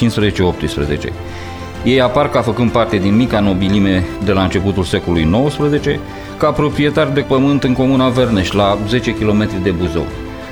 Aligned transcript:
Ei 1.84 2.02
apar 2.02 2.30
ca 2.30 2.42
făcând 2.42 2.72
parte 2.72 2.98
din 2.98 3.16
mica 3.16 3.40
nobilime 3.40 4.06
de 4.24 4.32
la 4.32 4.44
începutul 4.44 4.84
secolului 4.84 5.30
XIX, 5.48 6.00
ca 6.38 6.52
proprietari 6.52 7.14
de 7.14 7.22
pământ 7.22 7.64
în 7.64 7.74
comuna 7.74 8.10
Verneș, 8.10 8.52
la 8.52 8.78
10 8.88 9.14
km 9.14 9.50
de 9.64 9.70
Buzău 9.70 10.06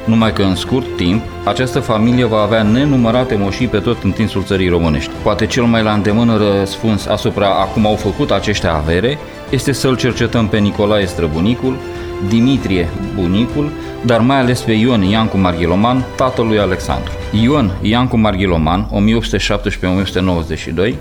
numai 0.07 0.33
că 0.33 0.41
în 0.41 0.55
scurt 0.55 0.95
timp 0.95 1.21
această 1.45 1.79
familie 1.79 2.25
va 2.25 2.41
avea 2.41 2.63
nenumărate 2.63 3.35
moșii 3.35 3.67
pe 3.67 3.77
tot 3.77 4.03
întinsul 4.03 4.43
țării 4.43 4.69
românești. 4.69 5.11
Poate 5.23 5.45
cel 5.45 5.63
mai 5.63 5.83
la 5.83 5.91
îndemână 5.91 6.37
răspuns 6.37 7.05
asupra 7.05 7.47
a 7.47 7.63
cum 7.63 7.85
au 7.85 7.95
făcut 7.95 8.31
aceștia 8.31 8.73
avere 8.73 9.17
este 9.49 9.71
să-l 9.71 9.97
cercetăm 9.97 10.47
pe 10.47 10.57
Nicolae 10.57 11.05
Străbunicul, 11.05 11.75
Dimitrie 12.29 12.89
Bunicul, 13.15 13.69
dar 14.05 14.19
mai 14.19 14.39
ales 14.39 14.61
pe 14.61 14.71
Ion 14.71 15.01
Iancu 15.01 15.37
Marghiloman, 15.37 16.05
tatălui 16.15 16.59
Alexandru. 16.59 17.11
Ion 17.43 17.71
Iancu 17.81 18.17
Marghiloman, 18.17 18.89
1817-1992, 20.89 20.93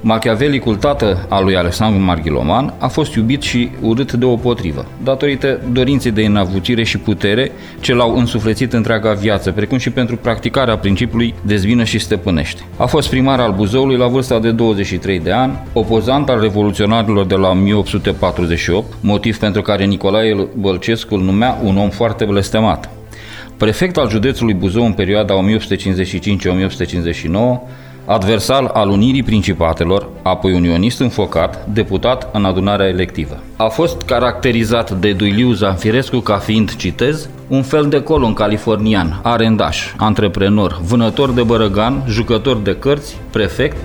Machiavelicul 0.00 0.76
tată 0.76 1.26
al 1.28 1.44
lui 1.44 1.56
Alexandru 1.56 2.02
Marghiloman 2.02 2.74
a 2.78 2.88
fost 2.88 3.14
iubit 3.14 3.42
și 3.42 3.70
urât 3.80 4.12
de 4.12 4.24
o 4.24 4.36
potrivă, 4.36 4.86
datorită 5.02 5.60
dorinței 5.72 6.10
de 6.10 6.24
înavucire 6.24 6.82
și 6.82 6.98
putere 6.98 7.52
ce 7.80 7.94
l-au 7.94 8.16
însuflețit 8.16 8.72
întreaga 8.72 9.12
viață, 9.12 9.52
precum 9.52 9.78
și 9.78 9.90
pentru 9.90 10.16
practicarea 10.16 10.78
principiului 10.78 11.34
dezvină 11.42 11.84
și 11.84 11.98
stăpânește. 11.98 12.62
A 12.76 12.86
fost 12.86 13.08
primar 13.08 13.40
al 13.40 13.52
Buzăului 13.52 13.96
la 13.96 14.06
vârsta 14.06 14.38
de 14.38 14.50
23 14.50 15.20
de 15.20 15.32
ani, 15.32 15.62
opozant 15.72 16.28
al 16.28 16.40
revoluționarilor 16.40 17.26
de 17.26 17.34
la 17.34 17.48
1848, 17.48 18.92
motiv 19.00 19.38
pentru 19.38 19.62
care 19.62 19.84
Nicolae 19.84 20.48
Bălcescu 20.54 21.14
îl 21.14 21.20
numea 21.20 21.58
un 21.64 21.76
om 21.76 21.88
foarte 21.88 22.24
blestemat. 22.24 22.90
Prefect 23.56 23.96
al 23.96 24.08
județului 24.08 24.54
Buzău 24.54 24.84
în 24.84 24.92
perioada 24.92 25.34
1855-1859, 25.34 25.38
adversar 28.08 28.70
al 28.72 28.88
Unirii 28.88 29.22
Principatelor, 29.22 30.08
apoi 30.22 30.52
unionist 30.52 31.00
înfocat, 31.00 31.66
deputat 31.66 32.28
în 32.32 32.44
adunarea 32.44 32.86
electivă. 32.86 33.42
A 33.56 33.68
fost 33.68 34.02
caracterizat 34.02 34.90
de 34.90 35.12
Duiliu 35.12 35.52
Zanfirescu 35.52 36.18
ca 36.18 36.36
fiind, 36.36 36.76
citez, 36.76 37.28
un 37.48 37.62
fel 37.62 37.88
de 37.88 38.02
colon 38.02 38.32
californian, 38.32 39.20
arendaș, 39.22 39.92
antreprenor, 39.96 40.80
vânător 40.82 41.30
de 41.30 41.42
bărăgan, 41.42 42.04
jucător 42.08 42.56
de 42.56 42.76
cărți, 42.76 43.16
prefect, 43.30 43.76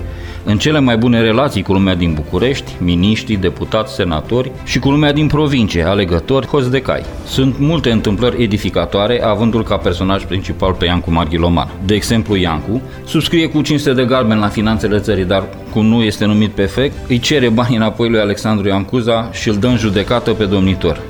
în 0.44 0.58
cele 0.58 0.78
mai 0.78 0.96
bune 0.96 1.20
relații 1.20 1.62
cu 1.62 1.72
lumea 1.72 1.94
din 1.94 2.12
București, 2.14 2.72
miniștri, 2.80 3.34
deputați, 3.34 3.94
senatori 3.94 4.52
și 4.64 4.78
cu 4.78 4.90
lumea 4.90 5.12
din 5.12 5.26
provincie, 5.26 5.82
alegători, 5.82 6.46
hoți 6.46 6.70
de 6.70 6.80
cai. 6.80 7.02
Sunt 7.26 7.58
multe 7.58 7.90
întâmplări 7.90 8.42
edificatoare, 8.42 9.22
avându-l 9.22 9.62
ca 9.62 9.76
personaj 9.76 10.24
principal 10.24 10.72
pe 10.72 10.84
Iancu 10.84 11.10
Marghiloman. 11.10 11.68
De 11.84 11.94
exemplu, 11.94 12.36
Iancu 12.36 12.82
subscrie 13.04 13.48
cu 13.48 13.62
500 13.62 13.94
de 13.94 14.04
galben 14.04 14.38
la 14.38 14.48
finanțele 14.48 14.98
țării, 14.98 15.24
dar 15.24 15.44
cum 15.70 15.86
nu 15.86 16.02
este 16.02 16.24
numit 16.24 16.50
perfect, 16.50 16.94
îi 17.08 17.18
cere 17.18 17.48
bani 17.48 17.76
înapoi 17.76 18.08
lui 18.10 18.20
Alexandru 18.20 18.68
Iancuza 18.68 19.28
și 19.32 19.48
îl 19.48 19.56
dă 19.56 19.66
în 19.66 19.76
judecată 19.76 20.32
pe 20.32 20.44
domnitor 20.44 21.00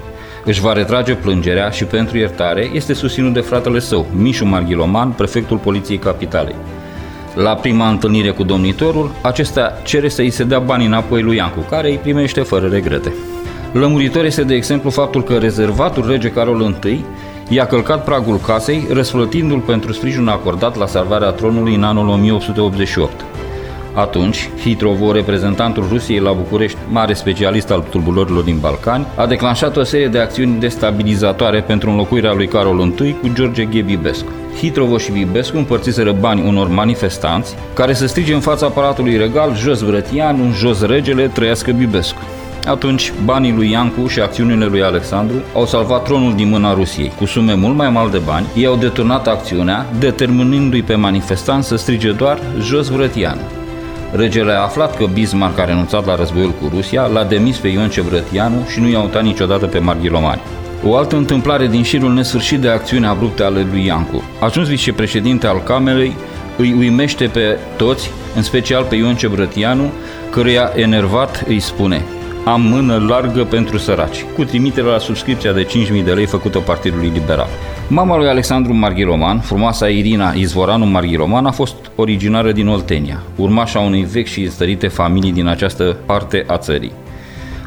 își 0.45 0.61
va 0.61 0.73
retrage 0.73 1.15
plângerea 1.15 1.71
și 1.71 1.85
pentru 1.85 2.19
iertare 2.19 2.71
este 2.73 2.93
susținut 2.93 3.33
de 3.33 3.41
fratele 3.41 3.79
său, 3.79 4.07
Mișu 4.17 4.45
Marghiloman, 4.45 5.11
prefectul 5.11 5.57
Poliției 5.57 5.99
Capitalei. 5.99 6.55
La 7.35 7.55
prima 7.55 7.89
întâlnire 7.89 8.31
cu 8.31 8.43
domnitorul, 8.43 9.11
acesta 9.23 9.73
cere 9.85 10.09
să 10.09 10.21
îi 10.21 10.31
se 10.31 10.45
dea 10.45 10.59
banii 10.59 10.87
înapoi 10.87 11.23
lui 11.23 11.37
Iancu, 11.37 11.61
care 11.71 11.91
îi 11.91 11.99
primește 12.03 12.41
fără 12.41 12.67
regrete. 12.67 13.13
Lămuritor 13.73 14.25
este 14.25 14.43
de 14.43 14.55
exemplu 14.55 14.91
faptul 14.91 15.23
că 15.23 15.35
rezervatul 15.35 16.07
rege 16.09 16.31
Carol 16.31 16.77
I 16.85 17.05
i-a 17.49 17.67
călcat 17.67 18.05
pragul 18.05 18.37
casei, 18.37 18.87
răsplătindu-l 18.91 19.59
pentru 19.59 19.93
sprijinul 19.93 20.29
acordat 20.29 20.77
la 20.77 20.87
salvarea 20.87 21.31
tronului 21.31 21.75
în 21.75 21.83
anul 21.83 22.09
1888. 22.09 23.25
Atunci, 23.95 24.51
Hitrovo, 24.61 25.13
reprezentantul 25.13 25.87
Rusiei 25.89 26.19
la 26.19 26.33
București, 26.33 26.79
mare 26.91 27.13
specialist 27.13 27.71
al 27.71 27.85
tulburărilor 27.91 28.43
din 28.43 28.59
Balcani, 28.61 29.07
a 29.17 29.27
declanșat 29.27 29.77
o 29.77 29.83
serie 29.83 30.09
de 30.09 30.19
acțiuni 30.19 30.61
destabilizatoare 30.61 31.61
pentru 31.61 31.91
înlocuirea 31.91 32.33
lui 32.33 32.47
Carol 32.47 32.93
I 33.05 33.17
cu 33.21 33.29
George 33.35 33.65
Ghebibescu. 33.65 34.31
Hitrovo 34.57 34.99
și 34.99 35.11
Bibescu 35.11 35.57
împărțiseră 35.57 36.13
bani 36.21 36.49
unor 36.49 36.69
manifestanți 36.69 37.55
care 37.75 37.93
să 37.93 38.07
strige 38.07 38.35
în 38.35 38.41
fața 38.41 38.67
aparatului 38.67 39.17
regal 39.17 39.57
jos 39.57 39.81
Vrătianu, 39.81 40.53
jos 40.53 40.83
regele, 40.87 41.27
trăiască 41.27 41.73
Bibescu. 41.73 42.21
Atunci, 42.67 43.13
banii 43.25 43.53
lui 43.53 43.71
Iancu 43.71 44.07
și 44.07 44.21
acțiunile 44.21 44.65
lui 44.65 44.83
Alexandru 44.83 45.37
au 45.55 45.67
salvat 45.67 46.05
tronul 46.05 46.35
din 46.35 46.49
mâna 46.49 46.75
Rusiei. 46.75 47.13
Cu 47.19 47.25
sume 47.25 47.55
mult 47.55 47.77
mai 47.77 47.91
mari 47.91 48.11
de 48.11 48.21
bani, 48.25 48.47
ei 48.57 48.67
au 48.67 48.77
deturnat 48.77 49.27
acțiunea, 49.27 49.87
determinându-i 49.99 50.83
pe 50.83 50.95
manifestanți 50.95 51.69
să 51.69 51.77
strige 51.77 52.11
doar 52.11 52.39
jos 52.61 52.89
Vrătianu. 52.89 53.41
Regele 54.13 54.53
a 54.53 54.63
aflat 54.63 54.97
că 54.97 55.07
Bismarck 55.13 55.59
a 55.59 55.65
renunțat 55.65 56.07
la 56.07 56.15
războiul 56.15 56.51
cu 56.51 56.71
Rusia, 56.75 57.07
l-a 57.07 57.25
demis 57.25 57.57
pe 57.57 57.69
Ion 57.69 57.89
Cebrătianu 57.89 58.67
și 58.73 58.81
nu 58.81 58.89
i-a 58.89 59.01
uitat 59.01 59.23
niciodată 59.23 59.67
pe 59.67 59.79
Marghilomani. 59.79 60.41
O 60.87 60.97
altă 60.97 61.17
întâmplare 61.17 61.67
din 61.67 61.83
șirul 61.83 62.13
nesfârșit 62.13 62.61
de 62.61 62.69
acțiuni 62.69 63.07
abrupte 63.07 63.43
ale 63.43 63.67
lui 63.71 63.85
Iancu. 63.87 64.23
Ajuns 64.41 64.69
vicepreședinte 64.69 65.47
al 65.47 65.63
Camerei, 65.63 66.17
îi 66.59 66.75
uimește 66.79 67.27
pe 67.27 67.59
toți, 67.77 68.11
în 68.37 68.43
special 68.43 68.85
pe 68.85 68.95
Ion 68.95 69.17
Cebrătianu, 69.17 69.91
căruia 70.31 70.73
enervat 70.75 71.45
îi 71.49 71.61
spune 71.61 72.05
am 72.45 72.61
mână 72.61 73.05
largă 73.09 73.45
pentru 73.45 73.79
săraci, 73.79 74.25
cu 74.37 74.45
trimitere 74.45 74.87
la 74.87 74.99
subscripția 74.99 75.53
de 75.53 75.67
5.000 75.99 76.05
de 76.05 76.13
lei 76.13 76.27
făcută 76.27 76.59
Partidului 76.59 77.11
Liberal. 77.15 77.49
Mama 77.89 78.17
lui 78.17 78.29
Alexandru 78.29 78.75
Marghiroman, 78.75 79.39
frumoasa 79.39 79.89
Irina 79.89 80.33
Izvoranu 80.33 80.87
Marghiroman, 80.87 81.47
a 81.47 81.51
fost 81.51 81.75
originară 81.95 82.53
din 82.53 82.69
Oltenia, 82.69 83.23
urmașa 83.37 83.79
unei 83.79 84.03
vechi 84.03 84.27
și 84.27 84.51
stărite 84.51 84.89
familii 84.89 85.33
din 85.33 85.47
această 85.47 85.97
parte 86.07 86.45
a 86.47 86.59
țării. 86.59 86.93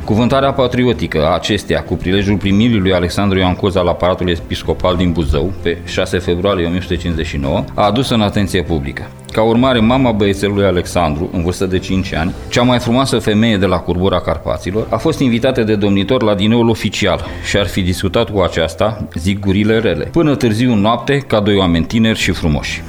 Cuvântarea 0.08 0.54
patriotică 0.54 1.26
a 1.26 1.34
acesteia 1.34 1.84
cu 1.84 1.96
prilejul 1.96 2.38
primirii 2.38 2.80
lui 2.80 2.94
Alexandru 2.94 3.38
Ioan 3.38 3.56
Coza 3.56 3.82
la 3.82 3.90
aparatul 3.90 4.30
episcopal 4.30 4.96
din 4.96 5.12
Buzău 5.12 5.54
pe 5.62 5.78
6 5.86 6.18
februarie 6.18 6.66
1959 6.66 7.64
a 7.74 7.86
adus 7.86 8.10
în 8.10 8.22
atenție 8.22 8.64
publică. 8.64 9.10
Ca 9.32 9.42
urmare, 9.42 9.80
mama 9.80 10.12
băiețelului 10.12 10.66
Alexandru, 10.66 11.30
în 11.34 11.44
vârstă 11.44 11.66
de 11.66 11.80
5 11.80 12.14
ani, 12.14 12.34
cea 12.50 12.62
mai 12.62 12.80
frumoasă 12.80 13.20
femeie 13.20 13.58
de 13.58 13.66
la 13.66 13.78
Curbura 13.78 14.20
Carpaților, 14.20 14.88
a 14.90 14.98
fost 14.98 15.20
invitată 15.20 15.64
de 15.64 15.76
domnitor 15.76 16.24
la 16.24 16.36
dineul 16.36 16.70
oficial 16.70 17.26
și 17.50 17.58
ar 17.58 17.68
fi 17.68 17.82
discutat 17.82 18.30
cu 18.30 18.40
aceasta, 18.40 19.08
zic 19.14 19.40
gurile 19.40 19.80
rele, 19.80 20.06
până 20.12 20.36
târziu 20.36 20.72
în 20.72 20.80
noapte, 20.80 21.18
ca 21.18 21.40
doi 21.40 21.56
oameni 21.56 21.86
tineri 21.86 22.20
și 22.20 22.32
frumoși. 22.32 22.84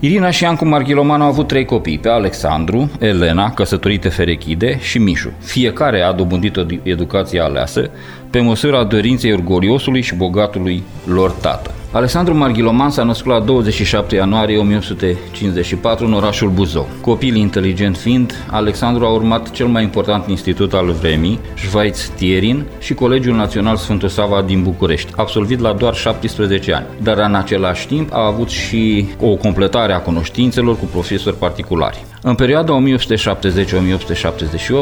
Irina 0.00 0.30
și 0.30 0.44
Ancu 0.44 0.64
Marghiloman 0.64 1.20
au 1.20 1.28
avut 1.28 1.46
trei 1.46 1.64
copii, 1.64 1.98
pe 1.98 2.08
Alexandru, 2.08 2.90
Elena, 2.98 3.50
căsătorită 3.50 4.10
ferechide 4.10 4.78
și 4.80 4.98
Mișu. 4.98 5.32
Fiecare 5.40 6.00
a 6.00 6.12
dobândit 6.12 6.56
o 6.56 6.62
educație 6.82 7.40
aleasă 7.40 7.90
pe 8.30 8.40
măsura 8.40 8.84
dorinței 8.84 9.32
orgoliosului 9.32 10.00
și 10.00 10.14
bogatului 10.14 10.82
lor 11.06 11.30
tată. 11.30 11.70
Alexandru 11.94 12.34
Marghiloman 12.34 12.90
s-a 12.90 13.02
născut 13.02 13.32
la 13.32 13.40
27 13.40 14.14
ianuarie 14.14 14.58
1854 14.58 16.06
în 16.06 16.12
orașul 16.12 16.50
Buzău. 16.50 16.88
Copil 17.00 17.34
inteligent 17.34 17.96
fiind, 17.96 18.46
Alexandru 18.50 19.04
a 19.04 19.12
urmat 19.12 19.50
cel 19.50 19.66
mai 19.66 19.82
important 19.82 20.28
institut 20.28 20.72
al 20.72 20.90
vremii, 20.90 21.40
Schweiz-Tierin 21.56 22.64
și 22.78 22.94
Colegiul 22.94 23.36
Național 23.36 23.76
Sfântul 23.76 24.08
Sava 24.08 24.42
din 24.42 24.62
București, 24.62 25.12
absolvit 25.16 25.60
la 25.60 25.72
doar 25.72 25.94
17 25.94 26.72
ani, 26.74 26.86
dar 27.02 27.18
în 27.18 27.34
același 27.34 27.86
timp 27.86 28.12
a 28.12 28.26
avut 28.26 28.48
și 28.48 29.06
o 29.20 29.34
completare 29.34 29.92
a 29.92 30.00
cunoștințelor 30.00 30.78
cu 30.78 30.84
profesori 30.84 31.36
particulari. 31.36 32.04
În 32.26 32.34
perioada 32.34 32.82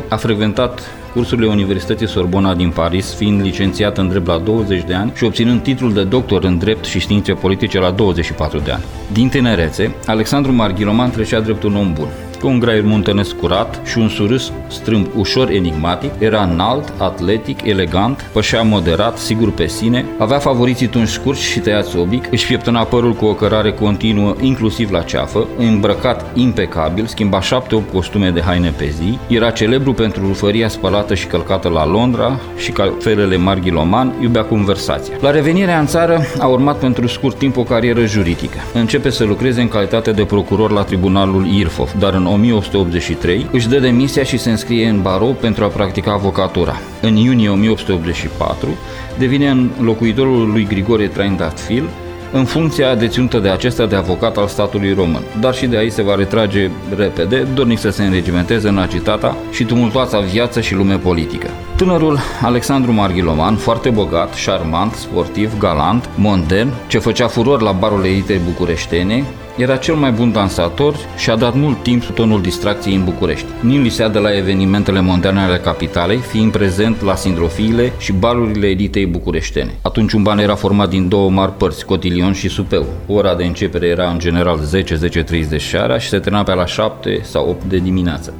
1870-1878 0.04 0.08
a 0.08 0.16
frecventat 0.16 0.80
cursurile 1.12 1.46
Universității 1.46 2.08
Sorbona 2.08 2.54
din 2.54 2.70
Paris, 2.70 3.14
fiind 3.14 3.40
licențiat 3.40 3.98
în 3.98 4.08
drept 4.08 4.26
la 4.26 4.38
20 4.38 4.82
de 4.82 4.94
ani 4.94 5.12
și 5.14 5.24
obținând 5.24 5.62
titlul 5.62 5.92
de 5.92 6.04
doctor 6.04 6.44
în 6.44 6.58
drept 6.58 6.84
și 6.84 7.00
științe 7.00 7.32
politice 7.32 7.78
la 7.78 7.90
24 7.90 8.58
de 8.58 8.70
ani. 8.70 8.84
Din 9.12 9.28
tinerețe, 9.28 9.94
Alexandru 10.06 10.52
Marghiloman 10.52 11.10
trecea 11.10 11.40
drept 11.40 11.62
un 11.62 11.76
om 11.76 11.92
bun 11.92 12.08
cu 12.42 12.48
un 12.48 12.58
graier 12.58 12.84
muntenesc 12.84 13.36
curat 13.36 13.80
și 13.84 13.98
un 13.98 14.08
surâs 14.08 14.52
strâmb 14.68 15.06
ușor 15.16 15.50
enigmatic, 15.50 16.10
era 16.18 16.42
înalt, 16.42 16.92
atletic, 16.98 17.64
elegant, 17.64 18.30
pășea 18.32 18.62
moderat, 18.62 19.18
sigur 19.18 19.52
pe 19.52 19.66
sine, 19.66 20.04
avea 20.18 20.38
favoriții 20.38 20.86
tunși 20.86 21.12
scurți 21.12 21.42
și 21.42 21.58
tăiați 21.58 21.96
obic, 21.96 22.28
își 22.30 22.44
fieptăna 22.44 22.82
părul 22.84 23.12
cu 23.12 23.24
o 23.24 23.34
cărare 23.34 23.72
continuă, 23.72 24.34
inclusiv 24.40 24.90
la 24.90 25.02
ceafă, 25.02 25.46
îmbrăcat 25.58 26.30
impecabil, 26.34 27.06
schimba 27.06 27.40
șapte-opt 27.40 27.92
costume 27.92 28.30
de 28.30 28.40
haine 28.40 28.74
pe 28.76 28.88
zi, 28.88 29.18
era 29.28 29.50
celebru 29.50 29.92
pentru 29.92 30.26
rufăria 30.26 30.68
spălată 30.68 31.14
și 31.14 31.26
călcată 31.26 31.68
la 31.68 31.86
Londra 31.86 32.40
și 32.56 32.70
cafelele 32.70 33.36
Marghiloman, 33.36 34.14
iubea 34.22 34.44
conversația. 34.44 35.14
La 35.20 35.30
revenirea 35.30 35.78
în 35.78 35.86
țară 35.86 36.20
a 36.38 36.46
urmat 36.46 36.78
pentru 36.78 37.06
scurt 37.06 37.38
timp 37.38 37.56
o 37.56 37.62
carieră 37.62 38.04
juridică. 38.04 38.58
Începe 38.74 39.10
să 39.10 39.24
lucreze 39.24 39.60
în 39.60 39.68
calitate 39.68 40.12
de 40.12 40.24
procuror 40.24 40.70
la 40.70 40.82
tribunalul 40.82 41.46
Irfov, 41.46 41.92
dar 41.98 42.14
în 42.14 42.30
1883 42.32 43.46
își 43.50 43.68
dă 43.68 43.78
demisia 43.78 44.22
și 44.22 44.38
se 44.38 44.50
înscrie 44.50 44.88
în 44.88 45.02
barou 45.02 45.32
pentru 45.32 45.64
a 45.64 45.68
practica 45.68 46.12
avocatura. 46.12 46.80
În 47.00 47.16
iunie 47.16 47.48
1884 47.48 48.68
devine 49.18 49.48
înlocuitorul 49.78 50.50
lui 50.50 50.66
Grigore 50.66 51.06
Traindatfil 51.06 51.84
în 52.32 52.44
funcția 52.44 52.94
deținută 52.94 53.38
de 53.38 53.48
acesta 53.48 53.86
de 53.86 53.96
avocat 53.96 54.36
al 54.36 54.46
statului 54.46 54.92
român, 54.94 55.22
dar 55.40 55.54
și 55.54 55.66
de 55.66 55.76
aici 55.76 55.92
se 55.92 56.02
va 56.02 56.14
retrage 56.14 56.70
repede, 56.96 57.46
dornic 57.54 57.78
să 57.78 57.90
se 57.90 58.02
înregimenteze 58.02 58.68
în 58.68 58.78
agitata 58.78 59.36
și 59.50 59.64
tumultoasa 59.64 60.18
viață 60.18 60.60
și 60.60 60.74
lume 60.74 60.96
politică. 60.96 61.46
Tânărul 61.76 62.18
Alexandru 62.42 62.92
Marghiloman, 62.92 63.56
foarte 63.56 63.90
bogat, 63.90 64.34
șarmant, 64.34 64.92
sportiv, 64.94 65.58
galant, 65.58 66.08
modern, 66.14 66.72
ce 66.86 66.98
făcea 66.98 67.26
furor 67.26 67.60
la 67.60 67.72
barul 67.72 68.04
elitei 68.04 68.40
bucureștene, 68.44 69.24
era 69.56 69.76
cel 69.76 69.94
mai 69.94 70.10
bun 70.10 70.32
dansator 70.32 70.94
și 71.16 71.30
a 71.30 71.36
dat 71.36 71.54
mult 71.54 71.82
timp 71.82 72.02
sub 72.02 72.14
tonul 72.14 72.40
distracției 72.40 72.94
în 72.94 73.04
București. 73.04 73.46
Nin 73.60 73.82
lisea 73.82 74.08
de 74.08 74.18
la 74.18 74.36
evenimentele 74.36 75.00
moderne 75.00 75.40
ale 75.40 75.56
capitalei, 75.56 76.18
fiind 76.18 76.52
prezent 76.52 77.02
la 77.02 77.14
sindrofiile 77.14 77.92
și 77.98 78.12
balurile 78.12 78.66
elitei 78.66 79.06
bucureștene. 79.06 79.74
Atunci 79.82 80.12
un 80.12 80.22
ban 80.22 80.38
era 80.38 80.54
format 80.54 80.88
din 80.88 81.08
două 81.08 81.30
mari 81.30 81.56
părți, 81.56 81.84
cotilion 81.84 82.32
și 82.32 82.48
supeu. 82.48 82.86
Ora 83.06 83.34
de 83.34 83.44
începere 83.44 83.86
era 83.86 84.10
în 84.10 84.18
general 84.18 84.60
10-10.30 85.52 85.56
seara 85.56 85.98
și 85.98 86.08
se 86.08 86.18
termina 86.18 86.42
pe 86.42 86.54
la 86.54 86.66
7 86.66 87.20
sau 87.22 87.48
8 87.48 87.64
de 87.64 87.78
dimineață. 87.78 88.34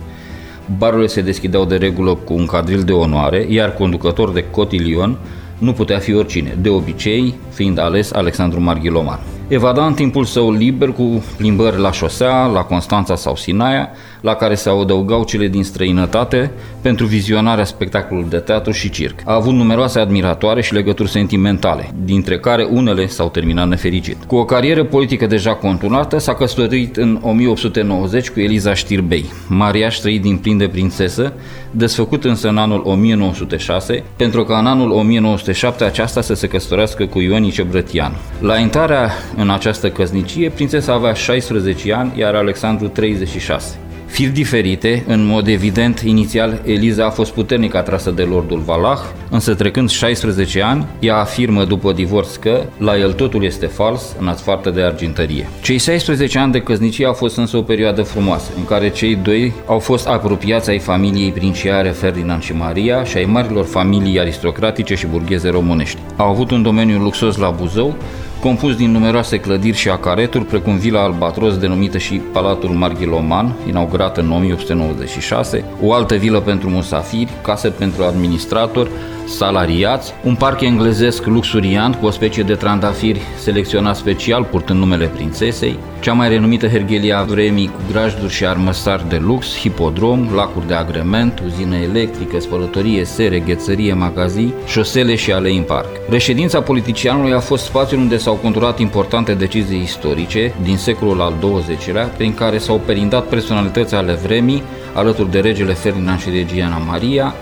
Barurile 0.78 1.06
se 1.06 1.20
deschideau 1.20 1.64
de 1.64 1.76
regulă 1.76 2.14
cu 2.14 2.34
un 2.34 2.46
cadril 2.46 2.82
de 2.82 2.92
onoare, 2.92 3.46
iar 3.48 3.74
conducător 3.74 4.32
de 4.32 4.44
cotilion 4.50 5.18
nu 5.58 5.72
putea 5.72 5.98
fi 5.98 6.14
oricine, 6.14 6.56
de 6.60 6.68
obicei 6.68 7.34
fiind 7.50 7.78
ales 7.78 8.12
Alexandru 8.12 8.60
Marghiloman. 8.60 9.18
Evada 9.52 9.86
în 9.86 9.94
timpul 9.94 10.24
său 10.24 10.52
liber 10.52 10.92
cu 10.92 11.24
plimbări 11.36 11.78
la 11.78 11.92
șosea, 11.92 12.46
la 12.46 12.62
Constanța 12.62 13.14
sau 13.14 13.36
Sinaia, 13.36 13.90
la 14.22 14.34
care 14.34 14.54
se 14.54 14.68
adăugau 14.68 15.24
cele 15.24 15.48
din 15.48 15.64
străinătate 15.64 16.50
pentru 16.80 17.06
vizionarea 17.06 17.64
spectacolului 17.64 18.30
de 18.30 18.36
teatru 18.36 18.72
și 18.72 18.90
circ. 18.90 19.20
A 19.24 19.34
avut 19.34 19.52
numeroase 19.52 19.98
admiratoare 19.98 20.62
și 20.62 20.74
legături 20.74 21.10
sentimentale, 21.10 21.90
dintre 22.04 22.38
care 22.38 22.68
unele 22.70 23.06
s-au 23.06 23.28
terminat 23.28 23.68
nefericit. 23.68 24.24
Cu 24.24 24.36
o 24.36 24.44
carieră 24.44 24.84
politică 24.84 25.26
deja 25.26 25.54
conturnată, 25.54 26.18
s-a 26.18 26.34
căsătorit 26.34 26.96
în 26.96 27.18
1890 27.22 28.30
cu 28.30 28.40
Eliza 28.40 28.74
Știrbei, 28.74 29.24
mariaș 29.48 29.96
trăit 29.96 30.22
din 30.22 30.36
plin 30.36 30.58
de 30.58 30.68
prințesă, 30.68 31.32
desfăcut 31.70 32.24
însă 32.24 32.48
în 32.48 32.58
anul 32.58 32.82
1906, 32.84 34.02
pentru 34.16 34.44
că 34.44 34.52
în 34.52 34.66
anul 34.66 34.90
1907 34.90 35.84
aceasta 35.84 36.20
să 36.20 36.34
se 36.34 36.46
căsătorească 36.46 37.04
cu 37.06 37.20
Ionice 37.20 37.62
Brătian. 37.62 38.12
La 38.40 38.58
intrarea 38.58 39.10
în 39.36 39.50
această 39.50 39.90
căsnicie, 39.90 40.50
prințesa 40.50 40.92
avea 40.92 41.12
16 41.12 41.92
ani, 41.92 42.12
iar 42.18 42.34
Alexandru 42.34 42.88
36. 42.88 43.81
Fir 44.12 44.28
diferite, 44.28 45.04
în 45.06 45.26
mod 45.26 45.46
evident, 45.46 46.00
inițial 46.00 46.60
Eliza 46.64 47.06
a 47.06 47.10
fost 47.10 47.32
puternic 47.32 47.74
atrasă 47.74 48.10
de 48.10 48.22
lordul 48.22 48.58
Valah, 48.58 48.98
însă 49.30 49.54
trecând 49.54 49.90
16 49.90 50.62
ani, 50.62 50.86
ea 51.00 51.16
afirmă 51.16 51.64
după 51.64 51.92
divorț 51.92 52.34
că 52.34 52.62
la 52.78 52.98
el 52.98 53.12
totul 53.12 53.44
este 53.44 53.66
fals, 53.66 54.16
în 54.20 54.28
afară 54.28 54.70
de 54.70 54.82
argintărie. 54.82 55.48
Cei 55.62 55.78
16 55.78 56.38
ani 56.38 56.52
de 56.52 56.60
căsnicie 56.60 57.06
au 57.06 57.12
fost 57.12 57.36
însă 57.36 57.56
o 57.56 57.62
perioadă 57.62 58.02
frumoasă, 58.02 58.50
în 58.56 58.64
care 58.64 58.90
cei 58.90 59.14
doi 59.14 59.52
au 59.66 59.78
fost 59.78 60.06
apropiați 60.06 60.70
ai 60.70 60.78
familiei 60.78 61.32
princiare 61.32 61.88
Ferdinand 61.88 62.42
și 62.42 62.52
Maria 62.52 63.04
și 63.04 63.16
ai 63.16 63.24
marilor 63.24 63.64
familii 63.64 64.20
aristocratice 64.20 64.94
și 64.94 65.06
burgheze 65.06 65.48
românești. 65.48 65.98
Au 66.16 66.28
avut 66.28 66.50
un 66.50 66.62
domeniu 66.62 66.98
luxos 66.98 67.36
la 67.36 67.50
Buzău, 67.50 67.96
compus 68.42 68.76
din 68.76 68.90
numeroase 68.90 69.40
clădiri 69.40 69.76
și 69.76 69.88
acareturi, 69.88 70.44
precum 70.44 70.76
Vila 70.76 71.02
Albatros, 71.02 71.56
denumită 71.58 71.98
și 71.98 72.20
Palatul 72.32 72.70
Marghiloman, 72.70 73.54
inaugurată 73.68 74.20
în 74.20 74.30
1896, 74.30 75.64
o 75.82 75.92
altă 75.92 76.14
vilă 76.14 76.40
pentru 76.40 76.68
musafiri, 76.68 77.32
case 77.42 77.68
pentru 77.68 78.02
administratori, 78.02 78.90
salariați, 79.26 80.12
un 80.24 80.34
parc 80.34 80.60
englezesc 80.60 81.26
luxuriant 81.26 81.94
cu 81.94 82.06
o 82.06 82.10
specie 82.10 82.42
de 82.42 82.54
trandafiri 82.54 83.20
selecționat 83.38 83.96
special 83.96 84.44
purtând 84.44 84.78
numele 84.78 85.06
prințesei, 85.06 85.78
cea 86.00 86.12
mai 86.12 86.28
renumită 86.28 86.66
herghelia 86.66 87.22
vremii 87.22 87.66
cu 87.66 87.80
grajduri 87.92 88.32
și 88.32 88.46
armăsari 88.46 89.08
de 89.08 89.16
lux, 89.16 89.58
hipodrom, 89.58 90.28
lacuri 90.34 90.66
de 90.66 90.74
agrement, 90.74 91.42
uzină 91.46 91.76
electrică, 91.76 92.40
spălătorie, 92.40 93.04
sere, 93.04 93.38
ghețărie, 93.38 93.92
magazii, 93.92 94.54
șosele 94.66 95.14
și 95.14 95.32
alei 95.32 95.56
în 95.56 95.62
parc. 95.62 95.88
Reședința 96.08 96.60
politicianului 96.60 97.32
a 97.32 97.40
fost 97.40 97.64
spațiul 97.64 98.00
unde 98.00 98.16
s-au 98.16 98.34
conturat 98.34 98.78
importante 98.78 99.34
decizii 99.34 99.82
istorice 99.82 100.54
din 100.62 100.76
secolul 100.76 101.20
al 101.20 101.34
XX-lea, 101.40 102.04
prin 102.04 102.34
care 102.34 102.58
s-au 102.58 102.80
perindat 102.84 103.26
personalități 103.26 103.94
ale 103.94 104.12
vremii, 104.12 104.62
alături 104.94 105.30
de 105.30 105.40
regele 105.40 105.72
Ferdinand 105.72 106.20
și 106.20 106.30
regiana 106.30 106.76
Maria, 106.76 107.34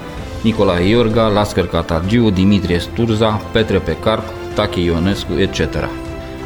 Nicolae 0.42 0.88
Iorga, 0.88 1.26
Lascăr 1.26 1.66
Catargiu, 1.66 2.30
Dimitrie 2.30 2.78
Sturza, 2.78 3.40
Petre 3.52 3.78
Pecarp, 3.78 4.22
Tache 4.54 4.80
Ionescu, 4.80 5.32
etc. 5.32 5.60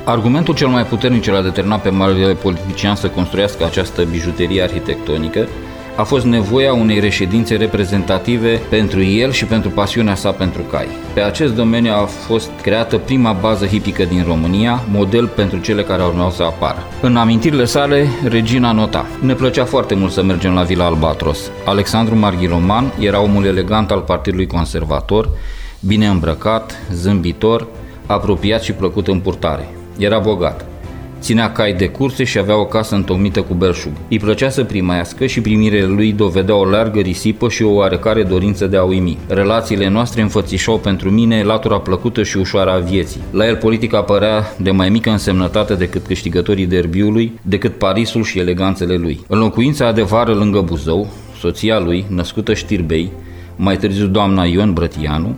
Argumentul 0.05 0.55
cel 0.55 0.69
mai 0.69 0.85
puternic 0.85 1.23
ce 1.23 1.31
l-a 1.31 1.43
determinat 1.43 1.83
pe 1.83 1.89
marele 1.89 2.35
politician 2.35 2.95
să 2.95 3.09
construiască 3.09 3.65
această 3.65 4.03
bijuterie 4.03 4.63
arhitectonică 4.63 5.49
a 5.97 6.03
fost 6.03 6.25
nevoia 6.25 6.73
unei 6.73 7.01
reședințe 7.01 7.57
reprezentative 7.57 8.61
pentru 8.69 9.03
el 9.03 9.31
și 9.31 9.45
pentru 9.45 9.71
pasiunea 9.71 10.15
sa 10.15 10.31
pentru 10.31 10.63
cai. 10.63 10.87
Pe 11.15 11.21
acest 11.21 11.55
domeniu 11.55 11.93
a 11.93 12.05
fost 12.05 12.51
creată 12.63 12.99
prima 12.99 13.33
bază 13.33 13.67
hipică 13.67 14.05
din 14.05 14.25
România, 14.27 14.83
model 14.91 15.27
pentru 15.27 15.59
cele 15.59 15.83
care 15.83 16.03
urmau 16.03 16.31
să 16.31 16.43
apară. 16.43 16.79
În 17.01 17.17
amintirile 17.17 17.65
sale, 17.65 18.07
Regina 18.29 18.73
nota. 18.73 19.07
Ne 19.21 19.35
plăcea 19.35 19.65
foarte 19.65 19.95
mult 19.95 20.13
să 20.13 20.23
mergem 20.23 20.55
la 20.55 20.63
Vila 20.63 20.85
Albatros. 20.85 21.51
Alexandru 21.65 22.17
Marghiloman 22.17 22.93
era 22.99 23.23
omul 23.23 23.45
elegant 23.45 23.91
al 23.91 24.01
Partidului 24.01 24.47
Conservator, 24.47 25.29
bine 25.81 26.07
îmbrăcat, 26.07 26.79
zâmbitor, 26.93 27.67
apropiat 28.07 28.63
și 28.63 28.73
plăcut 28.73 29.09
în 29.09 29.21
purtare. 29.21 29.69
Era 29.99 30.19
bogat 30.19 30.65
ținea 31.25 31.53
cai 31.53 31.73
de 31.73 31.89
curse 31.89 32.25
și 32.25 32.39
avea 32.39 32.59
o 32.59 32.65
casă 32.67 32.95
întocmită 32.95 33.43
cu 33.43 33.55
belșug. 33.55 33.93
Îi 34.09 34.19
plăcea 34.19 34.49
să 34.49 34.65
primească 34.65 35.27
și 35.27 35.41
primirele 35.41 35.87
lui 35.87 36.13
dovedea 36.13 36.55
o 36.55 36.65
largă 36.65 37.01
risipă 37.01 37.49
și 37.49 37.63
o 37.63 37.73
oarecare 37.73 38.23
dorință 38.23 38.67
de 38.67 38.77
a 38.77 38.83
uimi. 38.83 39.19
Relațiile 39.29 39.89
noastre 39.89 40.23
înfățișau 40.23 40.79
pentru 40.79 41.11
mine 41.11 41.43
latura 41.43 41.79
plăcută 41.79 42.23
și 42.23 42.37
ușoară 42.37 42.71
a 42.71 42.79
vieții. 42.79 43.21
La 43.31 43.47
el 43.47 43.57
politica 43.57 44.03
părea 44.03 44.55
de 44.59 44.71
mai 44.71 44.89
mică 44.89 45.11
însemnătate 45.11 45.75
decât 45.75 46.07
câștigătorii 46.07 46.67
derbiului, 46.67 47.33
decât 47.43 47.79
Parisul 47.79 48.23
și 48.23 48.39
eleganțele 48.39 48.95
lui. 48.95 49.25
În 49.29 49.39
locuința 49.39 49.87
adevără 49.87 50.33
lângă 50.33 50.61
Buzău, 50.61 51.07
soția 51.39 51.79
lui, 51.79 52.05
născută 52.09 52.55
Știrbei, 52.55 53.11
mai 53.57 53.77
târziu 53.77 54.07
doamna 54.07 54.45
Ion 54.45 54.73
Brătianu, 54.73 55.35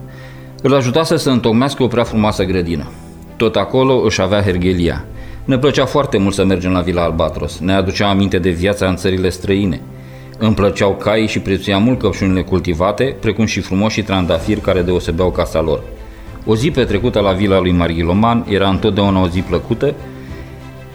îl 0.63 0.75
ajuta 0.75 1.03
să 1.03 1.17
se 1.17 1.31
întocmească 1.31 1.83
o 1.83 1.87
prea 1.87 2.05
frumoasă 2.05 2.45
grădină. 2.45 2.91
Tot 3.37 3.57
acolo 3.57 4.03
își 4.05 4.21
avea 4.21 4.43
hergelia. 4.43 5.05
Ne 5.47 5.59
plăcea 5.59 5.87
foarte 5.87 6.19
mult 6.19 6.35
să 6.35 6.45
mergem 6.45 6.73
la 6.73 6.81
Vila 6.81 7.03
Albatros. 7.03 7.59
Ne 7.59 7.73
aducea 7.73 8.09
aminte 8.09 8.39
de 8.39 8.51
viața 8.51 8.89
în 8.89 8.97
țările 8.97 9.29
străine. 9.29 9.81
Îmi 10.39 10.55
plăceau 10.55 10.95
caii 10.95 11.29
și 11.29 11.39
prețuia 11.39 11.79
mult 11.79 11.99
căpșunile 11.99 12.43
cultivate, 12.43 13.17
precum 13.21 13.45
și 13.45 13.61
frumoșii 13.61 14.03
trandafiri 14.03 14.61
care 14.61 14.83
deosebeau 14.83 15.31
casa 15.31 15.61
lor. 15.61 15.83
O 16.47 16.57
zi 16.57 16.71
petrecută 16.71 17.21
la 17.21 17.33
vila 17.33 17.61
lui 17.61 17.73
Marghiloman 17.73 18.47
era 18.49 18.69
întotdeauna 18.69 19.21
o 19.23 19.29
zi 19.29 19.41
plăcută 19.41 19.95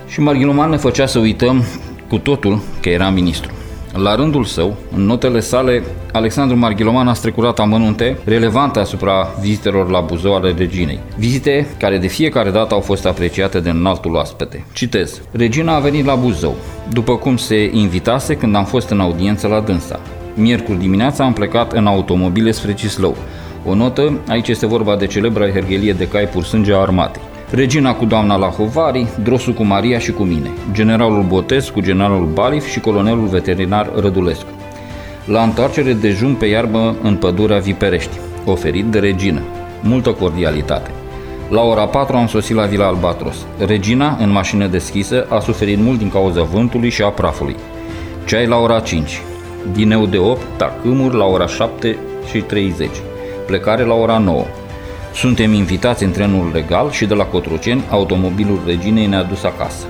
și 0.08 0.20
Marghiloman 0.20 0.70
ne 0.70 0.78
făcea 0.78 1.06
să 1.06 1.20
uităm 1.20 1.64
cu 2.10 2.18
totul 2.18 2.62
că 2.82 2.90
era 2.90 3.10
ministru. 3.10 3.52
La 3.94 4.16
rândul 4.16 4.44
său, 4.44 4.76
în 4.96 5.02
notele 5.02 5.40
sale, 5.40 5.84
Alexandru 6.12 6.58
Marghiloman 6.58 7.08
a 7.08 7.14
strecurat 7.14 7.60
amănunte 7.60 8.18
relevante 8.26 8.80
asupra 8.80 9.28
vizitelor 9.42 9.90
la 9.90 10.00
Buzău 10.00 10.36
ale 10.36 10.54
reginei. 10.58 11.00
Vizite 11.18 11.68
care 11.80 11.98
de 11.98 12.08
fiecare 12.08 12.50
dată 12.50 12.74
au 12.74 12.80
fost 12.80 13.06
apreciate 13.06 13.60
de 13.60 13.70
înaltul 13.70 14.14
oaspete. 14.14 14.66
Citez. 14.74 15.22
Regina 15.32 15.76
a 15.76 15.80
venit 15.80 16.06
la 16.06 16.16
Buzău, 16.16 16.56
după 16.94 17.16
cum 17.16 17.38
se 17.38 17.70
invitase 17.74 18.36
când 18.36 18.56
am 18.56 18.66
fost 18.66 18.90
în 18.90 19.00
audiență 19.00 19.48
la 19.48 19.60
dânsa. 19.60 20.00
Miercuri 20.34 20.80
dimineața 20.80 21.24
am 21.24 21.34
plecat 21.34 21.72
în 21.72 21.88
automobile 21.88 22.52
spre 22.52 22.74
Cislău. 22.74 23.16
O 23.66 23.76
notă, 23.76 24.20
aici 24.28 24.48
este 24.48 24.66
vorba 24.66 24.96
de 24.96 25.08
celebra 25.08 25.50
hergelie 25.50 25.94
de 25.94 26.08
cai 26.08 26.28
pur 26.28 26.44
sânge 26.44 26.74
a 26.74 26.78
armatei. 26.78 27.22
Regina 27.54 27.94
cu 27.94 28.06
doamna 28.06 28.36
Lahovari, 28.36 29.08
Drosu 29.24 29.54
cu 29.54 29.64
Maria 29.64 30.00
și 30.00 30.12
cu 30.12 30.24
mine, 30.24 30.50
generalul 30.72 31.24
Botez 31.24 31.70
cu 31.70 31.80
generalul 31.80 32.26
Balif 32.26 32.68
și 32.68 32.80
colonelul 32.80 33.28
veterinar 33.28 33.90
Rădulescu. 33.96 34.48
La 35.26 35.42
întoarcere 35.42 35.94
dejun 35.94 36.36
pe 36.36 36.46
iarbă 36.46 36.96
în 37.02 37.16
pădurea 37.16 37.58
Viperești, 37.58 38.20
oferit 38.46 38.86
de 38.86 39.00
regină. 39.00 39.42
Multă 39.82 40.12
cordialitate. 40.12 40.92
La 41.50 41.62
ora 41.62 41.86
4 41.86 42.16
am 42.16 42.28
sosit 42.28 42.56
la 42.56 42.66
Vila 42.66 42.86
Albatros. 42.86 43.36
Regina, 43.66 44.18
în 44.20 44.32
mașină 44.32 44.68
deschisă, 44.68 45.26
a 45.30 45.40
suferit 45.40 45.80
mult 45.80 45.98
din 45.98 46.10
cauza 46.10 46.42
vântului 46.42 46.90
și 46.90 47.02
a 47.02 47.10
prafului. 47.10 47.56
Ceai 48.26 48.48
la 48.48 48.58
ora 48.58 48.80
5. 48.80 49.22
Dineu 49.72 50.06
de 50.06 50.18
8, 50.18 50.42
tacâmuri 50.58 51.16
la 51.16 51.26
ora 51.26 51.48
7 51.48 51.98
și 52.30 52.42
30. 52.42 52.90
Plecare 53.46 53.84
la 53.84 53.94
ora 53.94 54.18
9. 54.18 54.46
Suntem 55.14 55.54
invitați 55.54 56.04
în 56.04 56.12
trenul 56.12 56.50
legal 56.54 56.92
și 56.92 57.06
de 57.06 57.14
la 57.14 57.24
Cotroceni, 57.24 57.84
automobilul 57.90 58.60
reginei 58.66 59.06
ne-a 59.06 59.24
dus 59.24 59.44
acasă. 59.44 59.86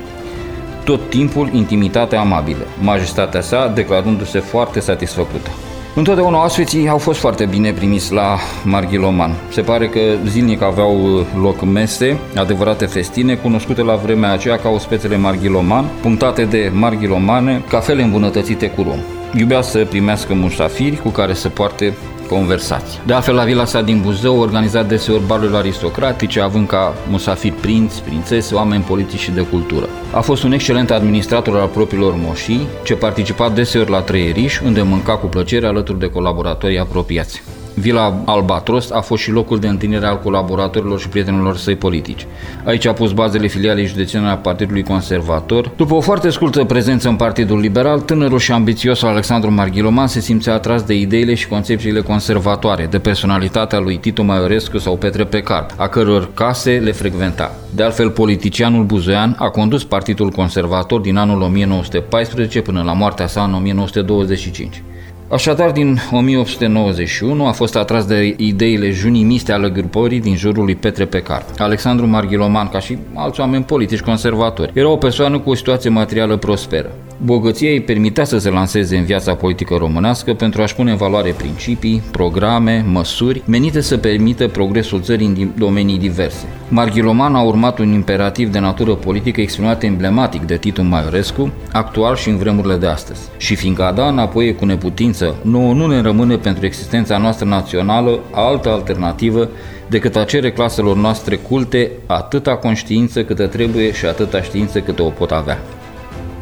Tot 0.84 1.10
timpul 1.10 1.50
intimitate 1.54 2.16
amabilă, 2.16 2.66
majestatea 2.82 3.42
sa 3.42 3.68
declarându-se 3.68 4.40
foarte 4.40 4.80
satisfăcută. 4.80 5.50
Întotdeauna 5.96 6.38
oaspeții 6.38 6.88
au 6.88 6.98
fost 6.98 7.20
foarte 7.20 7.46
bine 7.46 7.72
primiți 7.72 8.14
la 8.14 8.38
Marghiloman. 8.64 9.36
Se 9.50 9.62
pare 9.62 9.88
că 9.88 10.00
zilnic 10.28 10.62
aveau 10.62 11.26
loc 11.42 11.66
mese, 11.66 12.18
adevărate 12.36 12.86
festine, 12.86 13.36
cunoscute 13.36 13.82
la 13.82 13.96
vremea 13.96 14.32
aceea 14.32 14.58
ca 14.58 14.70
ospețele 14.70 15.18
Marghiloman, 15.18 15.86
punctate 16.02 16.44
de 16.46 16.72
Marghilomane, 16.74 17.64
cafele 17.70 18.04
îmbunătățite 18.04 18.70
cu 18.70 18.82
rom. 18.82 19.21
Iubea 19.38 19.62
să 19.62 19.86
primească 19.90 20.34
musafiri 20.34 20.96
cu 20.98 21.10
care 21.10 21.34
să 21.34 21.50
poarte 21.50 21.94
conversații. 22.30 23.00
De 23.06 23.14
altfel, 23.14 23.36
la 23.36 23.44
vila 23.44 23.66
sa 23.66 23.82
din 23.82 24.02
Buzău 24.02 24.40
organizat 24.40 24.88
deseori 24.88 25.26
balurile 25.26 25.58
aristocratice, 25.58 26.42
având 26.42 26.68
ca 26.68 26.94
musafiri 27.10 27.54
prinți, 27.54 28.04
prințese, 28.04 28.56
oameni 28.56 28.84
politici 28.84 29.20
și 29.20 29.32
de 29.32 29.42
cultură. 29.42 29.90
A 30.14 30.22
fost 30.22 30.44
un 30.44 30.52
excelent 30.52 30.92
administrator 30.92 31.58
al 31.58 31.68
propriilor 31.68 32.14
moșii, 32.18 32.68
ce 32.84 32.94
participa 32.94 33.50
deseori 33.50 33.90
la 33.90 34.02
trăieriș, 34.02 34.60
unde 34.60 34.82
mânca 34.82 35.14
cu 35.14 35.26
plăcere 35.26 35.68
alături 35.68 36.00
de 36.00 36.10
colaboratorii 36.10 36.80
apropiați. 36.80 37.44
Vila 37.74 38.22
Albatros 38.26 38.92
a 38.92 39.00
fost 39.00 39.22
și 39.22 39.32
locul 39.32 39.60
de 39.60 39.68
întâlnire 39.68 40.06
al 40.06 40.20
colaboratorilor 40.20 41.00
și 41.00 41.10
prietenilor 41.10 41.58
săi 41.58 41.76
politici. 41.76 42.26
Aici 42.66 42.86
a 42.86 42.94
pus 42.94 43.12
bazele 43.12 43.48
filialei 43.48 43.86
județene 43.86 44.30
a 44.30 44.38
Partidului 44.38 44.84
Conservator. 44.84 45.72
După 45.76 45.94
o 45.94 46.02
foarte 46.02 46.30
scurtă 46.30 46.64
prezență 46.64 47.08
în 47.08 47.16
Partidul 47.16 47.60
Liberal, 47.60 48.00
tânărul 48.00 48.40
și 48.40 48.52
ambițios 48.52 49.02
Alexandru 49.02 49.52
Marghiloman 49.52 50.08
se 50.08 50.20
simțea 50.20 50.54
atras 50.54 50.84
de 50.84 50.94
ideile 50.94 51.34
și 51.34 51.48
concepțiile 51.48 52.02
conservatoare, 52.02 52.88
de 52.90 53.00
personalitatea 53.00 53.80
lui 53.80 53.98
Tito 53.98 54.24
Maiorescu 54.24 54.78
sau 54.78 54.98
Petre 54.98 55.24
Pecar, 55.24 55.66
a 55.76 55.88
căror 55.88 56.34
case 56.34 56.82
le 56.84 56.92
frecventa. 56.92 57.56
De 57.76 57.84
altfel, 57.84 58.10
politicianul 58.10 58.84
buzoian 58.84 59.36
a 59.40 59.50
condus 59.50 59.84
Partidul 59.84 60.30
Conservator 60.30 61.00
din 61.00 61.18
anul 61.18 61.42
1914 61.42 62.62
până 62.62 62.82
la 62.84 62.94
moartea 62.94 63.28
sa 63.28 63.44
în 63.44 63.54
1925. 63.54 64.84
Așadar, 65.32 65.72
din 65.72 65.98
1891 66.12 67.48
a 67.48 67.52
fost 67.52 67.76
atras 67.76 68.06
de 68.06 68.34
ideile 68.38 68.90
junimiste 68.90 69.52
ale 69.52 69.70
grupării 69.70 70.20
din 70.20 70.36
jurul 70.36 70.64
lui 70.64 70.76
Petre 70.76 71.06
Pecar. 71.06 71.46
Alexandru 71.58 72.08
Marghiloman, 72.08 72.70
ca 72.70 72.80
și 72.80 72.98
alți 73.14 73.40
oameni 73.40 73.64
politici 73.64 74.02
conservatori, 74.02 74.72
era 74.74 74.90
o 74.90 74.98
persoană 74.98 75.40
cu 75.40 75.50
o 75.50 75.56
situație 75.56 75.90
materială 75.90 76.38
prosperă. 76.38 76.92
Bogăția 77.24 77.72
îi 77.72 77.82
permitea 77.82 78.24
să 78.24 78.38
se 78.38 78.50
lanseze 78.50 78.98
în 78.98 79.04
viața 79.04 79.36
politică 79.36 79.76
românească 79.76 80.34
pentru 80.34 80.62
a-și 80.62 80.76
pune 80.76 80.92
în 80.92 80.98
valoare 80.98 81.32
principii, 81.32 82.02
programe, 82.12 82.86
măsuri 82.92 83.42
menite 83.46 83.82
să 83.82 83.98
permită 83.98 84.48
progresul 84.48 85.02
țării 85.02 85.26
în 85.26 85.50
domenii 85.58 85.98
diverse. 85.98 86.46
Marghiloman 86.70 87.36
a 87.36 87.42
urmat 87.42 87.80
un 87.80 87.94
imperativ 87.94 88.52
de 88.52 88.60
natură 88.60 88.94
politică 88.94 89.42
exprimat 89.42 89.84
emblematic 89.84 90.42
de 90.42 90.58
Titu 90.58 90.84
Maiorescu, 90.84 91.52
actual 91.72 92.16
și 92.16 92.30
în 92.30 92.38
vremurile 92.38 92.76
de 92.76 92.88
astăzi. 92.88 93.22
Și 93.38 93.56
fiindcă 93.56 93.84
a 93.84 93.92
da 93.92 94.08
înapoi 94.08 94.56
cu 94.56 94.66
neputință, 94.66 95.36
nouă 95.42 95.74
nu 95.74 95.88
ne 95.88 96.02
rămâne 96.02 96.36
pentru 96.36 96.66
existența 96.66 97.18
noastră 97.18 97.46
națională 97.46 98.20
altă 98.32 98.70
alternativă 98.70 99.50
decât 99.88 100.16
a 100.16 100.24
cere 100.24 100.52
claselor 100.52 100.96
noastre 100.96 101.36
culte 101.36 101.92
atâta 102.06 102.56
conștiință 102.56 103.24
câtă 103.24 103.48
trebuie 103.48 103.94
și 103.94 104.06
atâta 104.06 104.42
știință 104.42 104.80
câtă 104.80 105.02
o 105.02 105.10
pot 105.10 105.32
avea. 105.32 105.60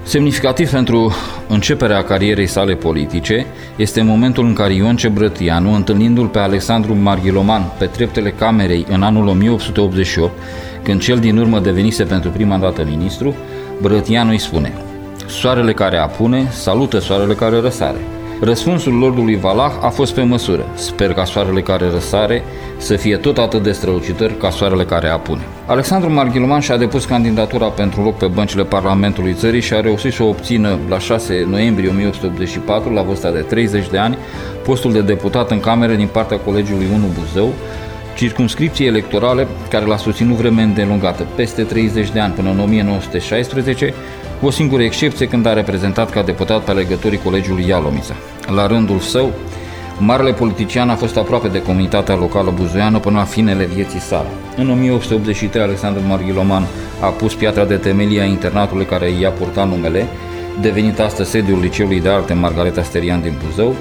Semnificativ 0.10 0.70
pentru 0.70 1.14
începerea 1.48 2.04
carierei 2.04 2.48
sale 2.48 2.76
politice 2.76 3.46
este 3.76 4.02
momentul 4.02 4.46
în 4.46 4.54
care 4.54 4.74
Ion 4.74 4.96
Cebrătianu, 4.96 5.74
întâlnindu-l 5.74 6.28
pe 6.28 6.40
Alexandru 6.40 6.96
Marghiloman 6.96 7.72
pe 7.78 7.86
treptele 7.86 8.32
Camerei 8.32 8.86
în 8.90 9.02
anul 9.02 9.28
1888, 9.28 10.32
când 10.84 11.02
cel 11.02 11.20
din 11.20 11.38
urmă 11.38 11.60
devenise 11.60 12.04
pentru 12.04 12.30
prima 12.30 12.58
dată 12.58 12.86
ministru, 12.90 13.36
Brătianu 13.82 14.30
îi 14.30 14.40
spune 14.40 14.74
Soarele 15.28 15.74
care 15.74 15.98
apune, 15.98 16.48
salută 16.52 17.00
soarele 17.00 17.34
care 17.34 17.60
răsare. 17.60 18.00
Răspunsul 18.42 18.94
lordului 18.94 19.36
Valah 19.36 19.72
a 19.82 19.90
fost 19.90 20.14
pe 20.14 20.22
măsură. 20.22 20.66
Sper 20.76 21.14
ca 21.14 21.24
soarele 21.24 21.62
care 21.62 21.90
răsare 21.90 22.44
să 22.78 22.96
fie 22.96 23.18
tot 23.18 23.38
atât 23.38 23.64
de 23.64 23.72
strălucitor 23.72 24.32
ca 24.38 24.50
soarele 24.50 24.84
care 24.84 25.08
apune. 25.08 25.42
Alexandru 25.66 26.12
Marghiloman 26.14 26.60
și-a 26.60 26.78
depus 26.78 27.06
candidatura 27.06 27.68
pentru 27.68 28.04
loc 28.04 28.18
pe 28.18 28.26
băncile 28.26 28.64
Parlamentului 28.64 29.34
țării 29.34 29.62
și 29.62 29.74
a 29.74 29.80
reușit 29.80 30.14
să 30.14 30.24
o 30.24 30.28
obțină 30.28 30.78
la 30.90 31.00
6 31.00 31.46
noiembrie 31.50 31.90
1884, 31.90 32.94
la 32.94 33.02
vârsta 33.02 33.32
de 33.32 33.40
30 33.40 33.90
de 33.90 33.98
ani, 33.98 34.18
postul 34.64 34.92
de 34.92 35.02
deputat 35.02 35.52
în 35.52 35.60
cameră 35.60 35.94
din 35.94 36.08
partea 36.12 36.38
Colegiului 36.38 36.88
1 36.94 37.06
Buzău, 37.20 37.54
circumscripții 38.16 38.86
electorale 38.86 39.48
care 39.70 39.86
l-a 39.86 39.98
susținut 39.98 40.36
vreme 40.36 40.62
îndelungată, 40.62 41.28
peste 41.36 41.64
30 41.64 42.12
de 42.12 42.20
ani 42.20 42.34
până 42.34 42.50
în 42.50 42.60
1916, 42.60 43.94
cu 44.40 44.46
o 44.46 44.52
singură 44.52 44.82
excepție 44.84 45.28
când 45.28 45.46
a 45.46 45.54
reprezentat 45.54 46.10
ca 46.10 46.22
deputat 46.22 46.62
pe 46.62 46.72
alegătorii 46.72 47.20
Colegiului 47.24 47.68
Ialomița. 47.68 48.14
La 48.56 48.68
rândul 48.68 49.00
său, 49.00 49.32
Marele 50.02 50.32
politician 50.32 50.90
a 50.90 50.96
fost 50.96 51.18
aproape 51.18 51.48
de 51.48 51.62
comunitatea 51.62 52.16
locală 52.16 52.54
buzoiană 52.56 53.00
până 53.00 53.18
la 53.18 53.24
finele 53.24 53.66
vieții 53.66 54.00
sale. 54.00 54.28
În 54.58 54.70
1883, 54.70 55.62
Alexandru 55.62 56.04
Marghiloman 56.08 56.64
a 57.02 57.08
pus 57.08 57.34
piatra 57.34 57.66
de 57.66 57.76
temelie 57.76 58.22
a 58.22 58.26
internatului 58.26 58.86
care 58.86 59.10
i-a 59.10 59.30
purtat 59.30 59.68
numele, 59.68 60.08
devenit 60.62 61.00
astăzi 61.00 61.30
sediul 61.30 61.60
Liceului 61.60 62.02
de 62.02 62.10
Arte 62.10 62.34
Margareta 62.34 62.84
Sterian 62.84 63.22
din 63.22 63.34
Buzău, 63.46 63.76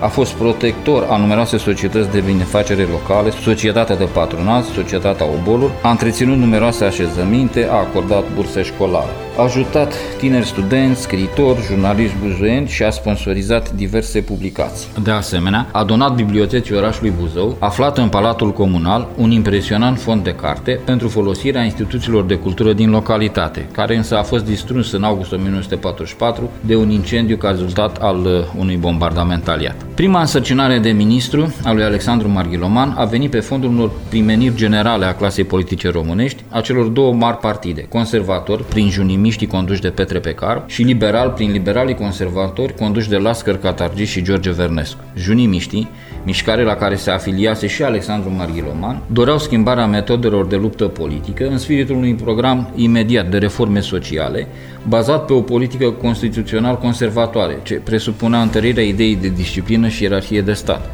a 0.00 0.06
fost 0.06 0.32
protector 0.32 1.06
a 1.10 1.16
numeroase 1.16 1.56
societăți 1.56 2.10
de 2.10 2.20
binefacere 2.20 2.88
locale, 2.90 3.30
Societatea 3.30 3.96
de 3.96 4.08
Patronat, 4.12 4.64
Societatea 4.64 5.26
Oboluri, 5.26 5.72
a 5.82 5.90
întreținut 5.90 6.36
numeroase 6.36 6.84
așezăminte, 6.84 7.68
a 7.70 7.74
acordat 7.74 8.24
burse 8.34 8.62
școlare. 8.62 9.10
Ajutat 9.42 9.94
tineri 10.18 10.46
studenți, 10.46 11.00
scriitori, 11.00 11.62
jurnaliști 11.66 12.16
buzoieni 12.22 12.68
și 12.68 12.82
a 12.82 12.90
sponsorizat 12.90 13.72
diverse 13.72 14.20
publicații. 14.20 14.88
De 15.02 15.10
asemenea, 15.10 15.68
a 15.72 15.84
donat 15.84 16.14
bibliotecii 16.14 16.76
orașului 16.76 17.12
Buzău, 17.20 17.56
aflată 17.58 18.00
în 18.00 18.08
Palatul 18.08 18.52
Comunal, 18.52 19.08
un 19.16 19.30
impresionant 19.30 19.98
fond 19.98 20.24
de 20.24 20.34
carte 20.34 20.80
pentru 20.84 21.08
folosirea 21.08 21.62
instituțiilor 21.62 22.24
de 22.24 22.34
cultură 22.34 22.72
din 22.72 22.90
localitate, 22.90 23.68
care 23.72 23.96
însă 23.96 24.18
a 24.18 24.22
fost 24.22 24.44
distrus 24.44 24.92
în 24.92 25.02
august 25.02 25.32
1944 25.32 26.50
de 26.60 26.76
un 26.76 26.90
incendiu 26.90 27.36
ca 27.36 27.48
rezultat 27.50 27.96
al 28.00 28.16
uh, 28.16 28.32
unui 28.58 28.76
bombardament 28.76 29.48
aliat. 29.48 29.76
Prima 29.94 30.20
însărcinare 30.20 30.78
de 30.78 30.90
ministru 30.90 31.54
a 31.64 31.72
lui 31.72 31.82
Alexandru 31.82 32.28
Marghiloman 32.28 32.94
a 32.96 33.04
venit 33.04 33.30
pe 33.30 33.40
fondul 33.40 33.70
unor 33.70 33.90
primeniri 34.08 34.54
generale 34.54 35.04
a 35.04 35.14
clasei 35.14 35.44
politice 35.44 35.88
românești, 35.88 36.44
a 36.48 36.60
celor 36.60 36.86
două 36.86 37.12
mari 37.12 37.36
partide, 37.36 37.86
conservatori 37.88 38.64
prin 38.64 38.88
junimiștii 39.30 39.58
conduși 39.58 39.80
de 39.80 39.88
Petre 39.88 40.18
Pecar 40.18 40.62
și 40.66 40.82
liberal 40.82 41.30
prin 41.30 41.50
liberalii 41.50 41.94
conservatori 41.94 42.74
conduși 42.74 43.08
de 43.08 43.16
Lascăr 43.16 43.56
Catargi 43.58 44.04
și 44.04 44.22
George 44.22 44.50
Vernescu. 44.50 45.00
Junimiștii, 45.16 45.88
mișcare 46.24 46.64
la 46.64 46.74
care 46.74 46.94
se 46.94 47.10
afiliase 47.10 47.66
și 47.66 47.82
Alexandru 47.82 48.30
Marghiloman, 48.30 49.02
doreau 49.06 49.38
schimbarea 49.38 49.86
metodelor 49.86 50.46
de 50.46 50.56
luptă 50.56 50.84
politică 50.84 51.48
în 51.48 51.58
spiritul 51.58 51.96
unui 51.96 52.14
program 52.14 52.72
imediat 52.74 53.30
de 53.30 53.38
reforme 53.38 53.80
sociale, 53.80 54.46
bazat 54.88 55.24
pe 55.24 55.32
o 55.32 55.40
politică 55.40 55.90
constituțional 55.90 56.78
conservatoare, 56.78 57.58
ce 57.62 57.74
presupunea 57.74 58.40
întărirea 58.40 58.84
ideii 58.84 59.16
de 59.16 59.28
disciplină 59.28 59.88
și 59.88 60.02
ierarhie 60.02 60.40
de 60.40 60.52
stat. 60.52 60.90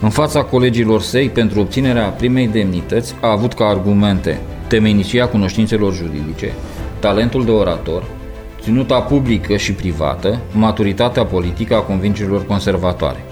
În 0.00 0.10
fața 0.10 0.42
colegilor 0.42 1.00
săi, 1.00 1.28
pentru 1.28 1.60
obținerea 1.60 2.04
primei 2.04 2.48
demnități, 2.48 3.14
a 3.20 3.30
avut 3.30 3.52
ca 3.52 3.64
argumente 3.64 4.40
temeinicia 4.66 5.26
cunoștințelor 5.26 5.94
juridice, 5.94 6.52
talentul 7.00 7.44
de 7.44 7.50
orator, 7.50 8.02
ținuta 8.60 9.00
publică 9.00 9.56
și 9.56 9.72
privată, 9.72 10.40
maturitatea 10.52 11.24
politică 11.24 11.74
a 11.74 11.80
convingerilor 11.80 12.46
conservatoare. 12.46 13.24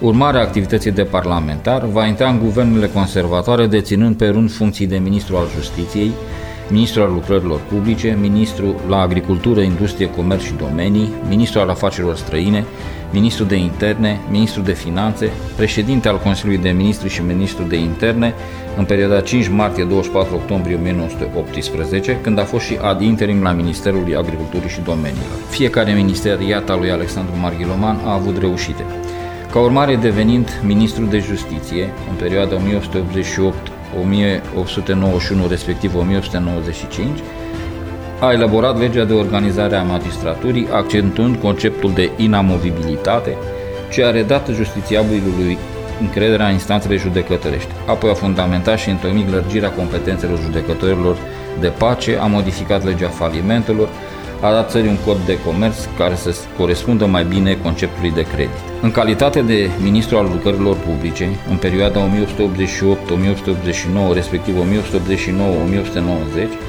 Urmarea 0.00 0.40
activității 0.40 0.90
de 0.90 1.02
parlamentar 1.02 1.84
va 1.84 2.06
intra 2.06 2.28
în 2.28 2.38
guvernele 2.38 2.86
conservatoare 2.86 3.66
deținând 3.66 4.16
pe 4.16 4.26
rând 4.26 4.52
funcții 4.52 4.86
de 4.86 4.98
ministru 4.98 5.36
al 5.36 5.46
justiției, 5.54 6.10
ministru 6.72 7.02
al 7.02 7.12
lucrărilor 7.12 7.60
publice, 7.60 8.16
ministru 8.20 8.74
la 8.88 9.00
agricultură, 9.00 9.60
industrie, 9.60 10.10
comerț 10.10 10.42
și 10.42 10.52
domenii, 10.52 11.12
ministru 11.28 11.60
al 11.60 11.68
afacerilor 11.68 12.16
străine, 12.16 12.64
ministru 13.12 13.44
de 13.44 13.56
interne, 13.56 14.20
ministru 14.30 14.62
de 14.62 14.72
finanțe, 14.72 15.30
președinte 15.56 16.08
al 16.08 16.18
Consiliului 16.18 16.62
de 16.62 16.70
Ministri 16.70 17.08
și 17.08 17.22
ministru 17.22 17.64
de 17.64 17.76
interne 17.76 18.34
în 18.76 18.84
perioada 18.84 19.20
5 19.20 19.48
martie-24 19.48 20.32
octombrie 20.34 20.76
1918, 20.76 22.18
când 22.22 22.38
a 22.38 22.44
fost 22.44 22.64
și 22.64 22.78
ad 22.82 23.00
interim 23.00 23.42
la 23.42 23.52
Ministerul 23.52 24.16
Agriculturii 24.16 24.68
și 24.68 24.80
Domeniilor. 24.80 25.38
Fiecare 25.48 25.92
ministeriat 25.92 26.70
al 26.70 26.78
lui 26.78 26.90
Alexandru 26.90 27.34
Marghiloman 27.40 28.00
a 28.04 28.12
avut 28.12 28.38
reușite. 28.38 28.84
Ca 29.52 29.58
urmare 29.58 29.96
devenind 29.96 30.60
ministru 30.66 31.04
de 31.04 31.18
justiție 31.18 31.82
în 31.82 32.16
perioada 32.16 32.54
1888 32.54 33.56
1891, 34.00 35.46
respectiv 35.48 35.94
1895, 35.94 37.18
a 38.20 38.32
elaborat 38.32 38.78
legea 38.78 39.04
de 39.04 39.12
organizare 39.12 39.76
a 39.76 39.82
magistraturii, 39.82 40.68
accentuând 40.72 41.36
conceptul 41.36 41.92
de 41.92 42.10
inamovibilitate, 42.16 43.36
ce 43.90 44.04
a 44.04 44.10
redat 44.10 44.48
justițiabilului 44.48 45.58
încrederea 46.00 46.46
în 46.46 46.52
instanțele 46.52 46.96
judecătorești. 46.96 47.70
Apoi 47.86 48.10
a 48.10 48.14
fundamentat 48.14 48.78
și 48.78 48.90
întocmit 48.90 49.30
lărgirea 49.30 49.70
competențelor 49.70 50.38
judecătorilor 50.38 51.16
de 51.60 51.68
pace, 51.68 52.18
a 52.20 52.26
modificat 52.26 52.84
legea 52.84 53.08
falimentelor, 53.08 53.88
a 54.42 54.52
dat 54.52 54.70
țării 54.70 54.88
un 54.88 54.96
cod 55.06 55.16
de 55.26 55.38
comerț 55.46 55.76
care 55.98 56.14
să 56.14 56.34
corespundă 56.58 57.06
mai 57.06 57.24
bine 57.24 57.58
conceptului 57.62 58.10
de 58.10 58.22
credit. 58.22 58.58
În 58.80 58.90
calitate 58.90 59.40
de 59.40 59.70
ministru 59.82 60.16
al 60.16 60.28
lucrărilor 60.32 60.76
publice, 60.76 61.28
în 61.50 61.56
perioada 61.56 62.00
1888-1889, 64.10 64.14
respectiv 64.14 64.54
1889-1890, 64.56 64.62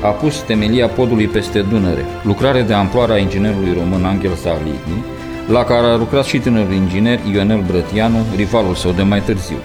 a 0.04 0.08
pus 0.08 0.38
temelia 0.38 0.88
podului 0.88 1.28
peste 1.28 1.62
Dunăre, 1.62 2.06
lucrare 2.24 2.62
de 2.62 2.74
amploare 2.74 3.14
a 3.14 3.18
inginerului 3.18 3.74
român 3.74 4.06
Angel 4.06 4.34
Saligny, 4.34 5.04
la 5.48 5.64
care 5.64 5.88
a 5.88 5.96
lucrat 5.96 6.26
și 6.26 6.40
tânărul 6.40 6.74
inginer 6.74 7.20
Ionel 7.34 7.64
Brătianu, 7.68 8.26
rivalul 8.36 8.76
său 8.76 8.92
de 8.92 9.02
mai 9.02 9.22
târziu. 9.22 9.58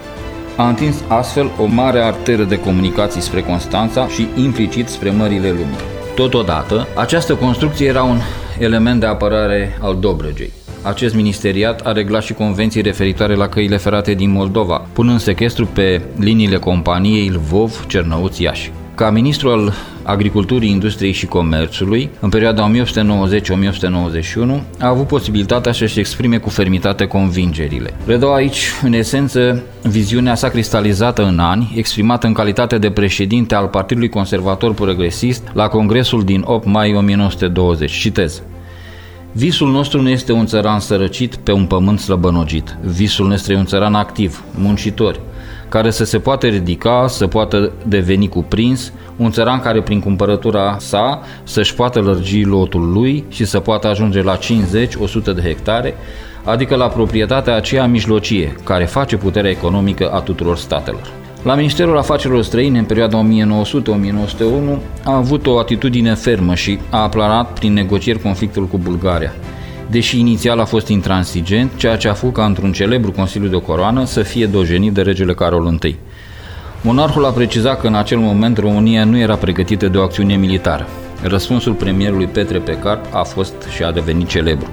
A 0.57 0.69
întins 0.69 0.97
astfel 1.09 1.51
o 1.59 1.65
mare 1.65 2.01
arteră 2.01 2.43
de 2.43 2.59
comunicații 2.61 3.21
spre 3.21 3.43
Constanța 3.43 4.07
și 4.07 4.29
implicit 4.37 4.89
spre 4.89 5.11
mările 5.11 5.49
lumii. 5.49 5.98
Totodată, 6.19 6.87
această 6.95 7.35
construcție 7.35 7.87
era 7.87 8.03
un 8.03 8.19
element 8.59 9.01
de 9.01 9.07
apărare 9.07 9.79
al 9.81 9.99
Dobrogei. 10.01 10.53
Acest 10.83 11.15
ministeriat 11.15 11.87
a 11.87 11.93
reglat 11.93 12.23
și 12.23 12.33
convenții 12.33 12.83
referitoare 12.83 13.35
la 13.35 13.49
căile 13.49 13.77
ferate 13.77 14.15
din 14.15 14.31
Moldova, 14.31 14.87
punând 14.93 15.21
sequestru 15.21 15.67
pe 15.67 16.03
liniile 16.17 16.57
companiei 16.57 17.31
Lvov, 17.31 17.87
Cernăuț, 17.87 18.39
Iași. 18.39 18.73
Ca 18.99 19.11
ministru 19.11 19.51
al 19.51 19.73
Agriculturii, 20.03 20.71
Industriei 20.71 21.13
și 21.13 21.27
Comerțului, 21.27 22.11
în 22.21 22.29
perioada 22.29 22.71
1890-1891, 22.71 22.73
a 24.79 24.89
avut 24.89 25.07
posibilitatea 25.07 25.73
să-și 25.73 25.99
exprime 25.99 26.39
cu 26.39 26.49
fermitate 26.49 27.07
convingerile. 27.07 27.95
Redau 28.07 28.33
aici, 28.33 28.71
în 28.83 28.93
esență, 28.93 29.63
viziunea 29.83 30.35
sa 30.35 30.49
cristalizată 30.49 31.27
în 31.27 31.39
ani, 31.39 31.73
exprimată 31.77 32.27
în 32.27 32.33
calitate 32.33 32.79
de 32.79 32.91
președinte 32.91 33.55
al 33.55 33.67
Partidului 33.67 34.09
Conservator 34.09 34.75
Progresist 34.75 35.43
la 35.53 35.69
Congresul 35.69 36.25
din 36.25 36.43
8 36.47 36.67
mai 36.67 36.95
1920. 36.95 37.93
Citez. 37.93 38.43
Visul 39.33 39.71
nostru 39.71 40.03
nu 40.03 40.09
este 40.09 40.33
un 40.33 40.47
țăran 40.47 40.81
sărăcit 40.81 41.37
pe 41.37 41.53
un 41.53 41.65
pământ 41.65 41.99
slăbănogit. 42.01 42.77
Visul 42.85 43.29
nostru 43.29 43.53
e 43.53 43.57
un 43.57 43.67
țăran 43.67 43.95
activ, 43.95 44.43
muncitor, 44.55 45.21
care 45.69 45.91
să 45.91 46.05
se 46.05 46.19
poate 46.19 46.49
ridica, 46.49 47.07
să 47.09 47.27
poată 47.27 47.73
deveni 47.87 48.29
cuprins, 48.29 48.93
un 49.17 49.31
țăran 49.31 49.61
care 49.61 49.83
prin 49.83 50.01
cumpărătura 50.01 50.77
sa 50.81 51.23
să-și 51.43 51.75
poată 51.75 52.01
lărgi 52.01 52.43
lotul 52.43 52.93
lui 52.93 53.25
și 53.29 53.45
să 53.45 53.61
poată 53.61 53.89
ajunge 53.89 54.23
la 54.23 54.37
50-100 54.37 54.41
de 55.35 55.43
hectare, 55.43 55.95
adică 56.45 56.77
la 56.77 56.87
proprietatea 56.87 57.55
aceea 57.57 57.87
mijlocie, 57.87 58.57
care 58.65 58.85
face 58.85 59.17
puterea 59.17 59.51
economică 59.51 60.09
a 60.09 60.21
tuturor 60.21 60.57
statelor. 60.57 61.11
La 61.43 61.55
Ministerul 61.55 61.99
Afacerilor 61.99 62.43
Străine, 62.43 62.79
în 62.79 62.85
perioada 62.85 63.27
1900-1901, 64.75 64.79
a 65.05 65.17
avut 65.17 65.47
o 65.47 65.59
atitudine 65.59 66.15
fermă 66.15 66.55
și 66.55 66.79
a 66.91 66.99
aplarat 67.03 67.53
prin 67.53 67.73
negocieri 67.73 68.23
conflictul 68.23 68.67
cu 68.67 68.79
Bulgaria 68.79 69.33
deși 69.91 70.19
inițial 70.19 70.59
a 70.59 70.65
fost 70.65 70.89
intransigent, 70.89 71.71
ceea 71.77 71.97
ce 71.97 72.09
a 72.09 72.13
făcut 72.13 72.35
ca 72.35 72.45
într-un 72.45 72.73
celebru 72.73 73.13
Consiliu 73.13 73.49
de 73.49 73.63
Coroană 73.63 74.05
să 74.05 74.23
fie 74.23 74.47
dojenit 74.47 74.93
de 74.93 75.03
regele 75.03 75.35
Carol 75.35 75.79
I. 75.83 75.97
Monarhul 76.83 77.25
a 77.25 77.31
precizat 77.31 77.81
că 77.81 77.87
în 77.87 77.95
acel 77.95 78.19
moment 78.19 78.59
România 78.59 79.05
nu 79.05 79.19
era 79.19 79.37
pregătită 79.37 79.89
de 79.89 79.99
o 79.99 80.03
acțiune 80.03 80.37
militară. 80.37 80.87
Răspunsul 81.23 81.73
premierului 81.73 82.27
Petre 82.27 82.59
Pecart 82.59 83.15
a 83.15 83.23
fost 83.23 83.55
și 83.75 83.83
a 83.83 83.93
devenit 83.93 84.29
celebru. 84.29 84.69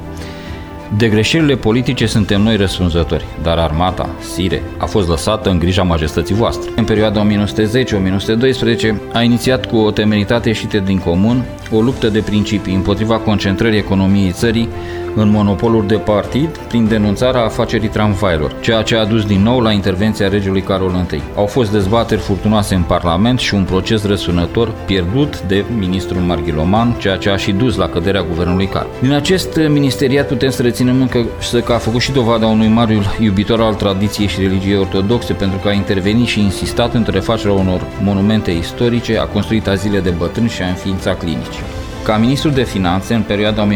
De 0.98 1.08
greșelile 1.08 1.56
politice 1.56 2.06
suntem 2.06 2.42
noi 2.42 2.56
răspunzători, 2.56 3.26
dar 3.42 3.58
armata, 3.58 4.10
Sire, 4.34 4.64
a 4.78 4.86
fost 4.86 5.08
lăsată 5.08 5.50
în 5.50 5.60
grija 5.60 5.84
majestății 5.84 6.36
voastre. 6.36 6.72
În 6.76 6.84
perioada 6.84 7.28
1910-1912 7.28 8.96
a 9.14 9.22
inițiat 9.22 9.66
cu 9.66 9.78
o 9.78 9.92
temeritate 9.92 10.48
ieșită 10.48 10.78
din 10.78 10.98
comun 10.98 11.44
o 11.72 11.82
luptă 11.82 12.08
de 12.08 12.20
principii 12.20 12.76
împotriva 12.76 13.18
concentrării 13.18 13.78
economiei 13.78 14.32
țării 14.32 14.70
în 15.16 15.30
monopoluri 15.30 15.88
de 15.88 15.96
partid 15.96 16.58
prin 16.58 16.88
denunțarea 16.88 17.44
afacerii 17.44 17.88
tramvailor, 17.88 18.56
ceea 18.60 18.82
ce 18.82 18.96
a 18.96 19.06
dus 19.06 19.26
din 19.26 19.42
nou 19.42 19.60
la 19.60 19.72
intervenția 19.72 20.28
regelui 20.28 20.62
Carol 20.62 21.06
I. 21.12 21.22
Au 21.36 21.46
fost 21.46 21.72
dezbateri 21.72 22.22
furtunoase 22.22 22.76
în 22.76 22.82
Parlament 22.82 23.40
și 23.40 23.54
un 23.54 23.64
proces 23.64 24.06
răsunător 24.06 24.74
pierdut 24.86 25.42
de 25.42 25.66
ministrul 25.78 26.22
Marghiloman, 26.22 26.96
ceea 27.00 27.16
ce 27.18 27.30
a 27.30 27.38
și 27.38 27.52
dus 27.52 27.76
la 27.76 27.90
căderea 27.90 28.22
guvernului 28.22 28.68
Carol. 28.68 28.90
Din 29.02 29.12
acest 29.12 29.60
ministeriat 29.68 30.28
putem 30.28 30.50
să 30.50 30.62
reținem 30.62 31.02
încă 31.02 31.26
că 31.66 31.74
a 31.74 31.78
făcut 31.78 32.02
și 32.02 32.12
dovada 32.12 32.46
unui 32.46 32.68
mare 32.68 32.98
iubitor 33.20 33.62
al 33.62 33.74
tradiției 33.74 34.28
și 34.28 34.42
religiei 34.42 34.78
ortodoxe 34.78 35.34
pentru 35.34 35.58
că 35.58 35.68
a 35.68 35.74
intervenit 35.74 36.28
și 36.28 36.40
insistat 36.40 36.94
în 36.94 37.06
refacerea 37.10 37.54
unor 37.54 37.82
monumente 38.04 38.52
istorice, 38.52 39.18
a 39.18 39.24
construit 39.24 39.68
azile 39.68 40.00
de 40.00 40.10
bătrâni 40.10 40.50
și 40.50 40.62
a 40.62 40.68
înființat 40.68 41.20
clinici. 41.20 41.65
Ca 42.06 42.18
ministru 42.18 42.50
de 42.50 42.64
finanțe, 42.64 43.14
în 43.14 43.22
perioada 43.22 43.68
1912-1913, 43.68 43.70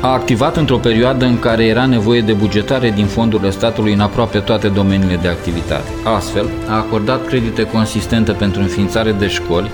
a 0.00 0.12
activat 0.12 0.56
într-o 0.56 0.76
perioadă 0.76 1.24
în 1.24 1.38
care 1.38 1.64
era 1.64 1.86
nevoie 1.86 2.20
de 2.20 2.32
bugetare 2.32 2.90
din 2.90 3.06
fondurile 3.06 3.50
statului 3.50 3.92
în 3.92 4.00
aproape 4.00 4.38
toate 4.38 4.68
domeniile 4.68 5.16
de 5.16 5.28
activitate. 5.28 5.90
Astfel, 6.04 6.48
a 6.68 6.76
acordat 6.76 7.26
credite 7.26 7.62
consistente 7.62 8.32
pentru 8.32 8.60
înființare 8.60 9.12
de 9.12 9.28
școli, 9.28 9.70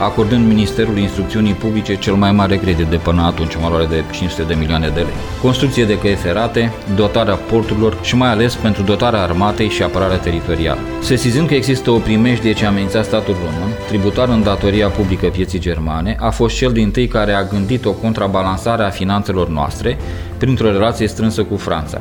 acordând 0.00 0.46
Ministerul 0.46 0.98
Instrucțiunii 0.98 1.52
Publice 1.52 1.96
cel 1.96 2.14
mai 2.14 2.32
mare 2.32 2.56
credit 2.56 2.86
de 2.86 2.96
până 2.96 3.22
atunci, 3.22 3.54
în 3.54 3.60
valoare 3.60 3.86
de 3.86 4.04
500 4.12 4.42
de 4.42 4.54
milioane 4.54 4.88
de 4.88 5.00
lei. 5.00 5.12
Construcție 5.42 5.84
de 5.84 5.98
căi 5.98 6.14
ferate, 6.14 6.72
dotarea 6.94 7.34
porturilor 7.34 7.96
și 8.02 8.16
mai 8.16 8.30
ales 8.30 8.54
pentru 8.54 8.82
dotarea 8.82 9.22
armatei 9.22 9.68
și 9.68 9.82
apărarea 9.82 10.16
teritorială. 10.16 10.80
Sesizând 11.00 11.48
că 11.48 11.54
există 11.54 11.90
o 11.90 11.98
primejdie 11.98 12.52
ce 12.52 12.66
amenința 12.66 13.02
statul 13.02 13.34
român, 13.34 13.72
tributar 13.88 14.28
în 14.28 14.42
datoria 14.42 14.88
publică 14.88 15.26
pieții 15.26 15.58
germane, 15.58 16.16
a 16.20 16.30
fost 16.30 16.56
cel 16.56 16.72
din 16.72 16.90
tâi 16.90 17.08
care 17.08 17.32
a 17.32 17.44
gândit 17.44 17.84
o 17.84 17.92
contrabalansare 17.92 18.82
a 18.82 18.90
finanțelor 18.90 19.48
noastre 19.48 19.98
printr-o 20.36 20.70
relație 20.70 21.06
strânsă 21.06 21.42
cu 21.42 21.56
Franța. 21.56 22.00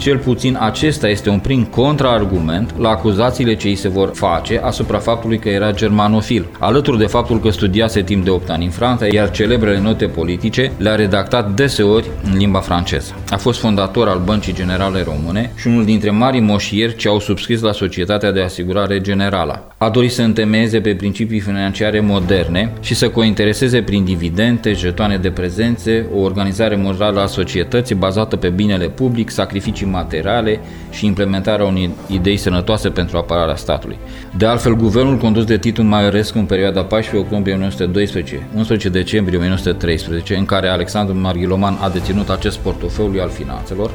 Cel 0.00 0.18
puțin 0.18 0.56
acesta 0.60 1.08
este 1.08 1.30
un 1.30 1.38
prim 1.38 1.64
contraargument 1.64 2.74
la 2.78 2.88
acuzațiile 2.88 3.54
ce 3.54 3.68
îi 3.68 3.74
se 3.74 3.88
vor 3.88 4.10
face 4.14 4.60
asupra 4.62 4.98
faptului 4.98 5.38
că 5.38 5.48
era 5.48 5.72
germanofil, 5.72 6.46
alături 6.58 6.98
de 6.98 7.06
faptul 7.06 7.40
că 7.40 7.50
studiase 7.50 8.02
timp 8.02 8.24
de 8.24 8.30
8 8.30 8.50
ani 8.50 8.64
în 8.64 8.70
Franța, 8.70 9.06
iar 9.06 9.30
celebrele 9.30 9.80
note 9.80 10.06
politice 10.06 10.72
le-a 10.76 10.94
redactat 10.94 11.54
deseori 11.54 12.10
în 12.24 12.36
limba 12.36 12.58
franceză. 12.58 13.14
A 13.30 13.36
fost 13.36 13.60
fondator 13.60 14.08
al 14.08 14.20
Băncii 14.24 14.54
Generale 14.54 15.02
Române 15.02 15.52
și 15.56 15.66
unul 15.66 15.84
dintre 15.84 16.10
marii 16.10 16.40
moșieri 16.40 16.96
ce 16.96 17.08
au 17.08 17.20
subscris 17.20 17.60
la 17.60 17.72
Societatea 17.72 18.32
de 18.32 18.42
Asigurare 18.42 19.00
Generală. 19.00 19.74
A 19.78 19.88
dorit 19.88 20.12
să 20.12 20.22
întemeieze 20.22 20.80
pe 20.80 20.94
principii 20.94 21.40
financiare 21.40 22.00
moderne 22.00 22.72
și 22.80 22.94
să 22.94 23.08
cointereseze 23.08 23.82
prin 23.82 24.04
dividende, 24.04 24.72
jetoane 24.72 25.16
de 25.16 25.30
prezențe, 25.30 26.06
o 26.14 26.20
organizare 26.20 26.76
morală 26.76 27.20
a 27.20 27.26
societății 27.26 27.94
bazată 27.94 28.36
pe 28.36 28.48
binele 28.48 28.88
public, 28.88 29.30
sacrificii 29.30 29.88
materiale 29.90 30.60
și 30.90 31.06
implementarea 31.06 31.64
unei 31.64 31.90
idei 32.06 32.36
sănătoase 32.36 32.88
pentru 32.88 33.16
apărarea 33.16 33.56
statului. 33.56 33.98
De 34.36 34.46
altfel, 34.46 34.74
guvernul 34.74 35.16
condus 35.16 35.44
de 35.44 35.58
Titu 35.58 35.82
Maiorescu 35.82 36.38
în 36.38 36.44
perioada 36.44 36.82
14 36.82 37.24
octombrie 37.24 37.54
1912, 37.54 38.46
11 38.56 38.88
decembrie 38.88 39.38
1913, 39.38 40.36
în 40.36 40.44
care 40.44 40.68
Alexandru 40.68 41.16
Marghiloman 41.16 41.78
a 41.80 41.88
deținut 41.88 42.28
acest 42.28 42.58
portofoliu 42.58 43.20
al 43.20 43.30
finanțelor, 43.30 43.90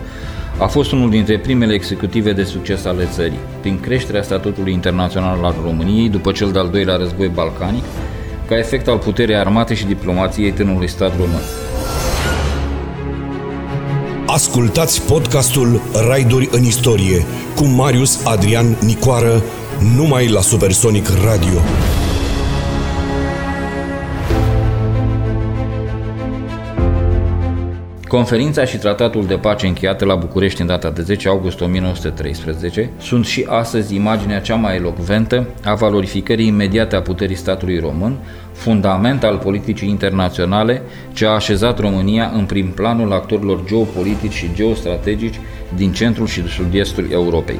a 0.58 0.66
fost 0.66 0.92
unul 0.92 1.10
dintre 1.10 1.38
primele 1.38 1.74
executive 1.74 2.32
de 2.32 2.44
succes 2.44 2.86
ale 2.86 3.06
țării, 3.06 3.40
prin 3.62 3.80
creșterea 3.80 4.22
statutului 4.22 4.74
internațional 4.74 5.44
al 5.44 5.56
României 5.64 6.10
după 6.10 6.32
cel 6.32 6.52
de-al 6.52 6.70
doilea 6.70 6.96
război 6.96 7.28
balcanic, 7.28 7.84
ca 8.48 8.58
efect 8.58 8.88
al 8.88 8.98
puterii 8.98 9.36
armate 9.36 9.74
și 9.74 9.86
diplomației 9.86 10.52
tânărului 10.52 10.88
stat 10.88 11.12
român. 11.18 11.42
Ascultați 14.28 15.02
podcastul 15.02 15.82
Raiduri 16.08 16.50
în 16.52 16.64
istorie 16.64 17.26
cu 17.56 17.64
Marius 17.64 18.24
Adrian 18.24 18.78
Nicoară 18.82 19.44
numai 19.96 20.28
la 20.28 20.42
Supersonic 20.42 21.08
Radio. 21.24 21.60
Conferința 28.16 28.66
și 28.66 28.78
tratatul 28.78 29.26
de 29.26 29.36
pace 29.36 29.68
încheiate 29.68 30.06
la 30.06 30.16
București 30.16 30.62
în 30.62 30.68
data 30.68 30.90
de 30.90 31.02
10 31.02 31.28
august 31.28 31.62
1913 31.62 32.90
sunt 33.00 33.26
și 33.26 33.46
astăzi 33.50 33.96
imaginea 33.96 34.40
cea 34.40 34.56
mai 34.56 34.76
elocventă 34.76 35.48
a 35.64 35.74
valorificării 35.74 36.48
imediate 36.48 36.96
a 36.96 37.02
puterii 37.02 37.36
statului 37.36 37.80
român, 37.80 38.18
fundament 38.52 39.24
al 39.24 39.38
politicii 39.38 39.90
internaționale 39.90 40.82
ce 41.14 41.26
a 41.26 41.30
așezat 41.30 41.80
România 41.80 42.32
în 42.36 42.46
prim 42.46 42.72
planul 42.72 43.14
actorilor 43.14 43.64
geopolitici 43.66 44.34
și 44.34 44.54
geostrategici 44.54 45.40
din 45.76 45.92
centrul 45.92 46.28
și 46.28 46.48
sud-estul 46.48 47.08
Europei. 47.12 47.60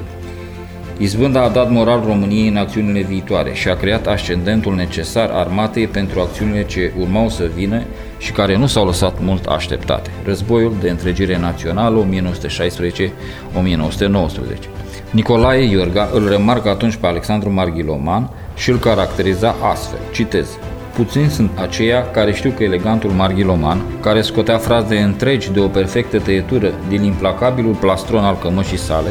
Izbânda 0.98 1.44
a 1.44 1.50
dat 1.50 1.72
moral 1.72 2.04
României 2.06 2.48
în 2.48 2.58
acțiunile 2.58 3.02
viitoare 3.02 3.54
și 3.54 3.68
a 3.68 3.76
creat 3.76 4.08
ascendentul 4.08 4.76
necesar 4.76 5.30
armatei 5.30 5.88
pentru 5.88 6.20
acțiunile 6.20 6.66
ce 6.66 6.94
urmau 7.00 7.30
să 7.30 7.50
vină 7.56 7.84
și 8.18 8.32
care 8.32 8.58
nu 8.58 8.66
s-au 8.66 8.86
lăsat 8.86 9.22
mult 9.22 9.46
așteptate. 9.46 10.10
Războiul 10.24 10.74
de 10.82 10.90
întregire 10.90 11.38
națională 11.38 12.06
1916-1919. 12.06 12.08
Nicolae 15.12 15.64
Iorga 15.64 16.10
îl 16.14 16.30
remarcă 16.30 16.70
atunci 16.70 16.96
pe 16.96 17.08
Alexandru 17.08 17.52
Marghiloman 17.52 18.30
și 18.56 18.70
îl 18.70 18.78
caracteriza 18.78 19.56
astfel, 19.62 20.00
citez, 20.12 20.58
Puțini 20.96 21.30
sunt 21.30 21.52
aceia 21.56 22.12
care 22.12 22.34
știu 22.34 22.50
că 22.50 22.64
elegantul 22.64 23.10
Marghiloman, 23.10 23.82
care 24.02 24.22
scotea 24.22 24.58
fraze 24.58 24.98
întregi 24.98 25.52
de 25.52 25.60
o 25.60 25.68
perfectă 25.68 26.20
tăietură 26.20 26.74
din 26.90 27.04
implacabilul 27.04 27.74
plastron 27.74 28.24
al 28.24 28.38
cămășii 28.38 28.78
sale, 28.78 29.10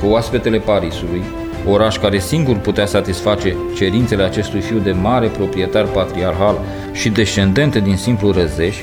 că 0.00 0.06
oaspetele 0.06 0.58
Parisului, 0.58 1.22
oraș 1.66 1.96
care 1.96 2.18
singur 2.18 2.56
putea 2.56 2.86
satisface 2.86 3.56
cerințele 3.74 4.22
acestui 4.22 4.60
fiu 4.60 4.78
de 4.78 4.92
mare 4.92 5.26
proprietar 5.26 5.84
patriarhal 5.84 6.58
și 6.92 7.08
descendente 7.08 7.80
din 7.80 7.96
simplu 7.96 8.30
răzeș, 8.30 8.76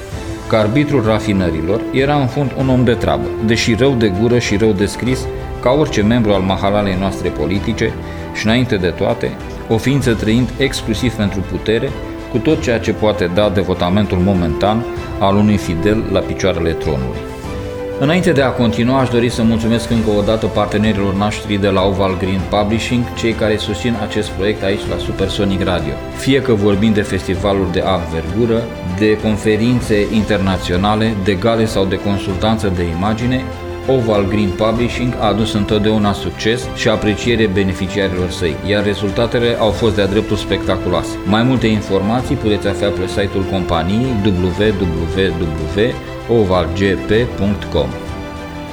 că 0.47 0.55
arbitrul 0.55 1.03
rafinărilor 1.05 1.81
era 1.91 2.15
în 2.15 2.27
fond 2.27 2.51
un 2.57 2.69
om 2.69 2.83
de 2.83 2.93
treabă, 2.93 3.27
deși 3.45 3.73
rău 3.73 3.93
de 3.93 4.13
gură 4.19 4.39
și 4.39 4.55
rău 4.55 4.71
de 4.71 4.85
scris, 4.85 5.25
ca 5.61 5.69
orice 5.69 6.01
membru 6.01 6.31
al 6.31 6.41
mahalalei 6.41 6.95
noastre 6.99 7.29
politice 7.29 7.93
și 8.33 8.45
înainte 8.45 8.75
de 8.75 8.87
toate, 8.87 9.31
o 9.69 9.77
ființă 9.77 10.13
trăind 10.13 10.49
exclusiv 10.57 11.13
pentru 11.13 11.39
putere, 11.51 11.89
cu 12.31 12.37
tot 12.37 12.61
ceea 12.61 12.79
ce 12.79 12.93
poate 12.93 13.31
da 13.33 13.49
devotamentul 13.49 14.17
momentan 14.17 14.85
al 15.19 15.35
unui 15.35 15.57
fidel 15.57 16.03
la 16.11 16.19
picioarele 16.19 16.71
tronului. 16.71 17.30
Înainte 18.01 18.31
de 18.31 18.41
a 18.41 18.49
continua, 18.49 18.99
aș 18.99 19.09
dori 19.09 19.29
să 19.29 19.43
mulțumesc 19.43 19.89
încă 19.89 20.09
o 20.09 20.21
dată 20.21 20.45
partenerilor 20.45 21.13
noștri 21.13 21.55
de 21.55 21.67
la 21.67 21.81
Oval 21.81 22.17
Green 22.17 22.41
Publishing, 22.49 23.03
cei 23.13 23.33
care 23.33 23.57
susțin 23.57 23.95
acest 24.01 24.29
proiect 24.29 24.63
aici 24.63 24.87
la 24.89 24.97
Supersonic 24.97 25.63
Radio. 25.63 25.93
Fie 26.17 26.41
că 26.41 26.53
vorbim 26.53 26.93
de 26.93 27.01
festivaluri 27.01 27.71
de 27.71 27.83
anvergură, 27.85 28.63
de 28.97 29.17
conferințe 29.17 30.07
internaționale, 30.13 31.13
de 31.23 31.33
gale 31.33 31.65
sau 31.65 31.85
de 31.85 31.99
consultanță 31.99 32.71
de 32.75 32.83
imagine, 32.83 33.43
Oval 33.87 34.27
Green 34.27 34.49
Publishing 34.49 35.13
a 35.19 35.27
adus 35.27 35.53
întotdeauna 35.53 36.13
succes 36.13 36.67
și 36.75 36.89
apreciere 36.89 37.49
beneficiarilor 37.53 38.29
săi, 38.29 38.55
iar 38.69 38.83
rezultatele 38.83 39.55
au 39.59 39.69
fost 39.69 39.95
de-a 39.95 40.07
dreptul 40.07 40.37
spectaculoase. 40.37 41.17
Mai 41.25 41.43
multe 41.43 41.67
informații 41.67 42.35
puteți 42.35 42.67
afla 42.67 42.87
pe 42.87 43.07
site-ul 43.07 43.43
companiei 43.51 44.15
www.ovalgp.com. 46.31 47.89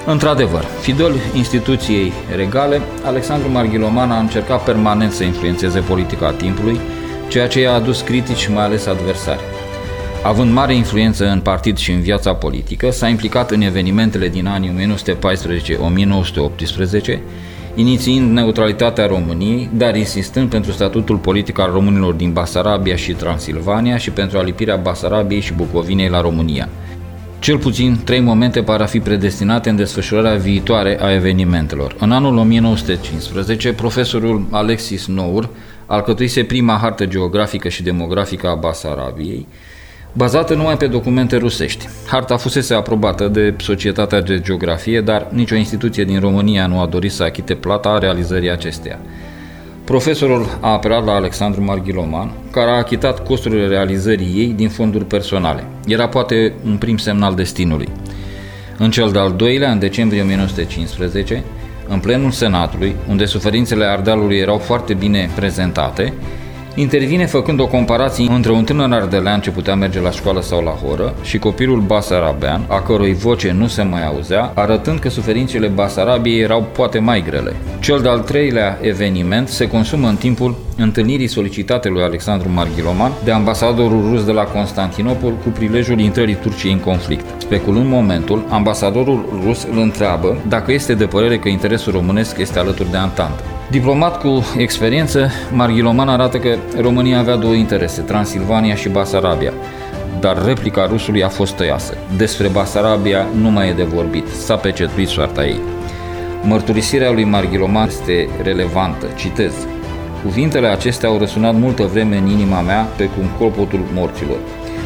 Într-adevăr, 0.07 0.65
fidel 0.81 1.15
instituției 1.35 2.13
regale, 2.37 2.81
Alexandru 3.05 3.51
Marghiloman 3.51 4.11
a 4.11 4.19
încercat 4.19 4.65
permanent 4.65 5.13
să 5.13 5.25
influențeze 5.25 5.81
politica 5.81 6.33
timpului, 6.33 6.81
ceea 7.29 7.49
ce 7.49 7.61
i-a 7.61 7.73
adus 7.75 8.01
critici 8.01 8.37
și 8.37 8.53
mai 8.53 8.65
ales 8.65 8.87
adversari. 8.87 9.41
Având 10.23 10.53
mare 10.53 10.75
influență 10.75 11.29
în 11.29 11.41
partid 11.41 11.77
și 11.77 11.91
în 11.91 12.01
viața 12.01 12.35
politică, 12.35 12.91
s-a 12.91 13.09
implicat 13.09 13.51
în 13.51 13.61
evenimentele 13.61 14.29
din 14.29 14.47
anii 14.47 14.97
1914-1918, 17.15 17.19
inițiind 17.75 18.33
neutralitatea 18.33 19.07
României, 19.07 19.71
dar 19.73 19.97
insistând 19.97 20.51
pentru 20.51 20.73
statutul 20.73 21.17
politic 21.17 21.59
al 21.59 21.71
românilor 21.73 22.15
din 22.15 22.33
Basarabia 22.33 22.97
și 22.97 23.13
Transilvania 23.13 23.97
și 23.97 24.11
pentru 24.11 24.39
alipirea 24.39 24.77
Basarabiei 24.77 25.41
și 25.41 25.53
Bucovinei 25.53 26.09
la 26.09 26.21
România. 26.21 26.69
Cel 27.39 27.59
puțin 27.59 28.01
trei 28.05 28.21
momente 28.21 28.63
par 28.63 28.81
a 28.81 28.87
fi 28.87 29.01
predestinate 29.01 29.69
în 29.69 29.77
desfășurarea 29.77 30.37
viitoare 30.37 30.99
a 31.01 31.13
evenimentelor. 31.13 31.97
În 31.99 32.13
anul 32.13 32.37
1915, 32.37 33.73
profesorul 33.73 34.47
Alexis 34.51 35.07
Nour 35.07 35.49
alcătuise 35.87 36.45
prima 36.45 36.79
hartă 36.81 37.07
geografică 37.07 37.69
și 37.69 37.83
demografică 37.83 38.49
a 38.49 38.55
Basarabiei, 38.55 39.47
bazată 40.13 40.55
numai 40.55 40.77
pe 40.77 40.87
documente 40.87 41.37
rusești. 41.37 41.89
Harta 42.07 42.37
fusese 42.37 42.75
aprobată 42.75 43.29
de 43.29 43.55
Societatea 43.61 44.21
de 44.21 44.41
Geografie, 44.41 45.01
dar 45.01 45.27
nicio 45.31 45.55
instituție 45.55 46.05
din 46.05 46.21
România 46.21 46.67
nu 46.67 46.81
a 46.81 46.87
dorit 46.87 47.13
să 47.13 47.23
achite 47.23 47.55
plata 47.55 47.89
a 47.89 47.99
realizării 47.99 48.51
acesteia. 48.51 48.99
Profesorul 49.89 50.59
a 50.61 50.73
apelat 50.73 51.05
la 51.05 51.13
Alexandru 51.13 51.63
Marghiloman, 51.63 52.31
care 52.51 52.71
a 52.71 52.77
achitat 52.77 53.25
costurile 53.25 53.67
realizării 53.67 54.33
ei 54.37 54.53
din 54.57 54.69
fonduri 54.69 55.05
personale. 55.05 55.65
Era 55.87 56.09
poate 56.09 56.53
un 56.65 56.77
prim 56.77 56.97
semn 56.97 57.23
al 57.23 57.35
destinului. 57.35 57.89
În 58.79 58.91
cel 58.91 59.11
de-al 59.11 59.33
doilea, 59.33 59.71
în 59.71 59.79
decembrie 59.79 60.23
1915, 60.23 61.45
în 61.89 61.99
plenul 61.99 62.31
Senatului, 62.31 62.95
unde 63.09 63.25
suferințele 63.25 63.85
Ardealului 63.85 64.37
erau 64.37 64.59
foarte 64.59 64.95
bine 64.95 65.31
prezentate, 65.35 66.13
intervine 66.81 67.27
făcând 67.27 67.61
o 67.61 67.67
comparație 67.67 68.31
între 68.31 68.53
un 68.53 68.65
tânăr 68.65 68.93
ardelean 68.93 69.41
ce 69.41 69.51
putea 69.51 69.75
merge 69.75 70.01
la 70.01 70.11
școală 70.11 70.43
sau 70.43 70.63
la 70.63 70.71
horă 70.71 71.15
și 71.23 71.39
copilul 71.39 71.81
basarabean, 71.81 72.65
a 72.69 72.81
cărui 72.81 73.15
voce 73.15 73.53
nu 73.53 73.67
se 73.67 73.83
mai 73.83 74.07
auzea, 74.07 74.53
arătând 74.55 74.99
că 74.99 75.09
suferințele 75.09 75.67
Basarabiei 75.67 76.41
erau 76.41 76.67
poate 76.73 76.99
mai 76.99 77.23
grele. 77.23 77.57
Cel 77.81 78.01
de-al 78.01 78.19
treilea 78.19 78.79
eveniment 78.81 79.49
se 79.49 79.69
consumă 79.69 80.09
în 80.09 80.17
timpul 80.17 80.57
întâlnirii 80.77 81.27
solicitate 81.27 81.89
lui 81.89 82.03
Alexandru 82.03 82.49
Marghiloman 82.53 83.13
de 83.25 83.31
ambasadorul 83.31 84.11
rus 84.11 84.25
de 84.25 84.33
la 84.33 84.45
Constantinopol 84.45 85.33
cu 85.33 85.49
prilejul 85.49 85.99
intrării 85.99 86.35
Turciei 86.43 86.73
în 86.73 86.81
conflict. 86.81 87.41
Speculând 87.41 87.89
momentul, 87.89 88.47
ambasadorul 88.49 89.41
rus 89.45 89.67
îl 89.73 89.79
întreabă 89.79 90.37
dacă 90.49 90.73
este 90.73 90.95
de 90.95 91.07
părere 91.07 91.39
că 91.39 91.49
interesul 91.49 91.93
românesc 91.93 92.39
este 92.39 92.59
alături 92.59 92.91
de 92.91 92.97
Antantă. 92.97 93.58
Diplomat 93.71 94.21
cu 94.21 94.45
experiență, 94.57 95.31
Marghiloman 95.53 96.09
arată 96.09 96.39
că 96.39 96.57
România 96.81 97.19
avea 97.19 97.37
două 97.37 97.53
interese, 97.53 98.01
Transilvania 98.01 98.75
și 98.75 98.89
Basarabia, 98.89 99.53
dar 100.21 100.45
replica 100.45 100.87
rusului 100.87 101.25
a 101.25 101.29
fost 101.29 101.53
tăiasă. 101.55 101.97
Despre 102.17 102.49
Basarabia 102.49 103.27
nu 103.41 103.51
mai 103.51 103.69
e 103.69 103.73
de 103.73 103.83
vorbit, 103.83 104.29
s-a 104.29 104.57
pecetuit 104.57 105.09
soarta 105.09 105.45
ei. 105.45 105.61
Mărturisirea 106.43 107.11
lui 107.11 107.25
Marghiloman 107.25 107.89
este 107.89 108.29
relevantă, 108.43 109.07
citez. 109.17 109.53
Cuvintele 110.23 110.67
acestea 110.67 111.09
au 111.09 111.19
răsunat 111.19 111.55
multă 111.55 111.83
vreme 111.83 112.17
în 112.17 112.27
inima 112.27 112.61
mea 112.61 112.89
pe 112.97 113.05
cum 113.05 113.31
clopotul 113.37 113.81
morților. 113.95 114.39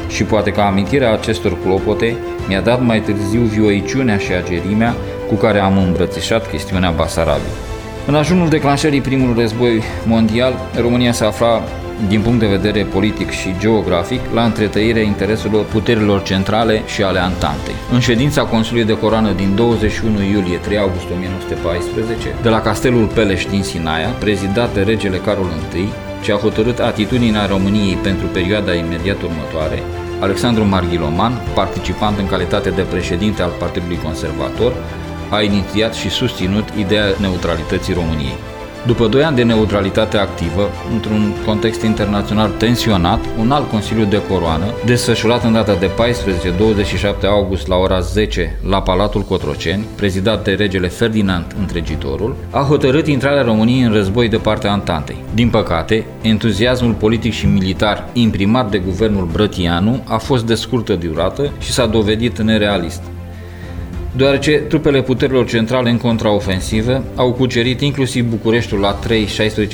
Și 0.08 0.24
poate 0.24 0.50
că 0.50 0.60
amintirea 0.60 1.12
acestor 1.12 1.58
clopote 1.62 2.16
mi-a 2.48 2.60
dat 2.60 2.82
mai 2.84 3.00
târziu 3.00 3.40
vioiciunea 3.40 4.16
și 4.16 4.32
agerimea 4.32 4.94
cu 5.28 5.34
care 5.34 5.58
am 5.58 5.78
îmbrățișat 5.78 6.50
chestiunea 6.50 6.90
Basarabiei. 6.90 7.71
În 8.06 8.14
ajunul 8.14 8.48
declanșării 8.48 9.00
primului 9.00 9.40
război 9.42 9.82
mondial, 10.06 10.54
România 10.80 11.12
se 11.12 11.24
afla 11.24 11.62
din 12.08 12.20
punct 12.20 12.38
de 12.38 12.46
vedere 12.46 12.84
politic 12.84 13.30
și 13.30 13.54
geografic, 13.58 14.20
la 14.34 14.44
întretăirea 14.44 15.02
intereselor 15.02 15.64
puterilor 15.64 16.22
centrale 16.22 16.82
și 16.86 17.02
ale 17.02 17.18
Antantei. 17.18 17.74
În 17.92 18.00
ședința 18.00 18.42
Consiliului 18.42 18.94
de 18.94 19.00
Coroană 19.00 19.32
din 19.32 19.54
21 19.54 20.22
iulie 20.22 20.56
3 20.56 20.78
august 20.78 21.06
1914, 21.14 22.34
de 22.42 22.48
la 22.48 22.60
Castelul 22.60 23.06
Peleș 23.06 23.44
din 23.44 23.62
Sinaia, 23.62 24.08
prezidat 24.08 24.74
de 24.74 24.80
regele 24.80 25.16
Carol 25.16 25.50
I, 25.74 25.88
ce 26.22 26.32
a 26.32 26.36
hotărât 26.36 26.78
atitudinea 26.78 27.46
României 27.46 27.98
pentru 28.02 28.26
perioada 28.26 28.74
imediat 28.74 29.22
următoare, 29.22 29.82
Alexandru 30.20 30.64
Marghiloman, 30.64 31.32
participant 31.54 32.18
în 32.18 32.26
calitate 32.26 32.70
de 32.70 32.82
președinte 32.82 33.42
al 33.42 33.52
Partidului 33.58 34.00
Conservator, 34.04 34.72
a 35.32 35.42
inițiat 35.42 35.94
și 35.94 36.10
susținut 36.10 36.68
ideea 36.78 37.04
neutralității 37.20 37.94
României. 37.94 38.36
După 38.86 39.06
doi 39.06 39.24
ani 39.24 39.36
de 39.36 39.42
neutralitate 39.42 40.16
activă, 40.16 40.70
într-un 40.92 41.32
context 41.46 41.82
internațional 41.82 42.50
tensionat, 42.50 43.24
un 43.38 43.50
alt 43.50 43.70
Consiliu 43.70 44.04
de 44.04 44.22
Coroană, 44.28 44.64
desfășurat 44.84 45.44
în 45.44 45.52
data 45.52 45.74
de 45.74 45.90
14-27 47.22 47.26
august 47.26 47.66
la 47.66 47.76
ora 47.76 48.00
10 48.00 48.58
la 48.68 48.82
Palatul 48.82 49.22
Cotroceni, 49.22 49.86
prezidat 49.96 50.44
de 50.44 50.52
regele 50.52 50.88
Ferdinand 50.88 51.44
Întregitorul, 51.58 52.36
a 52.50 52.64
hotărât 52.68 53.06
intrarea 53.06 53.42
României 53.42 53.82
în 53.82 53.92
război 53.92 54.28
de 54.28 54.36
partea 54.36 54.72
Antantei. 54.72 55.24
Din 55.34 55.48
păcate, 55.48 56.06
entuziasmul 56.22 56.92
politic 56.92 57.32
și 57.32 57.46
militar 57.46 58.08
imprimat 58.12 58.70
de 58.70 58.78
guvernul 58.78 59.28
Brătianu 59.32 60.02
a 60.04 60.16
fost 60.16 60.46
de 60.46 60.54
scurtă 60.54 60.94
durată 60.94 61.50
și 61.58 61.72
s-a 61.72 61.86
dovedit 61.86 62.40
nerealist 62.40 63.02
deoarece 64.16 64.52
trupele 64.52 65.02
puterilor 65.02 65.46
centrale 65.46 65.90
în 65.90 65.96
contraofensivă 65.96 67.04
au 67.14 67.32
cucerit 67.32 67.80
inclusiv 67.80 68.24
Bucureștiul 68.24 68.80
la 68.80 68.98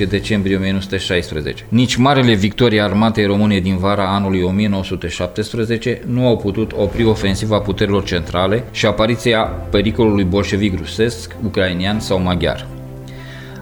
3-16 0.04 0.08
decembrie 0.08 0.56
1916. 0.56 1.64
Nici 1.68 1.96
marele 1.96 2.34
victorii 2.34 2.80
armatei 2.80 3.24
române 3.24 3.58
din 3.58 3.76
vara 3.76 4.14
anului 4.14 4.42
1917 4.42 6.02
nu 6.06 6.26
au 6.26 6.36
putut 6.36 6.72
opri 6.76 7.04
ofensiva 7.04 7.58
puterilor 7.58 8.04
centrale 8.04 8.64
și 8.70 8.86
apariția 8.86 9.40
pericolului 9.70 10.24
bolșevic 10.24 10.78
rusesc, 10.78 11.36
ucrainian 11.44 12.00
sau 12.00 12.20
maghiar. 12.20 12.77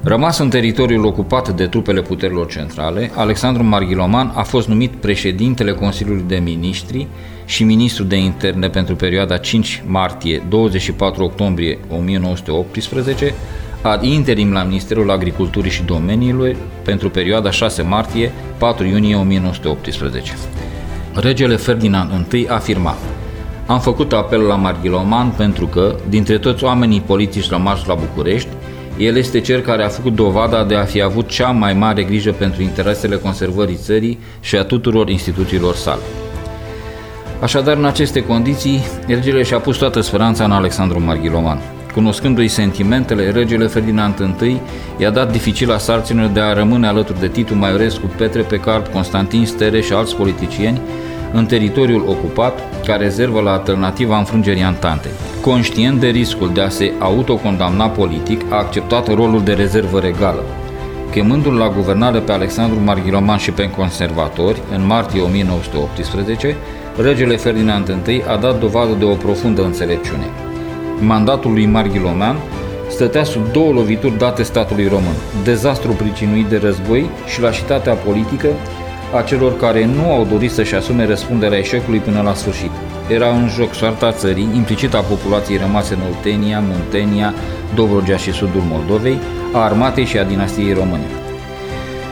Rămas 0.09 0.39
în 0.39 0.49
teritoriul 0.49 1.05
ocupat 1.05 1.49
de 1.49 1.67
trupele 1.67 2.03
puterilor 2.03 2.47
centrale, 2.47 3.11
Alexandru 3.15 3.63
Marghiloman 3.65 4.33
a 4.35 4.43
fost 4.43 4.69
numit 4.69 4.93
președintele 4.93 5.73
Consiliului 5.73 6.25
de 6.27 6.37
Ministri 6.37 7.07
și 7.45 7.65
ministru 7.65 8.05
de 8.05 8.17
interne 8.17 8.69
pentru 8.69 8.97
perioada 8.97 9.37
5 9.37 9.83
martie-24 9.87 11.17
octombrie 11.19 11.79
1918, 11.91 13.35
ad 13.83 14.03
interim 14.03 14.53
la 14.53 14.63
Ministerul 14.63 15.11
Agriculturii 15.11 15.71
și 15.71 15.83
Domeniilor 15.83 16.57
pentru 16.85 17.11
perioada 17.11 17.51
6 17.51 17.83
martie-4 17.83 18.87
iunie 18.89 19.17
1918. 19.17 20.33
Regele 21.15 21.57
Ferdinand 21.57 22.33
I 22.33 22.47
afirma 22.49 22.97
Am 23.67 23.81
făcut 23.81 24.13
apel 24.13 24.41
la 24.41 24.55
Marghiloman 24.55 25.31
pentru 25.37 25.67
că, 25.67 25.97
dintre 26.09 26.39
toți 26.39 26.65
oamenii 26.65 27.01
politici 27.01 27.49
rămași 27.49 27.89
la 27.89 27.95
București, 27.95 28.49
el 28.99 29.17
este 29.17 29.41
cel 29.41 29.61
care 29.61 29.85
a 29.85 29.89
făcut 29.89 30.15
dovada 30.15 30.65
de 30.65 30.75
a 30.75 30.85
fi 30.85 31.03
avut 31.03 31.29
cea 31.29 31.51
mai 31.51 31.75
mare 31.75 32.03
grijă 32.03 32.33
pentru 32.33 32.63
interesele 32.63 33.17
conservării 33.17 33.77
țării 33.77 34.19
și 34.41 34.57
a 34.57 34.63
tuturor 34.65 35.09
instituțiilor 35.09 35.75
sale. 35.75 36.01
Așadar, 37.41 37.77
în 37.77 37.85
aceste 37.85 38.25
condiții, 38.25 38.81
regele 39.07 39.43
și-a 39.43 39.59
pus 39.59 39.77
toată 39.77 40.01
speranța 40.01 40.45
în 40.45 40.51
Alexandru 40.51 41.01
Marghiloman. 41.01 41.61
Cunoscându-i 41.93 42.49
sentimentele, 42.49 43.31
regele 43.31 43.67
Ferdinand 43.67 44.37
I 44.43 44.61
i-a 44.99 45.11
dat 45.11 45.33
dificila 45.33 45.79
sarcină 45.79 46.31
de 46.33 46.41
a 46.41 46.53
rămâne 46.53 46.87
alături 46.87 47.21
de 47.21 47.29
Titu 47.29 47.55
Maiorescu, 47.55 48.11
Petre 48.17 48.43
Pecard, 48.43 48.87
Constantin 48.87 49.47
Stere 49.47 49.81
și 49.81 49.93
alți 49.93 50.17
politicieni 50.17 50.81
în 51.37 51.47
teritoriul 51.47 52.05
ocupat, 52.09 52.85
ca 52.87 52.97
rezervă 52.97 53.41
la 53.41 53.53
alternativa 53.53 54.19
înfrângerii 54.19 54.63
Antantei. 54.63 55.11
Conștient 55.41 56.01
de 56.01 56.07
riscul 56.07 56.51
de 56.53 56.61
a 56.61 56.69
se 56.69 56.93
autocondamna 56.99 57.89
politic, 57.89 58.41
a 58.51 58.57
acceptat 58.57 59.15
rolul 59.15 59.43
de 59.43 59.53
rezervă 59.53 59.99
regală. 59.99 60.43
Chemându-l 61.11 61.55
la 61.55 61.69
guvernare 61.69 62.19
pe 62.19 62.33
Alexandru 62.33 62.81
Marghiloman 62.85 63.39
și 63.39 63.51
pe 63.51 63.71
conservatori, 63.71 64.63
în 64.75 64.87
martie 64.87 65.21
1918, 65.21 66.57
regele 67.03 67.37
Ferdinand 67.37 67.89
I 68.07 68.23
a 68.29 68.37
dat 68.37 68.61
dovadă 68.61 68.93
de 68.99 69.05
o 69.05 69.15
profundă 69.15 69.65
înțelepciune. 69.65 70.27
Mandatul 71.01 71.53
lui 71.53 71.67
Marghiloman 71.67 72.37
stătea 72.89 73.25
sub 73.25 73.53
două 73.53 73.73
lovituri 73.73 74.19
date 74.19 74.43
statului 74.43 74.89
român, 74.89 75.17
dezastru 75.45 75.93
pricinuit 75.93 76.47
de 76.47 76.57
război 76.57 77.11
și 77.27 77.41
lașitatea 77.41 77.95
politică 77.95 78.49
a 79.15 79.23
celor 79.23 79.57
care 79.57 79.85
nu 79.85 80.13
au 80.13 80.25
dorit 80.25 80.51
să-și 80.51 80.75
asume 80.75 81.07
răspunderea 81.07 81.59
eșecului 81.59 81.99
până 81.99 82.23
la 82.23 82.35
sfârșit. 82.35 82.71
Era 83.09 83.29
în 83.29 83.49
joc 83.49 83.75
soarta 83.75 84.13
țării, 84.13 84.49
implicit 84.55 84.95
a 84.95 85.01
populației 85.01 85.59
rămase 85.59 85.95
în 85.95 86.01
Oltenia, 86.01 86.61
Muntenia, 86.61 87.35
Dobrogea 87.75 88.17
și 88.17 88.33
sudul 88.33 88.63
Moldovei, 88.71 89.19
a 89.53 89.59
armatei 89.59 90.05
și 90.05 90.19
a 90.19 90.25
dinastiei 90.25 90.73
române. 90.73 91.26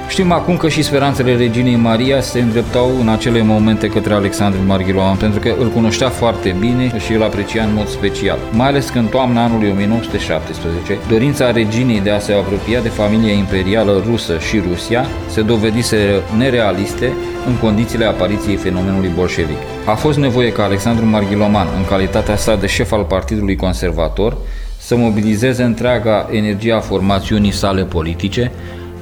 Știm 0.08 0.32
acum 0.32 0.56
că 0.56 0.68
și 0.68 0.82
speranțele 0.82 1.36
reginei 1.36 1.76
Maria 1.76 2.20
se 2.20 2.40
îndreptau 2.40 2.90
în 3.00 3.08
acele 3.08 3.42
momente 3.42 3.88
către 3.88 4.14
Alexandru 4.14 4.60
Marghiloan, 4.66 5.16
pentru 5.16 5.40
că 5.40 5.54
îl 5.58 5.68
cunoștea 5.68 6.08
foarte 6.08 6.56
bine 6.58 6.98
și 6.98 7.12
îl 7.12 7.22
aprecia 7.22 7.64
în 7.64 7.74
mod 7.74 7.88
special. 7.88 8.38
Mai 8.52 8.68
ales 8.68 8.88
că 8.88 8.98
în 8.98 9.06
toamna 9.06 9.44
anului 9.44 9.70
1917, 9.70 10.98
dorința 11.08 11.50
reginei 11.50 12.00
de 12.00 12.10
a 12.10 12.18
se 12.18 12.32
apropia 12.32 12.80
de 12.80 12.88
familia 12.88 13.32
imperială 13.32 14.02
rusă 14.06 14.38
și 14.38 14.62
Rusia 14.70 15.06
se 15.28 15.42
dovedise 15.42 16.22
nerealiste 16.36 17.12
în 17.46 17.56
condițiile 17.56 18.04
apariției 18.04 18.56
fenomenului 18.56 19.10
bolșevic. 19.14 19.58
A 19.86 19.94
fost 19.94 20.18
nevoie 20.18 20.52
ca 20.52 20.62
Alexandru 20.62 21.06
Marghiloman, 21.06 21.66
în 21.76 21.84
calitatea 21.84 22.36
sa 22.36 22.56
de 22.56 22.66
șef 22.66 22.92
al 22.92 23.04
Partidului 23.04 23.56
Conservator, 23.56 24.36
să 24.78 24.96
mobilizeze 24.96 25.62
întreaga 25.62 26.28
energie 26.30 26.72
a 26.72 26.80
formațiunii 26.80 27.52
sale 27.52 27.82
politice 27.82 28.52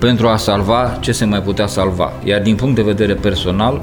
pentru 0.03 0.29
a 0.29 0.37
salva 0.37 0.99
ce 1.01 1.13
se 1.13 1.25
mai 1.25 1.43
putea 1.43 1.67
salva. 1.67 2.13
Iar 2.25 2.41
din 2.41 2.55
punct 2.55 2.75
de 2.75 2.83
vedere 2.83 3.15
personal, 3.15 3.81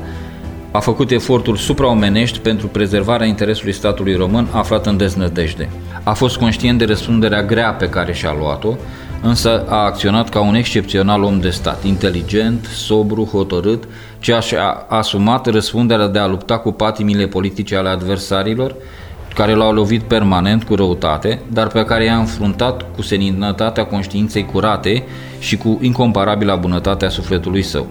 a 0.71 0.79
făcut 0.79 1.12
eforturi 1.12 1.60
supraomenești 1.60 2.39
pentru 2.39 2.67
prezervarea 2.67 3.27
interesului 3.27 3.73
statului 3.73 4.15
român 4.15 4.47
aflat 4.51 4.86
în 4.86 4.97
deznădejde. 4.97 5.69
A 6.03 6.13
fost 6.13 6.38
conștient 6.38 6.77
de 6.77 6.86
răspunderea 6.86 7.43
grea 7.43 7.71
pe 7.71 7.89
care 7.89 8.13
și-a 8.13 8.36
luat-o, 8.39 8.75
însă 9.21 9.65
a 9.67 9.75
acționat 9.75 10.29
ca 10.29 10.39
un 10.39 10.55
excepțional 10.55 11.23
om 11.23 11.39
de 11.39 11.49
stat, 11.49 11.84
inteligent, 11.84 12.65
sobru, 12.65 13.23
hotărât, 13.23 13.84
ce 14.19 14.38
și-a 14.41 14.86
asumat 14.88 15.45
răspunderea 15.45 16.08
de 16.08 16.19
a 16.19 16.27
lupta 16.27 16.58
cu 16.58 16.71
patimile 16.71 17.27
politice 17.27 17.75
ale 17.75 17.89
adversarilor 17.89 18.75
care 19.39 19.54
l-au 19.54 19.71
lovit 19.71 20.02
permanent 20.02 20.63
cu 20.63 20.75
răutate, 20.75 21.39
dar 21.52 21.67
pe 21.67 21.86
care 21.86 22.04
i-a 22.04 22.17
înfruntat 22.17 22.86
cu 22.95 23.02
seninătatea 23.02 23.86
conștiinței 23.86 24.45
curate 24.45 25.04
și 25.39 25.58
cu 25.58 25.80
incomparabila 25.82 26.56
bunătate 26.56 27.06
a 27.06 27.10
sufletului 27.10 27.62
său. 27.62 27.88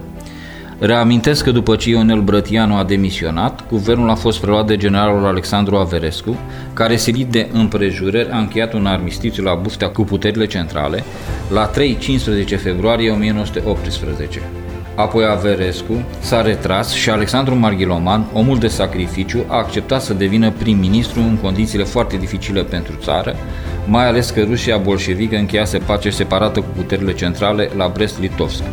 Reamintesc 0.79 1.43
că 1.43 1.51
după 1.51 1.75
ce 1.75 1.89
Ionel 1.89 2.21
Brătianu 2.21 2.75
a 2.75 2.83
demisionat, 2.83 3.63
guvernul 3.69 4.09
a 4.09 4.15
fost 4.15 4.39
preluat 4.39 4.67
de 4.67 4.77
generalul 4.77 5.25
Alexandru 5.25 5.75
Averescu, 5.75 6.37
care, 6.73 6.95
silit 6.95 7.27
de 7.27 7.49
împrejurări, 7.53 8.29
a 8.31 8.37
încheiat 8.37 8.73
un 8.73 8.85
armistițiu 8.85 9.43
la 9.43 9.53
Buftea 9.53 9.89
cu 9.89 10.03
puterile 10.03 10.45
centrale 10.45 11.03
la 11.51 11.69
3-15 11.71 12.61
februarie 12.61 13.11
1918. 13.11 14.41
Apoi 14.99 15.25
Averescu 15.25 16.03
s-a 16.19 16.41
retras 16.41 16.93
și 16.93 17.09
Alexandru 17.09 17.55
Marghiloman, 17.55 18.25
omul 18.33 18.57
de 18.57 18.67
sacrificiu, 18.67 19.45
a 19.47 19.57
acceptat 19.57 20.01
să 20.01 20.13
devină 20.13 20.51
prim-ministru 20.51 21.19
în 21.19 21.37
condițiile 21.41 21.83
foarte 21.83 22.17
dificile 22.17 22.63
pentru 22.63 22.93
țară, 23.01 23.35
mai 23.85 24.07
ales 24.07 24.29
că 24.29 24.43
Rusia 24.43 24.77
bolșevică 24.77 25.35
încheiase 25.35 25.77
pace 25.77 26.09
separată 26.09 26.59
cu 26.59 26.67
puterile 26.75 27.13
centrale 27.13 27.69
la 27.77 27.91
Brest-Litovsk. 27.93 28.63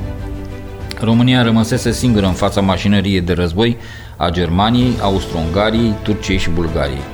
România 1.00 1.42
rămăsese 1.42 1.92
singură 1.92 2.26
în 2.26 2.32
fața 2.32 2.60
mașinăriei 2.60 3.20
de 3.20 3.32
război 3.32 3.76
a 4.16 4.28
Germaniei, 4.28 4.94
Austro-Ungariei, 5.00 5.94
Turciei 6.02 6.38
și 6.38 6.50
Bulgariei. 6.50 7.04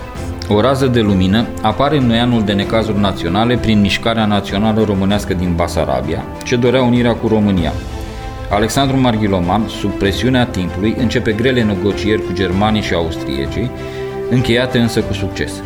O 0.48 0.60
rază 0.60 0.86
de 0.86 1.00
lumină 1.00 1.46
apare 1.62 1.96
în 1.96 2.06
noianul 2.06 2.42
de 2.44 2.52
necazuri 2.52 3.00
naționale 3.00 3.56
prin 3.56 3.80
mișcarea 3.80 4.26
națională 4.26 4.84
românească 4.84 5.34
din 5.34 5.54
Basarabia, 5.54 6.24
ce 6.44 6.56
dorea 6.56 6.82
unirea 6.82 7.14
cu 7.14 7.28
România. 7.28 7.72
Alexandru 8.52 8.96
Marghiloman, 9.00 9.68
sub 9.68 9.90
presiunea 9.90 10.46
timpului, 10.46 10.94
începe 10.98 11.32
grele 11.32 11.62
negocieri 11.62 12.26
cu 12.26 12.32
germanii 12.32 12.82
și 12.82 12.94
austriecii, 12.94 13.70
încheiate 14.30 14.78
însă 14.78 15.00
cu 15.00 15.12
succes. 15.12 15.62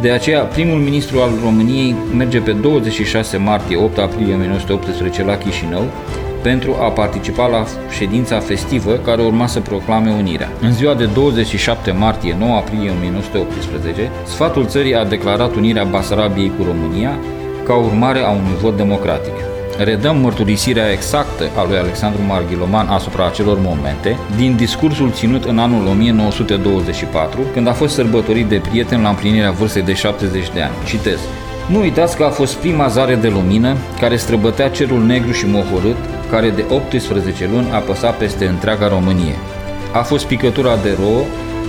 De 0.00 0.10
aceea, 0.10 0.42
primul 0.42 0.78
ministru 0.78 1.20
al 1.20 1.30
României 1.42 1.94
merge 2.16 2.38
pe 2.38 2.52
26 2.52 3.36
martie 3.36 3.76
8 3.76 3.98
aprilie 3.98 4.34
1918 4.34 5.24
la 5.24 5.36
Chișinău 5.36 5.84
pentru 6.42 6.76
a 6.80 6.90
participa 6.90 7.46
la 7.46 7.64
ședința 7.90 8.38
festivă 8.38 8.92
care 8.92 9.22
urma 9.22 9.46
să 9.46 9.60
proclame 9.60 10.10
unirea. 10.10 10.48
În 10.60 10.72
ziua 10.72 10.94
de 10.94 11.04
27 11.04 11.90
martie 11.90 12.36
9 12.38 12.56
aprilie 12.56 12.90
1918, 12.90 14.10
sfatul 14.26 14.66
țării 14.66 14.94
a 14.94 15.04
declarat 15.04 15.54
unirea 15.54 15.84
Basarabiei 15.84 16.52
cu 16.58 16.64
România 16.64 17.18
ca 17.64 17.74
urmare 17.74 18.18
a 18.18 18.30
unui 18.30 18.56
vot 18.60 18.76
democratic 18.76 19.34
redăm 19.78 20.16
mărturisirea 20.16 20.90
exactă 20.92 21.50
a 21.56 21.64
lui 21.68 21.76
Alexandru 21.76 22.22
Marghiloman 22.22 22.88
asupra 22.88 23.26
acelor 23.26 23.58
momente 23.60 24.18
din 24.36 24.56
discursul 24.56 25.12
ținut 25.12 25.44
în 25.44 25.58
anul 25.58 25.86
1924, 25.86 27.40
când 27.52 27.68
a 27.68 27.72
fost 27.72 27.94
sărbătorit 27.94 28.46
de 28.46 28.62
prieten 28.70 29.02
la 29.02 29.08
împlinirea 29.08 29.50
vârstei 29.50 29.82
de 29.82 29.94
70 29.94 30.50
de 30.54 30.62
ani. 30.62 30.74
Citez. 30.84 31.18
Nu 31.66 31.80
uitați 31.80 32.16
că 32.16 32.24
a 32.24 32.30
fost 32.30 32.54
prima 32.54 32.88
zare 32.88 33.14
de 33.14 33.28
lumină 33.28 33.76
care 34.00 34.16
străbătea 34.16 34.68
cerul 34.70 35.04
negru 35.04 35.32
și 35.32 35.46
mohorât, 35.46 35.96
care 36.30 36.50
de 36.50 36.64
18 36.70 37.48
luni 37.52 37.70
apăsa 37.70 38.10
peste 38.10 38.46
întreaga 38.46 38.88
Românie. 38.88 39.34
A 39.92 40.02
fost 40.02 40.26
picătura 40.26 40.76
de 40.76 40.96
rouă 41.00 41.20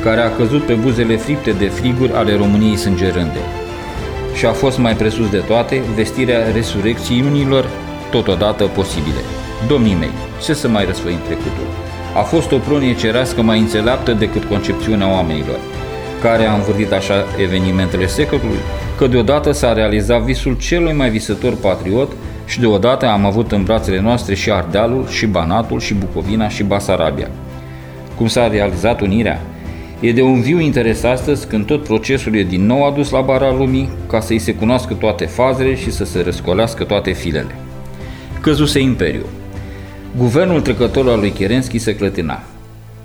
care 0.03 0.21
a 0.21 0.35
căzut 0.35 0.65
pe 0.65 0.73
buzele 0.73 1.15
fripte 1.15 1.51
de 1.51 1.65
friguri 1.65 2.13
ale 2.13 2.35
României 2.35 2.75
sângerânde. 2.75 3.39
Și 4.33 4.45
a 4.45 4.51
fost 4.51 4.77
mai 4.77 4.93
presus 4.93 5.29
de 5.29 5.37
toate 5.37 5.81
vestirea 5.95 6.51
resurecțiunilor 6.53 7.69
totodată 8.11 8.63
posibile. 8.63 9.21
Domnii 9.67 9.95
mei, 9.99 10.11
ce 10.43 10.53
să 10.53 10.67
mai 10.67 10.85
răsfăim 10.85 11.17
trecutul? 11.25 11.67
A 12.15 12.21
fost 12.21 12.51
o 12.51 12.57
pronie 12.57 12.95
cerească 12.95 13.41
mai 13.41 13.59
înțeleaptă 13.59 14.11
decât 14.11 14.43
concepțiunea 14.43 15.11
oamenilor, 15.11 15.59
care 16.21 16.45
a 16.45 16.53
învârtit 16.53 16.91
așa 16.91 17.13
evenimentele 17.41 18.07
secolului, 18.07 18.59
că 18.97 19.07
deodată 19.07 19.51
s-a 19.51 19.73
realizat 19.73 20.21
visul 20.21 20.57
celui 20.57 20.93
mai 20.93 21.09
visător 21.09 21.55
patriot 21.55 22.11
și 22.45 22.59
deodată 22.59 23.07
am 23.07 23.25
avut 23.25 23.51
în 23.51 23.63
brațele 23.63 23.99
noastre 23.99 24.35
și 24.35 24.51
Ardealul, 24.51 25.07
și 25.07 25.25
Banatul, 25.25 25.79
și 25.79 25.93
Bucovina, 25.93 26.49
și 26.49 26.63
Basarabia. 26.63 27.27
Cum 28.15 28.27
s-a 28.27 28.47
realizat 28.47 29.01
unirea? 29.01 29.41
E 29.99 30.11
de 30.11 30.21
un 30.21 30.41
viu 30.41 30.59
interes 30.59 31.03
astăzi 31.03 31.47
când 31.47 31.65
tot 31.65 31.83
procesul 31.83 32.35
e 32.35 32.43
din 32.43 32.65
nou 32.65 32.85
adus 32.85 33.09
la 33.09 33.21
bara 33.21 33.51
lumii 33.51 33.89
ca 34.09 34.19
să-i 34.19 34.39
se 34.39 34.53
cunoască 34.53 34.93
toate 34.93 35.25
fazele 35.25 35.75
și 35.75 35.91
să 35.91 36.05
se 36.05 36.21
răscolească 36.21 36.83
toate 36.83 37.11
filele 37.11 37.55
căzuse 38.49 38.79
imperiul. 38.79 39.29
Guvernul 40.17 40.61
trecător 40.61 41.09
al 41.09 41.19
lui 41.19 41.31
Kerensky 41.31 41.77
se 41.77 41.95
clătina. 41.95 42.43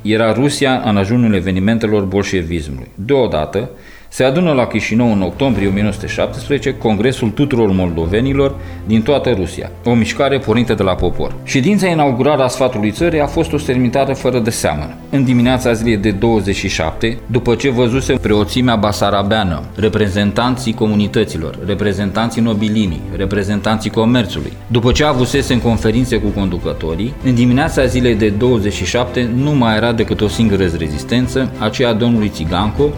Era 0.02 0.33
Rusia 0.33 0.83
în 0.85 0.96
ajunul 0.96 1.35
evenimentelor 1.35 2.02
bolșevismului. 2.02 2.90
Deodată, 2.94 3.70
se 4.14 4.24
adună 4.24 4.53
la 4.53 4.66
Chișinău 4.66 5.12
în 5.12 5.22
octombrie 5.22 5.68
1917 5.68 6.74
Congresul 6.74 7.31
tuturor 7.31 7.70
moldovenilor 7.70 8.55
din 8.87 9.03
toată 9.03 9.31
Rusia, 9.31 9.70
o 9.85 9.94
mișcare 9.94 10.38
pornită 10.38 10.74
de 10.74 10.83
la 10.83 10.94
popor. 10.94 11.35
Ședința 11.44 11.87
inaugurală 11.87 12.42
a 12.42 12.48
sfatului 12.48 12.90
țării 12.90 13.20
a 13.20 13.27
fost 13.27 13.53
o 13.53 13.59
stermitare 13.59 14.12
fără 14.12 14.38
de 14.38 14.50
seamă. 14.50 14.90
În 15.11 15.24
dimineața 15.24 15.72
zilei 15.72 15.96
de 15.96 16.11
27, 16.11 17.18
după 17.27 17.55
ce 17.55 17.70
văzuse 17.70 18.12
preoțimea 18.12 18.77
basarabeană, 18.77 19.62
reprezentanții 19.77 20.74
comunităților, 20.74 21.59
reprezentanții 21.66 22.42
nobilimii, 22.42 23.03
reprezentanții 23.16 23.90
comerțului, 23.90 24.53
după 24.66 24.92
ce 24.92 25.05
avusese 25.05 25.53
în 25.53 25.61
conferințe 25.61 26.16
cu 26.16 26.29
conducătorii, 26.29 27.14
în 27.24 27.35
dimineața 27.35 27.85
zilei 27.85 28.14
de 28.14 28.29
27 28.29 29.31
nu 29.35 29.50
mai 29.50 29.77
era 29.77 29.92
decât 29.92 30.20
o 30.20 30.29
singură 30.29 30.62
rezistență, 30.79 31.50
aceea 31.59 31.92
domnului 31.92 32.29
Țiganco, 32.29 32.90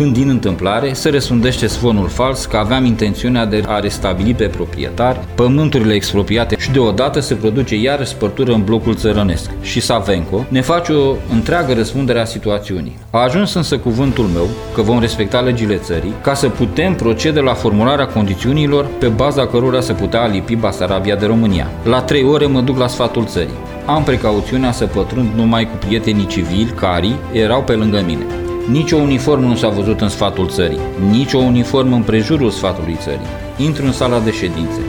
când 0.00 0.14
din 0.14 0.28
întâmplare 0.28 0.92
se 0.92 1.10
răsundește 1.10 1.66
zvonul 1.66 2.08
fals 2.08 2.44
că 2.44 2.56
aveam 2.56 2.84
intențiunea 2.84 3.46
de 3.46 3.62
a 3.66 3.78
restabili 3.78 4.34
pe 4.34 4.44
proprietar 4.44 5.24
pământurile 5.34 5.94
expropriate 5.94 6.56
și 6.58 6.70
deodată 6.70 7.20
se 7.20 7.34
produce 7.34 7.76
iar 7.76 8.04
spărtură 8.04 8.52
în 8.52 8.64
blocul 8.64 8.94
țărănesc 8.94 9.50
și 9.62 9.80
Savenco 9.80 10.44
ne 10.48 10.60
face 10.60 10.92
o 10.92 11.14
întreagă 11.32 11.72
răspundere 11.72 12.20
a 12.20 12.24
situațiunii. 12.24 12.98
A 13.10 13.22
ajuns 13.22 13.54
însă 13.54 13.78
cuvântul 13.78 14.24
meu 14.24 14.48
că 14.74 14.82
vom 14.82 15.00
respecta 15.00 15.40
legile 15.40 15.76
țării 15.76 16.14
ca 16.22 16.34
să 16.34 16.48
putem 16.48 16.94
procede 16.94 17.40
la 17.40 17.54
formularea 17.54 18.06
condițiunilor 18.06 18.86
pe 18.98 19.06
baza 19.06 19.46
cărora 19.46 19.80
se 19.80 19.92
putea 19.92 20.22
alipi 20.22 20.56
Basarabia 20.56 21.16
de 21.16 21.26
România. 21.26 21.70
La 21.84 22.00
trei 22.00 22.24
ore 22.24 22.46
mă 22.46 22.60
duc 22.60 22.78
la 22.78 22.86
sfatul 22.86 23.24
țării. 23.24 23.58
Am 23.86 24.02
precauțiunea 24.02 24.72
să 24.72 24.86
pătrund 24.86 25.28
numai 25.34 25.64
cu 25.64 25.76
prietenii 25.86 26.26
civili 26.26 26.74
care 26.76 27.08
erau 27.32 27.62
pe 27.62 27.72
lângă 27.72 28.02
mine. 28.06 28.24
Nici 28.70 28.92
o 28.92 28.96
uniformă 28.96 29.46
nu 29.46 29.56
s-a 29.56 29.68
văzut 29.68 30.00
în 30.00 30.08
sfatul 30.08 30.48
țării, 30.48 30.80
nici 31.10 31.32
o 31.32 31.38
uniformă 31.38 31.96
în 31.96 32.02
prejurul 32.02 32.50
sfatului 32.50 32.96
țării. 33.00 33.26
Intru 33.56 33.84
în 33.84 33.92
sala 33.92 34.18
de 34.18 34.30
ședințe. 34.30 34.80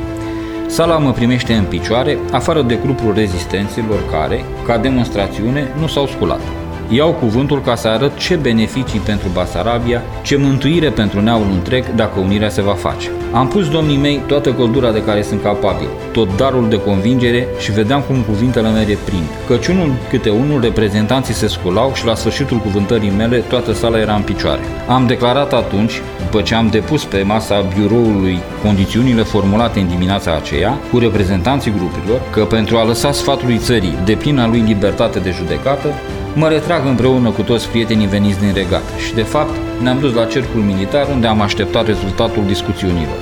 Sala 0.68 0.98
mă 0.98 1.12
primește 1.12 1.54
în 1.54 1.64
picioare, 1.64 2.18
afară 2.32 2.62
de 2.62 2.80
grupul 2.84 3.14
rezistenților 3.14 4.10
care, 4.12 4.46
ca 4.66 4.78
demonstrațiune, 4.78 5.74
nu 5.80 5.88
s-au 5.88 6.08
sculat 6.08 6.61
iau 6.94 7.12
cuvântul 7.12 7.62
ca 7.62 7.76
să 7.76 7.88
arăt 7.88 8.18
ce 8.18 8.36
beneficii 8.36 9.00
pentru 9.00 9.28
Basarabia, 9.34 10.02
ce 10.22 10.36
mântuire 10.36 10.90
pentru 10.90 11.22
neamul 11.22 11.48
întreg 11.52 11.86
dacă 11.96 12.20
unirea 12.20 12.50
se 12.50 12.62
va 12.62 12.74
face. 12.74 13.10
Am 13.32 13.48
pus 13.48 13.70
domnii 13.70 13.98
mei 13.98 14.22
toată 14.28 14.54
căldura 14.54 14.92
de 14.92 15.04
care 15.04 15.22
sunt 15.22 15.42
capabil, 15.42 15.88
tot 16.12 16.36
darul 16.36 16.70
de 16.70 16.82
convingere 16.82 17.48
și 17.60 17.72
vedeam 17.72 18.02
cum 18.02 18.16
cuvintele 18.22 18.70
mele 18.70 18.98
prind. 19.06 19.24
Căci 19.48 19.68
unul 19.68 19.92
câte 20.10 20.30
unul 20.30 20.62
reprezentanții 20.62 21.34
se 21.34 21.48
sculau 21.48 21.92
și 21.94 22.06
la 22.06 22.16
sfârșitul 22.16 22.58
cuvântării 22.58 23.14
mele 23.18 23.38
toată 23.38 23.74
sala 23.74 24.00
era 24.00 24.16
în 24.16 24.22
picioare. 24.22 24.62
Am 24.88 25.08
declarat 25.08 25.54
atunci, 25.54 26.02
după 26.24 26.42
ce 26.42 26.56
am 26.56 26.68
depus 26.68 27.04
pe 27.04 27.22
masa 27.22 27.66
biroului 27.78 28.40
condițiunile 28.64 29.22
formulate 29.22 29.80
în 29.80 29.88
dimineața 29.88 30.36
aceea, 30.36 30.78
cu 30.92 30.98
reprezentanții 30.98 31.74
grupurilor, 31.78 32.22
că 32.32 32.46
pentru 32.46 32.78
a 32.78 32.86
lăsa 32.86 33.12
sfatului 33.12 33.58
țării 33.58 33.98
de 34.06 34.14
plină 34.14 34.48
lui 34.48 34.60
libertate 34.60 35.20
de 35.20 35.32
judecată, 35.38 35.88
Mă 36.34 36.48
retrag 36.48 36.86
împreună 36.86 37.30
cu 37.30 37.42
toți 37.42 37.70
prietenii 37.70 38.08
veniți 38.08 38.40
din 38.40 38.54
regat 38.54 38.84
și, 39.06 39.14
de 39.14 39.22
fapt, 39.22 39.56
ne-am 39.82 40.00
dus 40.00 40.14
la 40.14 40.26
cercul 40.26 40.62
militar 40.62 41.08
unde 41.12 41.28
am 41.28 41.42
așteptat 41.42 41.86
rezultatul 41.86 42.44
discuțiunilor. 42.46 43.18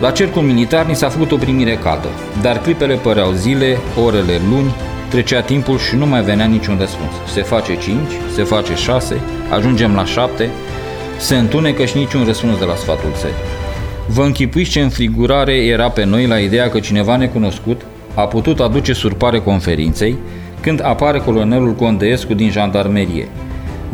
La 0.00 0.10
cercul 0.10 0.42
militar 0.42 0.86
ni 0.86 0.94
s-a 0.94 1.08
făcut 1.08 1.32
o 1.32 1.36
primire 1.36 1.76
caldă, 1.76 2.08
dar 2.42 2.60
clipele 2.60 2.94
păreau 2.94 3.32
zile, 3.32 3.78
orele 4.04 4.40
luni, 4.50 4.74
trecea 5.08 5.40
timpul 5.40 5.78
și 5.78 5.96
nu 5.96 6.06
mai 6.06 6.22
venea 6.22 6.46
niciun 6.46 6.76
răspuns. 6.78 7.12
Se 7.32 7.42
face 7.42 7.76
5, 7.76 7.98
se 8.34 8.42
face 8.42 8.74
6, 8.74 9.20
ajungem 9.50 9.94
la 9.94 10.04
7, 10.04 10.50
se 11.18 11.36
întunecă 11.36 11.84
și 11.84 11.96
niciun 11.96 12.24
răspuns 12.24 12.58
de 12.58 12.64
la 12.64 12.74
sfatul 12.74 13.10
țării. 13.14 13.34
Vă 14.06 14.22
închipuiți 14.22 14.70
ce 14.70 14.80
înfrigurare 14.80 15.54
era 15.54 15.90
pe 15.90 16.04
noi 16.04 16.26
la 16.26 16.38
ideea 16.38 16.68
că 16.70 16.80
cineva 16.80 17.16
necunoscut 17.16 17.80
a 18.14 18.22
putut 18.22 18.60
aduce 18.60 18.92
surpare 18.92 19.40
conferinței 19.40 20.16
când 20.62 20.84
apare 20.84 21.18
colonelul 21.18 21.74
Condeescu 21.74 22.34
din 22.34 22.50
jandarmerie. 22.50 23.28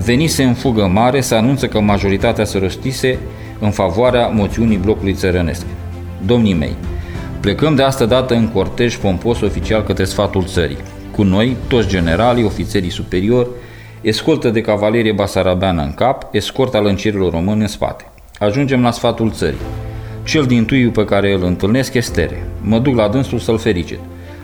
Venise 0.05 0.43
în 0.43 0.55
fugă 0.55 0.87
mare 0.87 1.21
să 1.21 1.35
anunță 1.35 1.67
că 1.67 1.81
majoritatea 1.81 2.45
se 2.45 2.59
rostise 2.59 3.19
în 3.59 3.71
favoarea 3.71 4.27
moțiunii 4.27 4.77
blocului 4.77 5.13
țărănesc. 5.13 5.67
Domnii 6.27 6.55
mei, 6.55 6.77
plecăm 7.41 7.75
de 7.75 7.83
asta 7.83 8.05
dată 8.05 8.35
în 8.35 8.49
cortej 8.49 8.97
pompos 8.97 9.41
oficial 9.41 9.83
către 9.83 10.05
sfatul 10.05 10.45
țării. 10.45 10.77
Cu 11.11 11.23
noi, 11.23 11.57
toți 11.69 11.89
generalii, 11.89 12.45
ofițerii 12.45 12.91
superiori, 12.91 13.49
escoltă 14.01 14.51
de 14.51 14.61
cavalerie 14.61 15.13
basarabeană 15.13 15.83
în 15.83 15.95
cap, 15.95 16.29
escort 16.31 16.75
al 16.75 16.83
lăncierilor 16.83 17.33
români 17.33 17.61
în 17.61 17.67
spate. 17.67 18.05
Ajungem 18.39 18.83
la 18.83 18.91
sfatul 18.91 19.31
țării. 19.31 19.59
Cel 20.25 20.45
din 20.45 20.65
tuiu 20.65 20.91
pe 20.91 21.05
care 21.05 21.33
îl 21.33 21.45
întâlnesc 21.45 21.95
este 21.95 22.21
Tere. 22.21 22.47
Mă 22.63 22.79
duc 22.79 22.97
la 22.97 23.09
dânsul 23.09 23.39
să-l 23.39 23.59
fericit. 23.59 23.99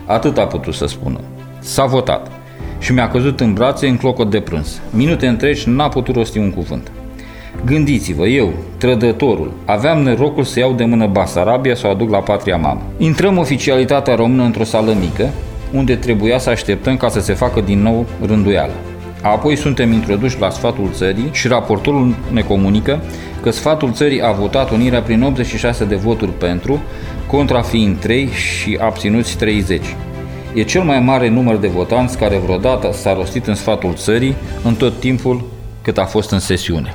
Atât 0.05 0.37
a 0.37 0.45
putut 0.45 0.73
să 0.73 0.85
spună. 0.85 1.19
S-a 1.65 1.85
votat 1.85 2.31
și 2.79 2.93
mi-a 2.93 3.09
căzut 3.09 3.39
în 3.39 3.53
brațe 3.53 3.87
în 3.87 3.97
clocot 3.97 4.29
de 4.29 4.39
prânz. 4.39 4.81
Minute 4.89 5.27
întregi 5.27 5.69
n-a 5.69 5.89
putut 5.89 6.15
rosti 6.15 6.37
un 6.37 6.51
cuvânt. 6.51 6.91
Gândiți-vă, 7.65 8.27
eu, 8.27 8.53
trădătorul, 8.77 9.51
aveam 9.65 10.01
norocul 10.01 10.43
să 10.43 10.59
iau 10.59 10.73
de 10.73 10.85
mână 10.85 11.07
Basarabia 11.07 11.75
să 11.75 11.87
o 11.87 11.89
aduc 11.89 12.09
la 12.09 12.17
patria 12.17 12.57
mamă. 12.57 12.81
Intrăm 12.97 13.37
oficialitatea 13.37 14.15
română 14.15 14.43
într-o 14.43 14.63
sală 14.63 14.95
mică, 14.99 15.29
unde 15.73 15.95
trebuia 15.95 16.37
să 16.37 16.49
așteptăm 16.49 16.97
ca 16.97 17.09
să 17.09 17.19
se 17.19 17.33
facă 17.33 17.61
din 17.61 17.81
nou 17.81 18.05
rânduială. 18.25 18.73
Apoi 19.21 19.55
suntem 19.55 19.91
introduși 19.91 20.39
la 20.39 20.49
sfatul 20.49 20.89
țării 20.91 21.29
și 21.31 21.47
raportorul 21.47 22.15
ne 22.31 22.41
comunică 22.41 22.99
că 23.41 23.49
sfatul 23.49 23.91
țării 23.91 24.21
a 24.21 24.31
votat 24.31 24.71
unirea 24.71 25.01
prin 25.01 25.23
86 25.23 25.85
de 25.85 25.95
voturi 25.95 26.31
pentru, 26.31 26.81
contra 27.27 27.61
fiind 27.61 27.97
3 27.99 28.27
și 28.27 28.77
abținuți 28.81 29.37
30. 29.37 29.81
E 30.55 30.63
cel 30.63 30.83
mai 30.83 30.99
mare 30.99 31.29
număr 31.29 31.55
de 31.55 31.67
votanți 31.67 32.17
care 32.17 32.37
vreodată 32.37 32.89
s-a 32.91 33.13
rostit 33.13 33.47
în 33.47 33.55
sfatul 33.55 33.93
țării 33.93 34.35
în 34.63 34.75
tot 34.75 34.99
timpul 34.99 35.43
cât 35.81 35.97
a 35.97 36.05
fost 36.05 36.31
în 36.31 36.39
sesiune. 36.39 36.93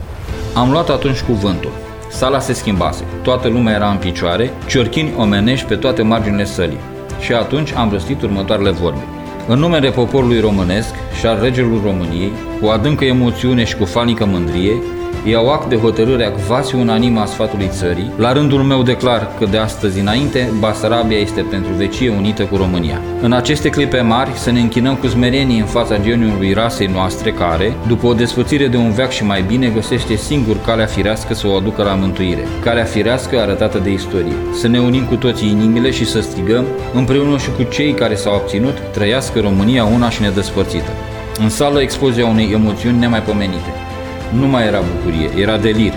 Am 0.55 0.71
luat 0.71 0.89
atunci 0.89 1.21
cuvântul. 1.21 1.71
Sala 2.11 2.39
se 2.39 2.53
schimbase, 2.53 3.05
toată 3.23 3.49
lumea 3.49 3.75
era 3.75 3.91
în 3.91 3.97
picioare, 3.97 4.51
ciorchini 4.67 5.13
omenești 5.17 5.67
pe 5.67 5.75
toate 5.75 6.03
marginile 6.03 6.45
sălii. 6.45 6.81
Și 7.21 7.33
atunci 7.33 7.73
am 7.73 7.91
răstit 7.91 8.23
următoarele 8.23 8.71
vorbe. 8.71 9.05
În 9.49 9.59
numele 9.59 9.91
poporului 9.91 10.41
românesc 10.41 10.95
și 11.19 11.27
al 11.27 11.39
regelui 11.43 11.81
României, 11.85 12.33
cu 12.61 12.67
adâncă 12.67 13.05
emoțiune 13.05 13.65
și 13.65 13.77
cu 13.77 13.85
fanică 13.85 14.25
mândrie, 14.27 14.83
iau 15.25 15.53
act 15.53 15.69
de 15.69 15.77
hotărârea 15.77 16.33
quasi 16.33 16.75
unanim 16.75 17.19
a 17.19 17.25
sfatului 17.25 17.69
țării. 17.69 18.13
La 18.17 18.33
rândul 18.33 18.63
meu 18.63 18.83
declar 18.83 19.29
că 19.39 19.45
de 19.45 19.57
astăzi 19.57 20.01
înainte 20.01 20.53
Basarabia 20.59 21.19
este 21.19 21.41
pentru 21.41 21.73
vecie 21.73 22.11
unită 22.11 22.43
cu 22.43 22.57
România. 22.57 23.01
În 23.21 23.33
aceste 23.33 23.69
clipe 23.69 24.01
mari 24.01 24.31
să 24.35 24.51
ne 24.51 24.61
închinăm 24.61 24.95
cu 24.95 25.07
smerenie 25.07 25.61
în 25.61 25.67
fața 25.67 25.99
geniului 25.99 26.53
rasei 26.53 26.87
noastre 26.87 27.33
care, 27.33 27.73
după 27.87 28.07
o 28.07 28.15
desfățire 28.15 28.67
de 28.67 28.77
un 28.77 28.91
veac 28.91 29.11
și 29.11 29.25
mai 29.25 29.43
bine, 29.43 29.69
găsește 29.69 30.17
singur 30.17 30.57
calea 30.67 30.87
firească 30.87 31.35
să 31.35 31.47
o 31.47 31.57
aducă 31.57 31.83
la 31.83 31.95
mântuire. 31.95 32.47
Calea 32.63 32.85
firească 32.85 33.41
arătată 33.41 33.79
de 33.79 33.91
istorie. 33.91 34.35
Să 34.53 34.69
ne 34.69 34.81
unim 34.81 35.05
cu 35.05 35.15
toții 35.15 35.49
inimile 35.49 35.91
și 35.91 36.07
să 36.07 36.21
strigăm, 36.21 36.65
împreună 36.95 37.39
și 37.39 37.51
cu 37.57 37.63
cei 37.63 37.93
care 37.93 38.15
s-au 38.15 38.35
obținut, 38.35 38.77
trăiască 38.93 39.41
România 39.41 39.85
una 39.85 40.11
și 40.11 40.21
nedespărțită. 40.21 40.91
În 41.39 41.49
sală 41.49 41.81
expozia 41.81 42.27
unei 42.27 42.51
emoțiuni 42.53 42.99
nemaipomenite. 42.99 43.90
Nu 44.39 44.47
mai 44.47 44.67
era 44.67 44.81
bucurie, 44.81 45.43
era 45.43 45.57
delir. 45.57 45.93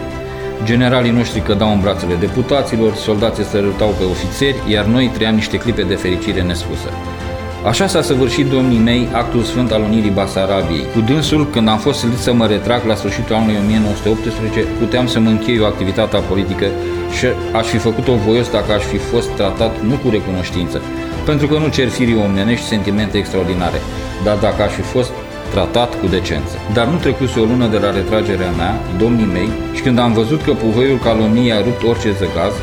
Generalii 0.64 1.12
noștri 1.12 1.42
cădau 1.42 1.72
în 1.72 1.80
brațele 1.80 2.16
deputaților, 2.16 2.94
soldații 2.96 3.44
se 3.44 3.58
râtau 3.58 3.96
pe 3.98 4.04
ofițeri, 4.04 4.72
iar 4.72 4.86
noi 4.86 5.12
trăiam 5.14 5.36
niște 5.36 5.58
clipe 5.58 5.82
de 5.82 5.96
fericire 5.96 6.42
nespusă. 6.42 6.90
Așa 7.66 7.88
s-a 7.88 8.02
săvârșit 8.02 8.46
domnii 8.50 8.78
mei 8.78 9.08
actul 9.12 9.44
sfânt 9.44 9.72
al 9.72 9.82
unirii 9.82 10.10
Basarabiei. 10.10 10.86
Cu 10.94 11.00
dânsul, 11.00 11.50
când 11.50 11.68
am 11.68 11.78
fost 11.78 12.00
silit 12.00 12.18
să 12.18 12.34
mă 12.34 12.46
retrag 12.46 12.82
la 12.86 12.96
sfârșitul 12.96 13.36
anului 13.36 13.58
1918, 13.64 14.60
puteam 14.80 15.08
să 15.08 15.20
mă 15.20 15.30
închei 15.30 15.60
o 15.60 15.66
activitatea 15.66 16.20
politică 16.20 16.66
și 17.18 17.26
aș 17.54 17.68
fi 17.68 17.78
făcut-o 17.78 18.14
voios 18.14 18.52
dacă 18.52 18.72
aș 18.74 18.84
fi 18.84 18.98
fost 18.98 19.30
tratat 19.30 19.82
nu 19.82 19.96
cu 20.04 20.10
recunoștință, 20.10 20.82
pentru 21.26 21.48
că 21.48 21.58
nu 21.58 21.68
cer 21.68 21.88
firii 21.88 22.24
omenești 22.24 22.66
sentimente 22.66 23.18
extraordinare, 23.18 23.80
dar 24.24 24.38
dacă 24.38 24.62
aș 24.64 24.72
fi 24.72 24.82
fost 24.82 25.12
tratat 25.54 25.99
cu 25.99 26.08
decență. 26.08 26.56
Dar 26.74 26.86
nu 26.88 26.97
trecuse 26.97 27.39
o 27.39 27.43
lună 27.51 27.68
de 27.68 27.78
la 27.78 27.91
retragerea 27.91 28.51
mea, 28.51 28.74
domnii 28.97 29.34
mei, 29.34 29.49
și 29.74 29.82
când 29.82 29.99
am 29.99 30.14
văzut 30.14 30.41
că 30.41 30.51
puhoiul 30.51 30.97
calomniei 30.97 31.54
a 31.54 31.62
rupt 31.62 31.84
orice 31.84 32.12
zăgaz, 32.12 32.54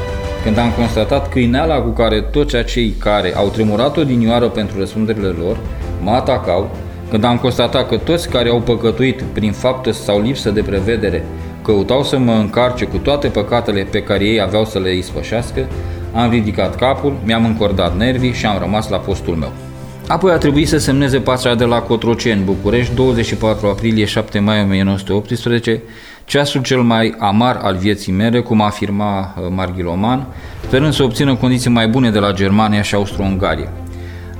când 0.44 0.58
am 0.58 0.70
constatat 0.70 1.28
câineala 1.28 1.76
cu 1.80 1.90
care 1.90 2.20
toți 2.20 2.56
acei 2.56 2.94
care 2.98 3.36
au 3.36 3.48
tremurat 3.48 3.96
odinioară 3.96 4.48
pentru 4.48 4.78
răspunderile 4.78 5.34
lor 5.42 5.56
mă 6.02 6.10
atacau, 6.10 6.70
când 7.10 7.24
am 7.24 7.36
constatat 7.38 7.88
că 7.88 7.96
toți 7.96 8.28
care 8.28 8.48
au 8.48 8.60
păcătuit 8.60 9.22
prin 9.22 9.52
faptă 9.52 9.90
sau 9.92 10.20
lipsă 10.20 10.50
de 10.50 10.62
prevedere 10.62 11.24
căutau 11.62 12.02
să 12.02 12.18
mă 12.18 12.32
încarce 12.32 12.84
cu 12.84 12.96
toate 12.96 13.28
păcatele 13.28 13.86
pe 13.90 14.02
care 14.02 14.24
ei 14.24 14.40
aveau 14.40 14.64
să 14.64 14.78
le 14.78 14.94
ispășească, 14.94 15.66
am 16.14 16.30
ridicat 16.30 16.76
capul, 16.76 17.16
mi-am 17.24 17.44
încordat 17.44 17.96
nervii 17.96 18.32
și 18.32 18.46
am 18.46 18.58
rămas 18.58 18.88
la 18.88 18.96
postul 18.96 19.34
meu. 19.34 19.69
Apoi 20.10 20.32
a 20.32 20.36
trebuit 20.38 20.68
să 20.68 20.78
semneze 20.78 21.18
patra 21.18 21.54
de 21.54 21.64
la 21.64 21.80
Cotroceni, 21.80 22.42
București, 22.44 22.94
24 22.94 23.66
aprilie 23.66 24.04
7 24.04 24.38
mai 24.38 24.62
1918, 24.62 25.82
ceasul 26.24 26.62
cel 26.62 26.80
mai 26.80 27.14
amar 27.18 27.56
al 27.62 27.76
vieții 27.76 28.12
mele, 28.12 28.40
cum 28.40 28.60
afirma 28.60 29.34
uh, 29.36 29.46
Marghiloman, 29.50 30.26
sperând 30.66 30.92
să 30.92 31.02
obțină 31.02 31.34
condiții 31.34 31.70
mai 31.70 31.88
bune 31.88 32.10
de 32.10 32.18
la 32.18 32.32
Germania 32.32 32.82
și 32.82 32.94
Austro-Ungaria. 32.94 33.72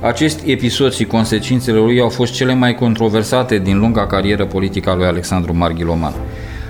Acest 0.01 0.41
episod 0.45 0.93
și 0.93 1.03
consecințele 1.03 1.77
lui 1.77 1.99
au 1.99 2.09
fost 2.09 2.33
cele 2.33 2.53
mai 2.53 2.75
controversate 2.75 3.57
din 3.57 3.79
lunga 3.79 4.07
carieră 4.07 4.45
politică 4.45 4.89
a 4.89 4.95
lui 4.95 5.05
Alexandru 5.05 5.55
Marghiloman. 5.55 6.13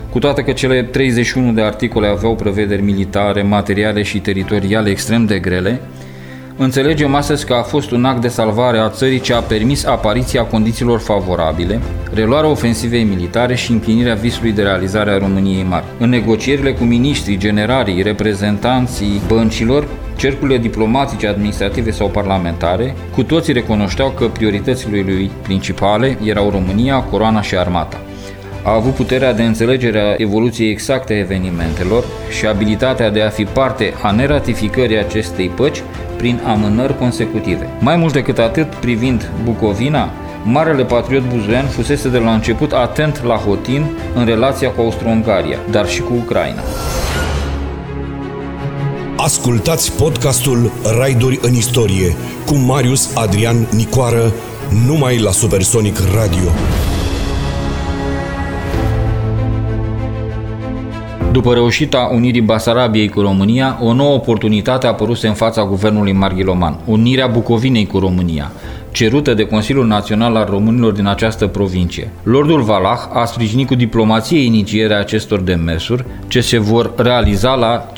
Cu 0.10 0.20
toate 0.20 0.41
că 0.41 0.52
cele 0.52 0.84
31 0.84 1.52
de 1.52 1.62
articole 1.62 2.08
aveau 2.08 2.36
prevederi 2.36 2.82
militare, 2.82 3.41
materiale 3.41 4.02
și 4.02 4.20
teritoriale 4.20 4.89
extrem 4.89 5.26
de 5.26 5.39
grele, 5.39 5.82
Înțelegem 6.64 7.16
astăzi 7.16 7.45
că 7.45 7.53
a 7.53 7.62
fost 7.62 7.91
un 7.91 8.05
act 8.05 8.22
de 8.22 8.28
salvare 8.28 8.78
a 8.78 8.89
țării 8.89 9.20
ce 9.20 9.34
a 9.34 9.39
permis 9.39 9.86
apariția 9.86 10.43
condițiilor 10.43 10.99
favorabile, 10.99 11.82
reluarea 12.14 12.49
ofensivei 12.49 13.03
militare 13.03 13.55
și 13.55 13.72
împlinirea 13.72 14.14
visului 14.14 14.51
de 14.51 14.62
realizare 14.62 15.12
a 15.12 15.18
României 15.18 15.64
mari. 15.64 15.86
În 15.99 16.09
negocierile 16.09 16.74
cu 16.74 16.84
miniștrii, 16.84 17.38
generarii, 17.38 18.01
reprezentanții 18.01 19.22
băncilor, 19.28 19.88
cercurile 20.16 20.57
diplomatice, 20.57 21.28
administrative 21.28 21.91
sau 21.91 22.07
parlamentare, 22.07 22.95
cu 23.14 23.24
toții 23.24 23.53
recunoșteau 23.53 24.09
că 24.09 24.26
prioritățile 24.26 25.03
lui 25.05 25.32
principale 25.41 26.18
erau 26.24 26.49
România, 26.49 26.99
coroana 26.99 27.41
și 27.41 27.57
armata 27.57 27.97
a 28.64 28.74
avut 28.74 28.93
puterea 28.93 29.34
de 29.34 29.43
înțelegere 29.43 29.99
a 29.99 30.16
evoluției 30.18 30.70
exacte 30.70 31.14
a 31.14 31.18
evenimentelor 31.18 32.03
și 32.38 32.45
abilitatea 32.45 33.09
de 33.09 33.22
a 33.22 33.30
fi 33.30 33.43
parte 33.43 33.93
a 34.01 34.12
neratificării 34.12 34.97
acestei 34.97 35.47
păci 35.47 35.84
prin 36.18 36.41
amânări 36.45 36.97
consecutive. 36.97 37.70
Mai 37.80 37.95
mult 37.95 38.14
decât 38.14 38.38
atât, 38.38 38.76
privind 38.76 39.30
Bucovina, 39.43 40.09
Marele 40.43 40.84
patriot 40.84 41.24
buzoian 41.24 41.66
fusese 41.66 42.09
de 42.09 42.18
la 42.18 42.34
început 42.34 42.72
atent 42.72 43.24
la 43.24 43.36
Hotin 43.36 43.86
în 44.16 44.26
relația 44.26 44.72
cu 44.72 44.82
Austro-Ungaria, 44.82 45.57
dar 45.72 45.88
și 45.88 46.01
cu 46.01 46.14
Ucraina. 46.14 46.62
Ascultați 49.18 49.91
podcastul 49.91 50.72
Raiduri 50.97 51.39
în 51.41 51.53
istorie 51.53 52.16
cu 52.45 52.55
Marius 52.55 53.16
Adrian 53.16 53.68
Nicoară 53.72 54.34
numai 54.88 55.20
la 55.20 55.32
Supersonic 55.32 55.97
Radio. 56.14 56.49
După 61.32 61.53
reușita 61.53 62.09
unirii 62.13 62.41
Basarabiei 62.41 63.09
cu 63.09 63.21
România, 63.21 63.79
o 63.82 63.93
nouă 63.93 64.13
oportunitate 64.13 64.86
a 64.86 64.89
apărut 64.89 65.23
în 65.23 65.34
fața 65.34 65.65
guvernului 65.65 66.11
Marghiloman, 66.11 66.79
unirea 66.86 67.27
Bucovinei 67.27 67.88
cu 67.88 67.99
România, 67.99 68.51
cerută 68.91 69.34
de 69.34 69.47
Consiliul 69.47 69.88
Național 69.88 70.36
al 70.36 70.47
Românilor 70.49 70.91
din 70.91 71.07
această 71.07 71.47
provincie. 71.47 72.11
Lordul 72.23 72.61
Valah 72.61 72.99
a 73.13 73.25
sprijinit 73.25 73.67
cu 73.67 73.75
diplomație 73.75 74.43
inițierea 74.43 74.99
acestor 74.99 75.39
demersuri, 75.39 76.05
ce 76.27 76.41
se 76.41 76.57
vor 76.57 76.93
realiza 76.95 77.53
la 77.53 77.91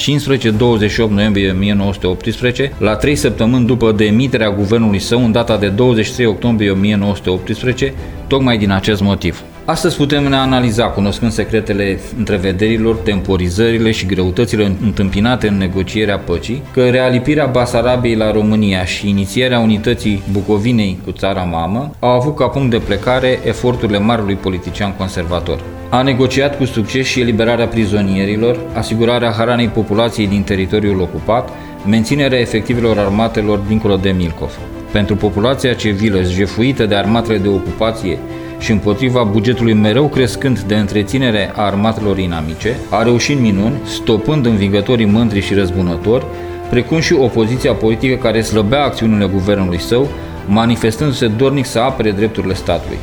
15-28 1.07 1.09
noiembrie 1.09 1.51
1918, 1.51 2.73
la 2.77 2.95
trei 2.95 3.15
săptămâni 3.15 3.65
după 3.65 3.91
demiterea 3.91 4.51
guvernului 4.51 4.99
său 4.99 5.23
în 5.23 5.31
data 5.31 5.57
de 5.57 5.67
23 5.67 6.25
octombrie 6.25 6.71
1918, 6.71 7.93
tocmai 8.27 8.57
din 8.57 8.71
acest 8.71 9.01
motiv. 9.01 9.43
Astăzi 9.65 9.95
putem 9.95 10.23
ne 10.23 10.35
analiza, 10.35 10.85
cunoscând 10.85 11.31
secretele 11.31 11.99
întrevederilor, 12.17 12.95
temporizările 12.95 13.91
și 13.91 14.05
greutățile 14.05 14.75
întâmpinate 14.83 15.47
în 15.47 15.57
negocierea 15.57 16.17
păcii, 16.17 16.61
că 16.73 16.89
realipirea 16.89 17.45
Basarabiei 17.45 18.15
la 18.15 18.31
România 18.31 18.85
și 18.85 19.09
inițierea 19.09 19.59
unității 19.59 20.23
Bucovinei 20.31 20.99
cu 21.05 21.11
țara 21.11 21.41
mamă 21.41 21.91
au 21.99 22.09
avut 22.09 22.35
ca 22.35 22.47
punct 22.47 22.69
de 22.69 22.77
plecare 22.77 23.39
eforturile 23.45 23.99
marului 23.99 24.35
politician 24.35 24.93
conservator. 24.97 25.59
A 25.89 26.01
negociat 26.01 26.57
cu 26.57 26.65
succes 26.65 27.05
și 27.05 27.21
eliberarea 27.21 27.67
prizonierilor, 27.67 28.59
asigurarea 28.73 29.31
hranei 29.31 29.67
populației 29.67 30.27
din 30.27 30.43
teritoriul 30.43 31.01
ocupat, 31.01 31.49
menținerea 31.87 32.39
efectivelor 32.39 32.97
armatelor 32.97 33.57
dincolo 33.57 33.95
de 33.95 34.09
Milcov. 34.09 34.57
Pentru 34.91 35.15
populația 35.15 35.73
civilă 35.73 36.21
jefuită 36.21 36.85
de 36.85 36.95
armatele 36.95 37.37
de 37.37 37.47
ocupație 37.47 38.17
și 38.63 38.71
împotriva 38.71 39.23
bugetului 39.23 39.73
mereu 39.73 40.07
crescând 40.07 40.59
de 40.59 40.75
întreținere 40.75 41.51
a 41.55 41.61
armatelor 41.61 42.17
inamice, 42.17 42.79
a 42.89 43.03
reușit 43.03 43.39
minuni, 43.39 43.79
stopând 43.85 44.45
învingătorii 44.45 45.05
mândri 45.05 45.41
și 45.41 45.53
răzbunători, 45.53 46.25
precum 46.69 46.99
și 46.99 47.13
opoziția 47.13 47.73
politică 47.73 48.15
care 48.15 48.41
slăbea 48.41 48.83
acțiunile 48.83 49.25
guvernului 49.25 49.79
său, 49.79 50.07
manifestându-se 50.47 51.27
dornic 51.27 51.65
să 51.65 51.79
apere 51.79 52.11
drepturile 52.11 52.53
statului. 52.53 52.97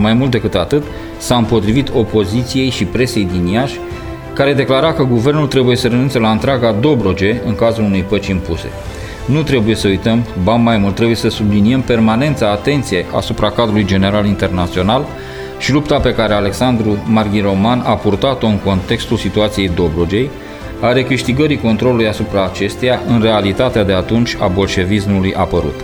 Mai 0.00 0.12
mult 0.12 0.30
decât 0.30 0.54
atât, 0.54 0.82
s-a 1.18 1.36
împotrivit 1.36 1.88
opoziției 1.94 2.70
și 2.70 2.84
presei 2.84 3.28
din 3.32 3.46
Iași, 3.46 3.78
care 4.32 4.52
declara 4.54 4.92
că 4.92 5.02
guvernul 5.02 5.46
trebuie 5.46 5.76
să 5.76 5.88
renunțe 5.88 6.18
la 6.18 6.30
întreaga 6.30 6.74
Dobroge 6.80 7.40
în 7.46 7.54
cazul 7.54 7.84
unei 7.84 8.02
păci 8.02 8.26
impuse. 8.26 8.68
Nu 9.30 9.42
trebuie 9.42 9.74
să 9.74 9.88
uităm, 9.88 10.24
ba 10.42 10.54
mai 10.54 10.78
mult, 10.78 10.94
trebuie 10.94 11.16
să 11.16 11.28
subliniem 11.28 11.80
permanența 11.80 12.50
atenției 12.50 13.04
asupra 13.16 13.50
cadrului 13.50 13.84
general 13.84 14.26
internațional 14.26 15.06
și 15.58 15.72
lupta 15.72 15.98
pe 15.98 16.14
care 16.14 16.34
Alexandru 16.34 16.98
Marghiroman 17.06 17.82
a 17.86 17.94
purtat-o 17.94 18.46
în 18.46 18.58
contextul 18.58 19.16
situației 19.16 19.68
Dobrogei, 19.68 20.30
a 20.80 20.92
recâștigării 20.92 21.60
controlului 21.60 22.08
asupra 22.08 22.44
acesteia 22.44 23.00
în 23.06 23.20
realitatea 23.22 23.84
de 23.84 23.92
atunci 23.92 24.36
a 24.40 24.46
bolșevismului 24.46 25.34
apărut. 25.34 25.80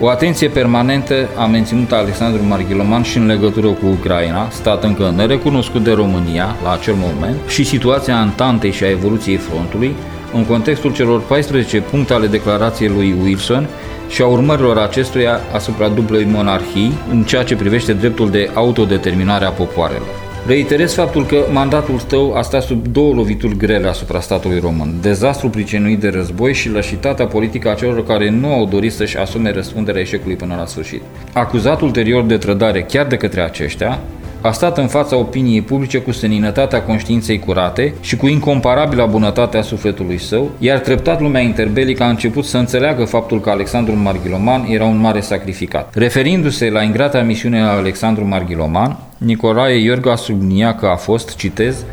O 0.00 0.08
atenție 0.08 0.48
permanentă 0.48 1.28
a 1.36 1.46
menținut 1.46 1.92
Alexandru 1.92 2.42
Marghiloman 2.44 3.02
și 3.02 3.16
în 3.16 3.26
legătură 3.26 3.66
cu 3.66 3.86
Ucraina, 3.86 4.48
stat 4.50 4.84
încă 4.84 5.12
nerecunoscut 5.16 5.84
de 5.84 5.92
România 5.92 6.56
la 6.62 6.72
acel 6.72 6.94
moment, 6.96 7.36
și 7.48 7.64
situația 7.64 8.16
Antantei 8.16 8.72
și 8.72 8.84
a 8.84 8.90
evoluției 8.90 9.36
frontului, 9.36 9.94
în 10.34 10.44
contextul 10.44 10.92
celor 10.92 11.22
14 11.22 11.80
puncte 11.80 12.12
ale 12.12 12.26
declarației 12.26 12.88
lui 12.88 13.14
Wilson 13.22 13.68
și 14.08 14.22
a 14.22 14.26
urmărilor 14.26 14.78
acestuia 14.78 15.40
asupra 15.54 15.88
dublei 15.88 16.24
monarhii 16.24 16.92
în 17.10 17.22
ceea 17.22 17.44
ce 17.44 17.56
privește 17.56 17.92
dreptul 17.92 18.30
de 18.30 18.50
autodeterminare 18.54 19.44
a 19.44 19.50
popoarelor. 19.50 20.08
Reiterez 20.46 20.94
faptul 20.94 21.26
că 21.26 21.44
mandatul 21.52 22.00
tău 22.00 22.34
a 22.34 22.42
stat 22.42 22.62
sub 22.62 22.86
două 22.86 23.14
lovituri 23.14 23.56
grele 23.56 23.88
asupra 23.88 24.20
statului 24.20 24.60
român. 24.60 24.94
Dezastru 25.00 25.48
pricinuit 25.48 26.00
de 26.00 26.08
război 26.08 26.54
și 26.54 26.70
lășitatea 26.70 27.26
politică 27.26 27.70
a 27.70 27.74
celor 27.74 28.06
care 28.06 28.30
nu 28.30 28.52
au 28.52 28.66
dorit 28.66 28.92
să-și 28.92 29.18
asume 29.18 29.52
răspunderea 29.52 30.00
eșecului 30.00 30.36
până 30.36 30.54
la 30.58 30.66
sfârșit. 30.66 31.02
Acuzat 31.32 31.80
ulterior 31.80 32.22
de 32.22 32.36
trădare 32.36 32.82
chiar 32.82 33.06
de 33.06 33.16
către 33.16 33.40
aceștia, 33.40 34.00
a 34.40 34.52
stat 34.52 34.78
în 34.78 34.86
fața 34.86 35.16
opiniei 35.16 35.62
publice 35.62 35.98
cu 35.98 36.12
seninătatea 36.12 36.82
conștiinței 36.82 37.38
curate 37.38 37.94
și 38.00 38.16
cu 38.16 38.26
incomparabila 38.26 39.06
bunătate 39.06 39.56
a 39.56 39.62
sufletului 39.62 40.18
său, 40.18 40.50
iar 40.58 40.78
treptat 40.78 41.20
lumea 41.20 41.40
interbelică 41.40 42.02
a 42.02 42.08
început 42.08 42.44
să 42.44 42.58
înțeleagă 42.58 43.04
faptul 43.04 43.40
că 43.40 43.50
Alexandru 43.50 43.96
Marghiloman 43.96 44.66
era 44.68 44.84
un 44.84 44.98
mare 44.98 45.20
sacrificat. 45.20 45.94
Referindu-se 45.94 46.70
la 46.70 46.82
ingrata 46.82 47.22
misiune 47.22 47.60
a 47.60 47.66
Alexandru 47.66 48.26
Marghiloman, 48.26 48.98
Nicolae 49.18 49.74
Iorga 49.74 50.16
sublinia 50.16 50.74
că 50.74 50.86
a 50.86 50.96
fost, 50.96 51.36
citez, 51.36 51.84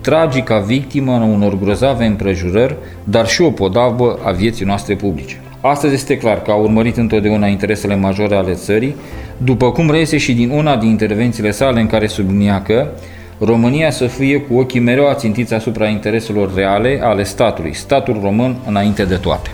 tragica 0.00 0.58
victimă 0.58 1.12
în 1.12 1.22
unor 1.22 1.58
grozave 1.58 2.04
împrejurări, 2.04 2.76
dar 3.04 3.26
și 3.26 3.42
o 3.42 3.50
podavă 3.50 4.18
a 4.24 4.30
vieții 4.30 4.64
noastre 4.64 4.94
publice. 4.94 5.40
Astăzi 5.60 5.94
este 5.94 6.16
clar 6.16 6.42
că 6.42 6.50
a 6.50 6.54
urmărit 6.54 6.96
întotdeauna 6.96 7.46
interesele 7.46 7.96
majore 7.96 8.34
ale 8.36 8.52
țării, 8.52 8.94
după 9.36 9.70
cum 9.70 9.90
reiese 9.90 10.16
și 10.16 10.34
din 10.34 10.50
una 10.50 10.76
din 10.76 10.88
intervențiile 10.88 11.50
sale 11.50 11.80
în 11.80 11.86
care 11.86 12.06
sublinia 12.06 12.62
că 12.62 12.88
România 13.38 13.90
să 13.90 14.06
fie 14.06 14.40
cu 14.40 14.58
ochii 14.58 14.80
mereu 14.80 15.08
ațintiți 15.08 15.54
asupra 15.54 15.86
intereselor 15.88 16.54
reale 16.54 17.00
ale 17.02 17.22
statului, 17.22 17.74
statul 17.74 18.18
român 18.22 18.56
înainte 18.66 19.04
de 19.04 19.14
toate. 19.16 19.50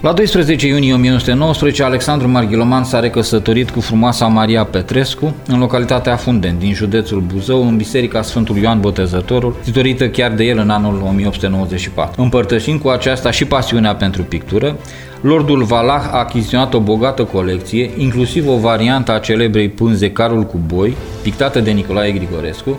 La 0.00 0.12
12 0.12 0.66
iunie 0.66 0.94
1919, 0.94 1.82
Alexandru 1.82 2.28
Marghiloman 2.28 2.84
s-a 2.84 3.00
recăsătorit 3.00 3.70
cu 3.70 3.80
frumoasa 3.80 4.26
Maria 4.26 4.64
Petrescu 4.64 5.34
în 5.46 5.58
localitatea 5.58 6.16
Funden, 6.16 6.58
din 6.58 6.74
județul 6.74 7.20
Buzău, 7.20 7.66
în 7.68 7.76
biserica 7.76 8.22
Sfântul 8.22 8.56
Ioan 8.56 8.80
Botezătorul, 8.80 9.56
titorită 9.64 10.08
chiar 10.08 10.32
de 10.32 10.44
el 10.44 10.58
în 10.58 10.70
anul 10.70 11.02
1894. 11.08 12.22
Împărtășind 12.22 12.80
cu 12.80 12.88
aceasta 12.88 13.30
și 13.30 13.44
pasiunea 13.44 13.94
pentru 13.94 14.22
pictură, 14.22 14.76
Lordul 15.26 15.62
Valah 15.62 16.08
a 16.12 16.18
achiziționat 16.18 16.74
o 16.74 16.80
bogată 16.80 17.24
colecție, 17.24 17.90
inclusiv 17.96 18.48
o 18.48 18.56
variantă 18.56 19.12
a 19.12 19.18
celebrei 19.18 19.68
pânze 19.68 20.10
Carul 20.10 20.42
cu 20.42 20.58
boi, 20.66 20.96
pictată 21.22 21.60
de 21.60 21.70
Nicolae 21.70 22.12
Grigorescu, 22.12 22.78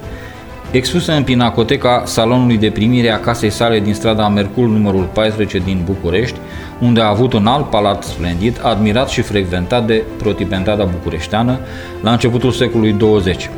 expusă 0.71 1.11
în 1.11 1.23
pinacoteca 1.23 2.01
salonului 2.05 2.57
de 2.57 2.69
primire 2.69 3.09
a 3.09 3.19
casei 3.19 3.49
sale 3.49 3.79
din 3.79 3.93
strada 3.93 4.27
Mercul 4.27 4.67
numărul 4.67 5.09
14 5.13 5.57
din 5.57 5.81
București, 5.85 6.37
unde 6.79 7.01
a 7.01 7.09
avut 7.09 7.33
un 7.33 7.47
alt 7.47 7.69
palat 7.69 8.03
splendid, 8.03 8.59
admirat 8.63 9.09
și 9.09 9.21
frecventat 9.21 9.85
de 9.85 10.03
protipentada 10.17 10.83
bucureșteană 10.83 11.59
la 12.01 12.11
începutul 12.11 12.51
secolului 12.51 12.93
20. 12.93 13.49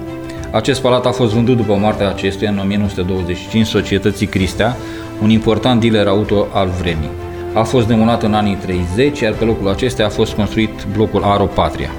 Acest 0.51 0.81
palat 0.81 1.05
a 1.05 1.11
fost 1.11 1.33
vândut 1.33 1.57
după 1.57 1.75
moartea 1.79 2.09
acestuia 2.09 2.49
în 2.49 2.57
1925 2.57 3.65
societății 3.65 4.27
Cristea, 4.27 4.77
un 5.21 5.29
important 5.29 5.81
dealer 5.81 6.07
auto 6.07 6.47
al 6.53 6.69
vremii. 6.79 7.28
A 7.53 7.63
fost 7.63 7.87
demolat 7.87 8.23
în 8.23 8.33
anii 8.33 8.55
30, 8.55 9.19
iar 9.19 9.33
pe 9.33 9.43
locul 9.43 9.69
acestea 9.69 10.05
a 10.05 10.09
fost 10.09 10.33
construit 10.33 10.85
blocul 10.93 11.23
Aropatria. 11.23 11.89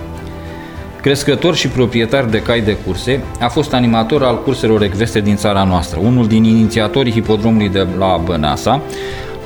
Crescător 1.01 1.55
și 1.55 1.69
proprietar 1.69 2.25
de 2.25 2.43
cai 2.43 2.61
de 2.61 2.77
curse, 2.87 3.21
a 3.41 3.49
fost 3.49 3.73
animator 3.73 4.23
al 4.23 4.43
curselor 4.43 4.83
ecvestre 4.83 5.21
din 5.21 5.37
țara 5.37 5.65
noastră, 5.65 6.01
unul 6.03 6.27
din 6.27 6.45
inițiatorii 6.45 7.13
hipodromului 7.13 7.69
de 7.69 7.87
la 7.99 8.21
Băneasa, 8.25 8.81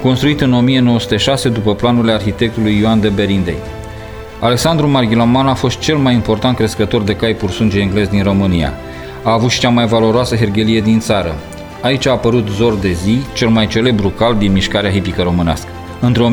construit 0.02 0.40
în 0.40 0.52
1906 0.52 1.48
după 1.48 1.74
planurile 1.74 2.12
arhitectului 2.12 2.78
Ioan 2.80 3.00
de 3.00 3.08
Berindei. 3.08 3.58
Alexandru 4.40 4.88
Marghiloman 4.88 5.46
a 5.46 5.54
fost 5.54 5.78
cel 5.78 5.96
mai 5.96 6.14
important 6.14 6.56
crescător 6.56 7.02
de 7.02 7.16
cai 7.16 7.32
pursunge 7.32 7.80
englez 7.80 8.08
din 8.08 8.22
România. 8.22 8.72
A 9.22 9.32
avut 9.32 9.50
și 9.50 9.60
cea 9.60 9.68
mai 9.68 9.86
valoroasă 9.86 10.36
hergelie 10.36 10.80
din 10.80 10.98
țară. 11.00 11.34
Aici 11.80 12.06
a 12.06 12.10
apărut 12.10 12.48
Zor 12.48 12.74
de 12.74 12.92
zi, 12.92 13.18
cel 13.34 13.48
mai 13.48 13.66
celebru 13.66 14.08
cal 14.08 14.34
din 14.34 14.52
mișcarea 14.52 14.90
hipică 14.90 15.22
românească. 15.22 15.68
Între 16.00 16.32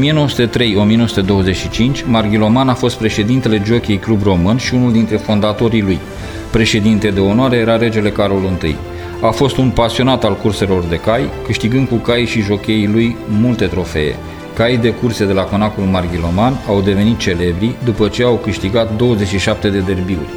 1903-1925, 2.01 2.05
Marghiloman 2.05 2.69
a 2.69 2.73
fost 2.73 2.97
președintele 2.97 3.61
Jockey 3.65 3.97
Club 3.97 4.23
Român 4.23 4.57
și 4.57 4.73
unul 4.73 4.91
dintre 4.91 5.15
fondatorii 5.15 5.81
lui. 5.81 5.99
Președinte 6.51 7.09
de 7.09 7.19
onoare 7.19 7.57
era 7.57 7.77
regele 7.77 8.09
Carol 8.09 8.57
I. 8.63 8.75
A 9.21 9.29
fost 9.29 9.57
un 9.57 9.69
pasionat 9.69 10.23
al 10.23 10.37
curselor 10.37 10.83
de 10.83 10.95
cai, 10.95 11.29
câștigând 11.45 11.87
cu 11.87 11.95
cai 11.95 12.25
și 12.25 12.41
jocheii 12.41 12.87
lui 12.87 13.15
multe 13.41 13.65
trofee. 13.65 14.15
Caii 14.55 14.77
de 14.77 14.93
curse 14.93 15.25
de 15.25 15.33
la 15.33 15.43
conacul 15.43 15.83
Marghiloman 15.83 16.53
au 16.67 16.81
devenit 16.81 17.17
celebri 17.17 17.75
după 17.83 18.07
ce 18.07 18.23
au 18.23 18.35
câștigat 18.35 18.95
27 18.95 19.69
de 19.69 19.79
derbiuri. 19.79 20.29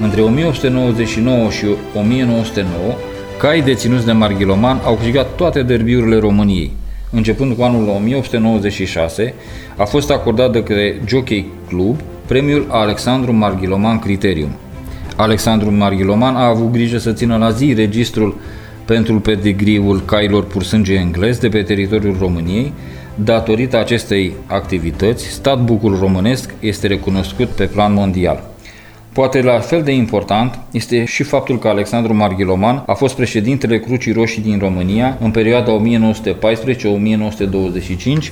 Între 0.00 0.20
1899 0.20 1.50
și 1.50 1.66
1909, 1.94 2.92
cai 3.38 3.60
deținuți 3.60 4.04
de 4.04 4.12
Marghiloman 4.12 4.80
au 4.84 4.94
câștigat 4.94 5.34
toate 5.36 5.62
derbiurile 5.62 6.18
României. 6.18 6.70
Începând 7.10 7.56
cu 7.56 7.62
anul 7.62 7.88
1896, 7.88 9.34
a 9.76 9.84
fost 9.84 10.10
acordat 10.10 10.52
de 10.52 10.62
către 10.62 11.00
Jockey 11.06 11.46
Club 11.68 12.00
premiul 12.26 12.66
Alexandru 12.70 13.32
Marghiloman 13.32 13.98
Criterium. 13.98 14.50
Alexandru 15.16 15.72
Marghiloman 15.72 16.36
a 16.36 16.46
avut 16.46 16.72
grijă 16.72 16.98
să 16.98 17.12
țină 17.12 17.36
la 17.36 17.50
zi 17.50 17.72
registrul 17.72 18.36
pentru 18.84 19.20
pedigriul 19.20 20.00
cailor 20.04 20.44
pursânge 20.44 20.94
englez 20.94 21.38
de 21.38 21.48
pe 21.48 21.62
teritoriul 21.62 22.16
României. 22.20 22.72
Datorită 23.14 23.78
acestei 23.78 24.32
activități, 24.46 25.26
stat 25.26 25.64
bucul 25.64 25.98
românesc 25.98 26.54
este 26.60 26.86
recunoscut 26.86 27.48
pe 27.48 27.64
plan 27.64 27.92
mondial. 27.92 28.55
Poate 29.16 29.42
la 29.42 29.58
fel 29.58 29.82
de 29.82 29.92
important 29.92 30.58
este 30.70 31.04
și 31.04 31.22
faptul 31.22 31.58
că 31.58 31.68
Alexandru 31.68 32.14
Marghiloman 32.14 32.82
a 32.86 32.94
fost 32.94 33.14
președintele 33.14 33.78
Crucii 33.78 34.12
Roșii 34.12 34.42
din 34.42 34.58
România 34.58 35.18
în 35.20 35.30
perioada 35.30 35.80
1914-1925, 35.80 35.82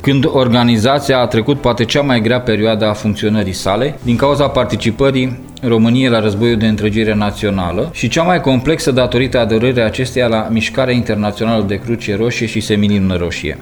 când 0.01 0.25
organizația 0.33 1.19
a 1.19 1.27
trecut 1.27 1.61
poate 1.61 1.85
cea 1.85 2.01
mai 2.01 2.21
grea 2.21 2.41
perioadă 2.41 2.89
a 2.89 2.93
funcționării 2.93 3.53
sale 3.53 3.99
din 4.03 4.17
cauza 4.17 4.49
participării 4.49 5.39
României 5.63 6.09
la 6.09 6.21
războiul 6.21 6.57
de 6.57 6.67
întregire 6.67 7.15
națională 7.15 7.91
și 7.93 8.09
cea 8.09 8.23
mai 8.23 8.41
complexă 8.41 8.91
datorită 8.91 9.39
aderării 9.39 9.83
acesteia 9.83 10.27
la 10.27 10.49
mișcarea 10.51 10.95
internațională 10.95 11.65
de 11.65 11.79
Cruce 11.79 12.17
Roșie 12.17 12.47
și 12.47 12.61
Semilină 12.61 13.17
Roșie. 13.17 13.59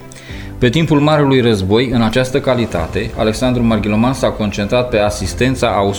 Pe 0.62 0.68
timpul 0.68 1.00
Marelui 1.00 1.40
Război, 1.40 1.88
în 1.90 2.02
această 2.02 2.40
calitate, 2.40 3.10
Alexandru 3.16 3.62
Marghiloman 3.62 4.12
s-a 4.12 4.30
concentrat 4.30 4.88
pe 4.88 4.98
asistența 4.98 5.68
a 5.68 5.90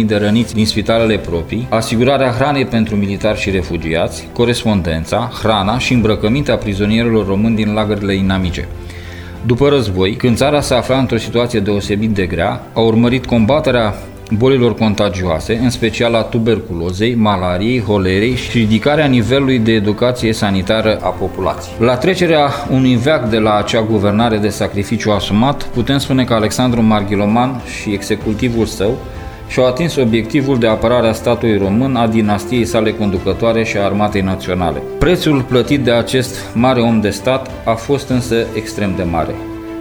150.000 0.00 0.06
de 0.06 0.16
răniți 0.16 0.54
din 0.54 0.66
spitalele 0.66 1.18
proprii, 1.18 1.66
asigurarea 1.70 2.30
hranei 2.30 2.64
pentru 2.64 2.96
militari 2.96 3.38
și 3.38 3.50
refugiați, 3.50 4.28
corespondența, 4.32 5.30
hrana 5.42 5.78
și 5.78 5.92
îmbrăcămintea 5.92 6.56
prizonierilor 6.56 7.26
români 7.26 7.56
din 7.56 7.72
lagările 7.72 8.14
inamice. 8.14 8.68
După 9.46 9.68
război, 9.68 10.14
când 10.14 10.36
țara 10.36 10.60
se 10.60 10.74
afla 10.74 10.98
într-o 10.98 11.16
situație 11.16 11.60
deosebit 11.60 12.10
de 12.10 12.26
grea, 12.26 12.62
a 12.72 12.80
urmărit 12.80 13.26
combaterea 13.26 13.94
bolilor 14.36 14.74
contagioase, 14.74 15.58
în 15.62 15.70
special 15.70 16.14
a 16.14 16.22
tuberculozei, 16.22 17.14
malariei, 17.14 17.80
holerei 17.80 18.34
și 18.34 18.58
ridicarea 18.58 19.06
nivelului 19.06 19.58
de 19.58 19.72
educație 19.72 20.32
sanitară 20.32 20.98
a 21.02 21.08
populației. 21.08 21.74
La 21.78 21.96
trecerea 21.96 22.50
unui 22.70 22.94
veac 22.96 23.28
de 23.30 23.38
la 23.38 23.56
acea 23.56 23.82
guvernare 23.82 24.36
de 24.36 24.48
sacrificiu 24.48 25.10
asumat, 25.10 25.62
putem 25.62 25.98
spune 25.98 26.24
că 26.24 26.34
Alexandru 26.34 26.82
Marghiloman 26.82 27.60
și 27.80 27.92
executivul 27.92 28.66
său 28.66 28.98
și-au 29.48 29.66
atins 29.66 29.96
obiectivul 29.96 30.58
de 30.58 30.66
apărare 30.66 31.08
a 31.08 31.12
statului 31.12 31.58
român, 31.58 31.96
a 31.96 32.06
dinastiei 32.06 32.64
sale 32.64 32.92
conducătoare 32.92 33.64
și 33.64 33.76
a 33.76 33.84
armatei 33.84 34.20
naționale. 34.20 34.82
Prețul 34.98 35.42
plătit 35.42 35.80
de 35.80 35.90
acest 35.90 36.54
mare 36.54 36.80
om 36.80 37.00
de 37.00 37.10
stat 37.10 37.50
a 37.64 37.74
fost 37.74 38.08
însă 38.08 38.46
extrem 38.54 38.92
de 38.96 39.02
mare 39.02 39.34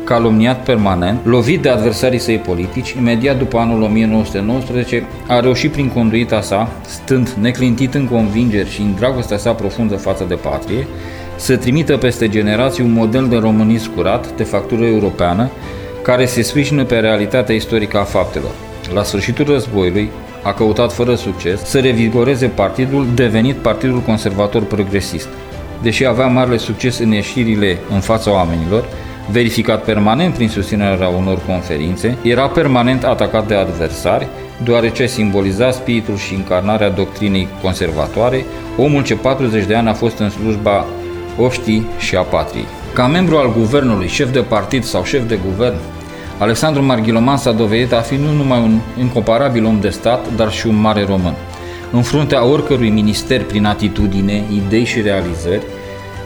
calomniat 0.09 0.63
permanent, 0.63 1.19
lovit 1.23 1.61
de 1.61 1.69
adversarii 1.69 2.19
săi 2.19 2.37
politici, 2.37 2.91
imediat 2.91 3.37
după 3.37 3.57
anul 3.57 3.81
1919 3.81 5.03
a 5.27 5.39
reușit 5.39 5.71
prin 5.71 5.89
conduita 5.89 6.41
sa, 6.41 6.71
stând 6.87 7.29
neclintit 7.29 7.93
în 7.93 8.07
convingeri 8.07 8.69
și 8.69 8.81
în 8.81 8.95
dragostea 8.95 9.37
sa 9.37 9.51
profundă 9.51 9.95
față 9.95 10.25
de 10.27 10.35
patrie, 10.35 10.87
să 11.35 11.57
trimită 11.57 11.97
peste 11.97 12.29
generații 12.29 12.83
un 12.83 12.91
model 12.91 13.27
de 13.27 13.35
românism 13.35 13.95
curat, 13.95 14.35
de 14.35 14.43
factură 14.43 14.85
europeană, 14.85 15.49
care 16.01 16.25
se 16.25 16.41
sprijină 16.41 16.83
pe 16.83 16.95
realitatea 16.95 17.55
istorică 17.55 17.99
a 17.99 18.03
faptelor. 18.03 18.51
La 18.93 19.03
sfârșitul 19.03 19.45
războiului, 19.45 20.09
a 20.43 20.53
căutat 20.53 20.93
fără 20.93 21.15
succes 21.15 21.63
să 21.63 21.79
revigoreze 21.79 22.47
partidul 22.47 23.07
devenit 23.15 23.55
Partidul 23.55 23.99
Conservator 23.99 24.63
Progresist. 24.63 25.27
Deși 25.81 26.05
avea 26.05 26.27
marele 26.27 26.57
succes 26.57 26.99
în 26.99 27.11
ieșirile 27.11 27.77
în 27.93 27.99
fața 27.99 28.31
oamenilor, 28.31 28.85
verificat 29.31 29.83
permanent 29.83 30.33
prin 30.33 30.49
susținerea 30.49 31.07
unor 31.07 31.39
conferințe, 31.47 32.17
era 32.21 32.47
permanent 32.47 33.03
atacat 33.03 33.47
de 33.47 33.55
adversari, 33.55 34.27
deoarece 34.63 35.05
simboliza 35.05 35.71
spiritul 35.71 36.17
și 36.17 36.33
încarnarea 36.33 36.89
doctrinei 36.89 37.47
conservatoare, 37.61 38.45
omul 38.77 39.03
ce 39.03 39.15
40 39.15 39.65
de 39.65 39.75
ani 39.75 39.89
a 39.89 39.93
fost 39.93 40.17
în 40.17 40.29
slujba 40.29 40.85
oștii 41.37 41.85
și 41.97 42.15
a 42.15 42.21
patriei. 42.21 42.65
Ca 42.93 43.07
membru 43.07 43.37
al 43.37 43.53
guvernului, 43.53 44.07
șef 44.07 44.31
de 44.31 44.39
partid 44.39 44.83
sau 44.83 45.03
șef 45.03 45.27
de 45.27 45.39
guvern, 45.45 45.75
Alexandru 46.39 46.83
Marghiloman 46.83 47.37
s-a 47.37 47.51
dovedit 47.51 47.93
a 47.93 47.99
fi 47.99 48.15
nu 48.15 48.31
numai 48.31 48.59
un 48.59 48.79
incomparabil 48.99 49.65
om 49.65 49.79
de 49.79 49.89
stat, 49.89 50.35
dar 50.35 50.51
și 50.51 50.67
un 50.67 50.75
mare 50.75 51.03
român. 51.03 51.33
în 51.91 52.01
fruntea 52.01 52.45
oricărui 52.45 52.89
minister 52.89 53.43
prin 53.43 53.65
atitudine, 53.65 54.43
idei 54.53 54.83
și 54.83 55.01
realizări, 55.01 55.61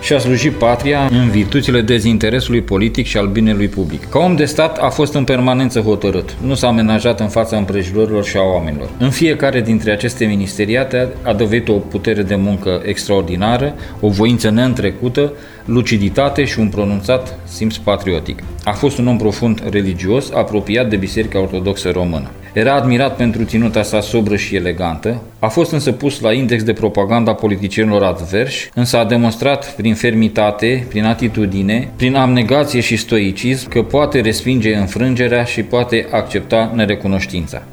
și 0.04 0.14
a 0.14 0.18
slujit 0.18 0.54
patria 0.54 1.06
în 1.12 1.30
virtuțile 1.30 1.82
dezinteresului 1.82 2.62
politic 2.62 3.06
și 3.06 3.18
al 3.18 3.28
binelui 3.28 3.68
public. 3.68 4.10
Ca 4.10 4.20
om 4.20 4.36
de 4.36 4.46
stat 4.46 4.78
a 4.78 4.90
fost 4.90 5.14
în 5.14 5.24
permanență 5.24 5.80
hotărât, 5.80 6.36
nu 6.42 6.54
s-a 6.54 6.68
amenajat 6.68 7.20
în 7.20 7.28
fața 7.28 7.58
împrejurilor 7.58 8.26
și 8.26 8.38
a 8.38 8.42
oamenilor. 8.42 8.90
În 8.98 9.10
fiecare 9.10 9.62
dintre 9.62 9.92
aceste 9.92 10.26
ministeriate 10.26 11.08
a 11.22 11.34
dovedit 11.34 11.68
o 11.68 11.74
putere 11.74 12.22
de 12.22 12.36
muncă 12.36 12.82
extraordinară, 12.86 13.74
o 14.00 14.10
voință 14.10 14.50
neîntrecută, 14.50 15.34
luciditate 15.66 16.44
și 16.44 16.60
un 16.60 16.68
pronunțat 16.70 17.40
simț 17.44 17.76
patriotic. 17.76 18.44
A 18.64 18.72
fost 18.72 18.98
un 18.98 19.08
om 19.08 19.18
profund 19.18 19.64
religios, 19.70 20.32
apropiat 20.32 20.90
de 20.90 20.96
Biserica 20.96 21.40
Ortodoxă 21.40 21.90
Română. 21.90 22.32
Era 22.54 22.74
admirat 22.74 23.16
pentru 23.16 23.44
ținuta 23.44 23.82
sa 23.82 24.02
sobră 24.02 24.36
și 24.36 24.56
elegantă, 24.56 25.22
a 25.40 25.48
fost 25.48 25.72
însă 25.72 25.92
pus 25.92 26.20
la 26.20 26.34
index 26.34 26.64
de 26.64 26.74
propaganda 26.74 27.34
politicienilor 27.34 28.04
adversi, 28.04 28.70
însă 28.74 28.98
a 28.98 29.06
demonstrat 29.06 29.76
prin 29.76 29.96
fermitate, 29.96 30.86
prin 30.90 31.06
atitudine, 31.06 31.92
prin 31.96 32.16
abnegație 32.16 32.80
și 32.80 32.96
stoicism 32.96 33.70
că 33.70 33.82
poate 33.82 34.22
respinge 34.22 34.76
înfrângerea 34.76 35.44
și 35.44 35.64
poate 35.64 36.08
accepta 36.12 36.72
nerecunoștința. 36.76 37.64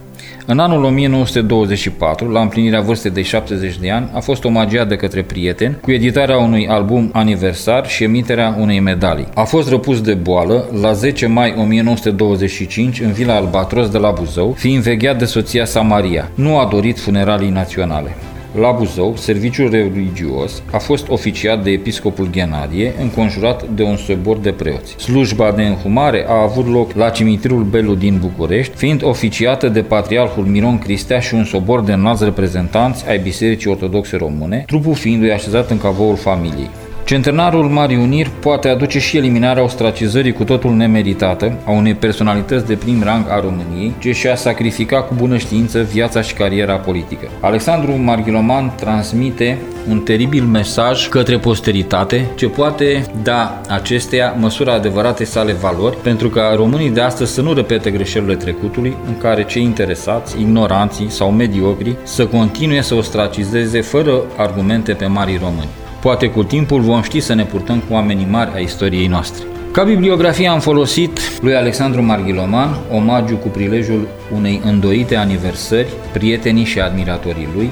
În 0.50 0.58
anul 0.58 0.84
1924, 0.84 2.30
la 2.30 2.40
împlinirea 2.40 2.80
vârstei 2.80 3.10
de 3.10 3.22
70 3.22 3.78
de 3.78 3.90
ani, 3.90 4.10
a 4.12 4.20
fost 4.20 4.44
omagiat 4.44 4.88
de 4.88 4.96
către 4.96 5.22
prieteni 5.22 5.76
cu 5.82 5.90
editarea 5.90 6.38
unui 6.38 6.68
album 6.68 7.10
aniversar 7.12 7.88
și 7.88 8.04
emiterea 8.04 8.56
unei 8.58 8.80
medalii. 8.80 9.28
A 9.34 9.42
fost 9.42 9.68
răpus 9.68 10.00
de 10.00 10.14
boală 10.14 10.68
la 10.80 10.92
10 10.92 11.26
mai 11.26 11.54
1925 11.58 13.00
în 13.00 13.12
Vila 13.12 13.34
Albatros 13.34 13.88
de 13.88 13.98
la 13.98 14.10
Buzău, 14.10 14.54
fiind 14.58 14.82
vegheat 14.82 15.18
de 15.18 15.24
soția 15.24 15.64
sa 15.64 15.80
Maria. 15.80 16.30
Nu 16.34 16.58
a 16.58 16.68
dorit 16.70 16.98
funeralii 16.98 17.50
naționale. 17.50 18.16
La 18.54 18.70
Buzău, 18.70 19.16
serviciul 19.16 19.70
religios 19.70 20.62
a 20.72 20.78
fost 20.78 21.08
oficiat 21.08 21.62
de 21.62 21.70
episcopul 21.70 22.28
Ghenadie, 22.30 22.94
înconjurat 23.00 23.68
de 23.68 23.82
un 23.82 23.96
sobor 23.96 24.36
de 24.38 24.52
preoți. 24.52 24.94
Slujba 24.98 25.52
de 25.52 25.62
înhumare 25.62 26.24
a 26.28 26.42
avut 26.42 26.66
loc 26.66 26.92
la 26.92 27.08
cimitirul 27.08 27.62
Belu 27.62 27.94
din 27.94 28.18
București, 28.20 28.76
fiind 28.76 29.02
oficiată 29.04 29.68
de 29.68 29.82
patriarhul 29.82 30.44
Miron 30.44 30.78
Cristea 30.78 31.20
și 31.20 31.34
un 31.34 31.44
sobor 31.44 31.80
de 31.80 31.92
înalți 31.92 32.24
reprezentanți 32.24 33.08
ai 33.08 33.18
Bisericii 33.18 33.70
Ortodoxe 33.70 34.16
Române, 34.16 34.62
trupul 34.66 34.94
fiindu-i 34.94 35.32
așezat 35.32 35.70
în 35.70 35.78
cavoul 35.78 36.16
familiei. 36.16 36.70
Centenarul 37.10 37.68
Marii 37.68 37.96
Uniri 37.96 38.30
poate 38.40 38.68
aduce 38.68 38.98
și 38.98 39.16
eliminarea 39.16 39.62
ostracizării 39.62 40.32
cu 40.32 40.44
totul 40.44 40.74
nemeritată 40.74 41.58
a 41.64 41.70
unei 41.70 41.94
personalități 41.94 42.66
de 42.66 42.74
prim 42.74 43.02
rang 43.02 43.28
a 43.28 43.40
României, 43.40 43.94
ce 43.98 44.12
și-a 44.12 44.34
sacrificat 44.34 45.06
cu 45.06 45.14
bună 45.14 45.36
știință 45.36 45.80
viața 45.80 46.22
și 46.22 46.34
cariera 46.34 46.76
politică. 46.76 47.28
Alexandru 47.40 47.92
Marghiloman 47.92 48.72
transmite 48.76 49.58
un 49.88 50.00
teribil 50.00 50.44
mesaj 50.44 51.08
către 51.08 51.38
posteritate 51.38 52.26
ce 52.34 52.48
poate 52.48 53.06
da 53.22 53.60
acesteia 53.68 54.34
măsura 54.38 54.72
adevărate 54.72 55.24
sale 55.24 55.52
valori 55.52 55.96
pentru 55.96 56.28
ca 56.28 56.52
românii 56.56 56.90
de 56.90 57.00
astăzi 57.00 57.32
să 57.32 57.40
nu 57.42 57.52
repete 57.52 57.90
greșelile 57.90 58.34
trecutului 58.34 58.96
în 59.06 59.18
care 59.18 59.44
cei 59.44 59.62
interesați, 59.62 60.40
ignoranții 60.40 61.10
sau 61.10 61.30
mediocri 61.30 61.96
să 62.02 62.26
continue 62.26 62.80
să 62.80 62.94
ostracizeze 62.94 63.80
fără 63.80 64.22
argumente 64.36 64.92
pe 64.92 65.06
marii 65.06 65.40
români. 65.42 65.89
Poate 66.00 66.30
cu 66.30 66.42
timpul 66.42 66.80
vom 66.80 67.02
ști 67.02 67.20
să 67.20 67.34
ne 67.34 67.44
purtăm 67.44 67.78
cu 67.78 67.92
oamenii 67.92 68.26
mari 68.30 68.50
a 68.54 68.58
istoriei 68.58 69.06
noastre. 69.06 69.44
Ca 69.72 69.82
bibliografie 69.82 70.48
am 70.48 70.60
folosit 70.60 71.40
lui 71.42 71.54
Alexandru 71.54 72.02
Marghiloman 72.02 72.76
omagiu 72.92 73.36
cu 73.36 73.48
prilejul 73.48 74.08
unei 74.34 74.60
îndoite 74.64 75.16
aniversări, 75.16 75.88
prietenii 76.12 76.64
și 76.64 76.80
admiratorii 76.80 77.48
lui, 77.54 77.70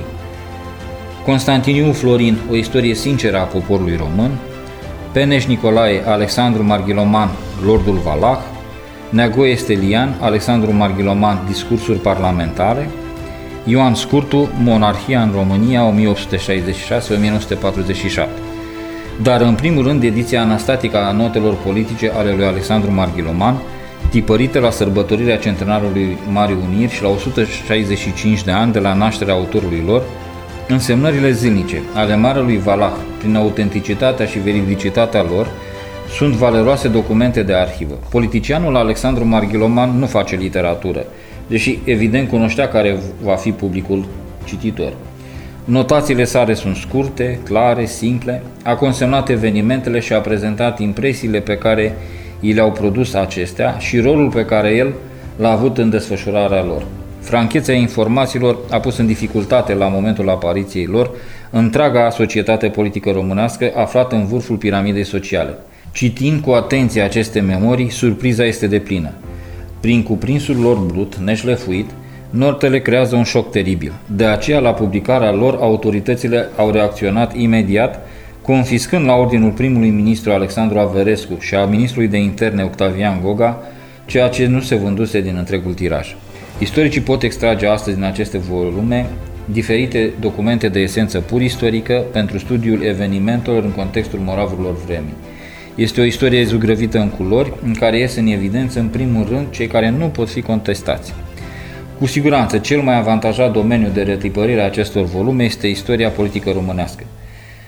Constantiniu 1.25 1.93
Florin, 1.93 2.39
o 2.51 2.55
istorie 2.55 2.95
sinceră 2.95 3.39
a 3.39 3.43
poporului 3.43 3.97
român, 3.97 4.31
Peneș 5.13 5.45
Nicolae, 5.45 6.03
Alexandru 6.07 6.65
Marghiloman, 6.65 7.29
Lordul 7.65 8.01
Valah, 8.05 8.39
Neagoe 9.11 9.55
Stelian, 9.55 10.17
Alexandru 10.21 10.73
Marghiloman, 10.73 11.39
Discursuri 11.47 11.99
parlamentare, 11.99 12.91
Ioan 13.71 13.95
Scurtu, 13.95 14.51
Monarhia 14.63 15.23
în 15.23 15.31
România 15.35 15.95
1866-1947. 15.95 15.95
Dar 19.23 19.41
în 19.41 19.55
primul 19.55 19.83
rând 19.83 20.03
ediția 20.03 20.41
anastatică 20.41 20.97
a 20.99 21.13
notelor 21.13 21.55
politice 21.55 22.11
ale 22.17 22.35
lui 22.37 22.45
Alexandru 22.45 22.93
Marghiloman, 22.93 23.63
tipărită 24.11 24.59
la 24.59 24.71
sărbătorirea 24.71 25.37
centenarului 25.37 26.19
Mari 26.33 26.57
Uniri 26.69 26.93
și 26.93 27.03
la 27.03 27.09
165 27.09 28.43
de 28.43 28.51
ani 28.51 28.73
de 28.73 28.79
la 28.79 28.95
nașterea 28.95 29.35
autorului 29.35 29.83
lor, 29.87 30.03
însemnările 30.69 31.31
zilnice 31.31 31.83
ale 31.95 32.17
Marelui 32.17 32.59
Valah, 32.59 32.97
prin 33.19 33.37
autenticitatea 33.37 34.27
și 34.27 34.39
veridicitatea 34.39 35.23
lor, 35.23 35.51
sunt 36.17 36.35
valeroase 36.35 36.89
documente 36.89 37.43
de 37.43 37.55
arhivă. 37.55 37.99
Politicianul 38.11 38.77
Alexandru 38.77 39.27
Marghiloman 39.27 39.99
nu 39.99 40.07
face 40.07 40.37
literatură, 40.37 41.05
deși 41.49 41.79
evident 41.85 42.29
cunoștea 42.29 42.69
care 42.69 42.97
va 43.23 43.35
fi 43.35 43.51
publicul 43.51 44.05
cititor. 44.45 44.93
Notațiile 45.65 46.25
sale 46.25 46.55
sunt 46.55 46.77
scurte, 46.77 47.41
clare, 47.45 47.87
simple, 47.87 48.43
a 48.63 48.75
consemnat 48.75 49.29
evenimentele 49.29 49.99
și 49.99 50.13
a 50.13 50.21
prezentat 50.21 50.79
impresiile 50.79 51.41
pe 51.41 51.57
care 51.57 51.97
i 52.41 52.53
le-au 52.53 52.73
produs 52.73 53.15
acestea 53.15 53.77
și 53.79 54.01
rolul 54.01 54.31
pe 54.31 54.45
care 54.45 54.75
el 54.75 54.93
l-a 55.37 55.51
avut 55.51 55.79
în 55.79 55.91
desfășurarea 55.91 56.65
lor. 56.65 56.87
Franchețea 57.21 57.75
informațiilor 57.75 58.59
a 58.71 58.81
pus 58.81 58.97
în 58.97 59.07
dificultate 59.07 59.75
la 59.75 59.89
momentul 59.89 60.29
apariției 60.29 60.87
lor 60.87 61.11
întreaga 61.51 62.11
societate 62.11 62.69
politică 62.69 63.11
românească 63.11 63.73
aflată 63.77 64.15
în 64.15 64.27
vârful 64.27 64.57
piramidei 64.57 65.05
sociale. 65.05 65.55
Citind 65.93 66.41
cu 66.41 66.51
atenție 66.51 67.03
aceste 67.03 67.41
memorii, 67.41 67.91
surpriza 67.91 68.45
este 68.45 68.67
deplină. 68.67 69.13
Prin 69.81 70.03
cuprinsul 70.03 70.57
lor 70.57 70.77
brut, 70.77 71.17
neșlefuit, 71.17 71.91
Nortele 72.31 72.81
creează 72.81 73.17
un 73.17 73.23
șoc 73.23 73.51
teribil. 73.51 73.93
De 74.07 74.25
aceea, 74.25 74.59
la 74.59 74.73
publicarea 74.73 75.33
lor, 75.33 75.59
autoritățile 75.61 76.49
au 76.57 76.71
reacționat 76.71 77.37
imediat, 77.37 78.07
confiscând 78.43 79.07
la 79.07 79.15
ordinul 79.15 79.51
primului 79.51 79.91
ministru 79.91 80.33
Alexandru 80.33 80.79
Averescu 80.79 81.39
și 81.41 81.55
a 81.55 81.65
ministrului 81.65 82.09
de 82.09 82.17
interne 82.17 82.63
Octavian 82.63 83.21
Goga, 83.23 83.63
ceea 84.07 84.29
ce 84.29 84.47
nu 84.47 84.61
se 84.61 84.75
vânduse 84.75 85.21
din 85.21 85.35
întregul 85.39 85.75
tiraj. 85.75 86.17
Istoricii 86.59 87.01
pot 87.01 87.23
extrage 87.23 87.67
astăzi 87.67 87.97
din 87.97 88.05
aceste 88.05 88.39
volume 88.39 89.07
diferite 89.45 90.11
documente 90.21 90.69
de 90.69 90.81
esență 90.81 91.21
pur 91.21 91.41
istorică 91.41 92.05
pentru 92.13 92.39
studiul 92.39 92.83
evenimentelor 92.83 93.65
în 93.65 93.71
contextul 93.71 94.19
moravurilor 94.19 94.77
vremii. 94.87 95.15
Este 95.79 96.01
o 96.01 96.05
istorie 96.05 96.45
zugrăvită 96.45 96.99
în 96.99 97.09
culori, 97.09 97.53
în 97.65 97.75
care 97.75 97.99
ies 97.99 98.17
în 98.17 98.27
evidență, 98.27 98.81
în 98.81 98.89
primul 98.89 99.27
rând, 99.29 99.51
cei 99.51 99.67
care 99.67 99.91
nu 99.91 100.07
pot 100.07 100.29
fi 100.29 100.43
contestați. 100.43 101.15
Cu 101.99 102.07
siguranță, 102.07 102.59
cel 102.59 102.81
mai 102.81 102.99
avantajat 102.99 103.53
domeniu 103.53 103.89
de 103.89 104.03
retipărire 104.03 104.61
a 104.61 104.65
acestor 104.65 105.05
volume 105.05 105.45
este 105.45 105.67
istoria 105.67 106.09
politică 106.09 106.51
românească. 106.51 107.05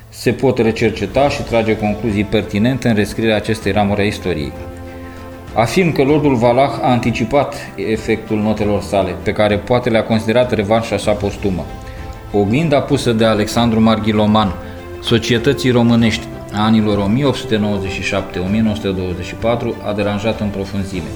Se 0.08 0.30
pot 0.30 0.58
recerceta 0.58 1.28
și 1.28 1.42
trage 1.42 1.76
concluzii 1.76 2.24
pertinente 2.24 2.88
în 2.88 2.94
rescrierea 2.94 3.36
acestei 3.36 3.72
ramuri 3.72 4.00
a 4.00 4.04
istoriei. 4.04 4.52
Afirm 5.54 5.92
că 5.92 6.02
Lordul 6.02 6.34
Valah 6.34 6.70
a 6.82 6.90
anticipat 6.90 7.54
efectul 7.76 8.38
notelor 8.38 8.82
sale, 8.82 9.14
pe 9.22 9.32
care 9.32 9.56
poate 9.56 9.90
le-a 9.90 10.04
considerat 10.04 10.52
revanșa 10.52 10.96
sa 10.96 11.12
postumă. 11.12 11.64
Oglinda 12.32 12.80
pusă 12.80 13.12
de 13.12 13.24
Alexandru 13.24 13.80
Marghiloman 13.80 14.54
societății 15.02 15.70
românești 15.70 16.26
a 16.52 16.64
anilor 16.64 17.10
1897-1924 17.10 17.12
a 19.88 19.92
deranjat 19.92 20.40
în 20.40 20.48
profunzime. 20.48 21.10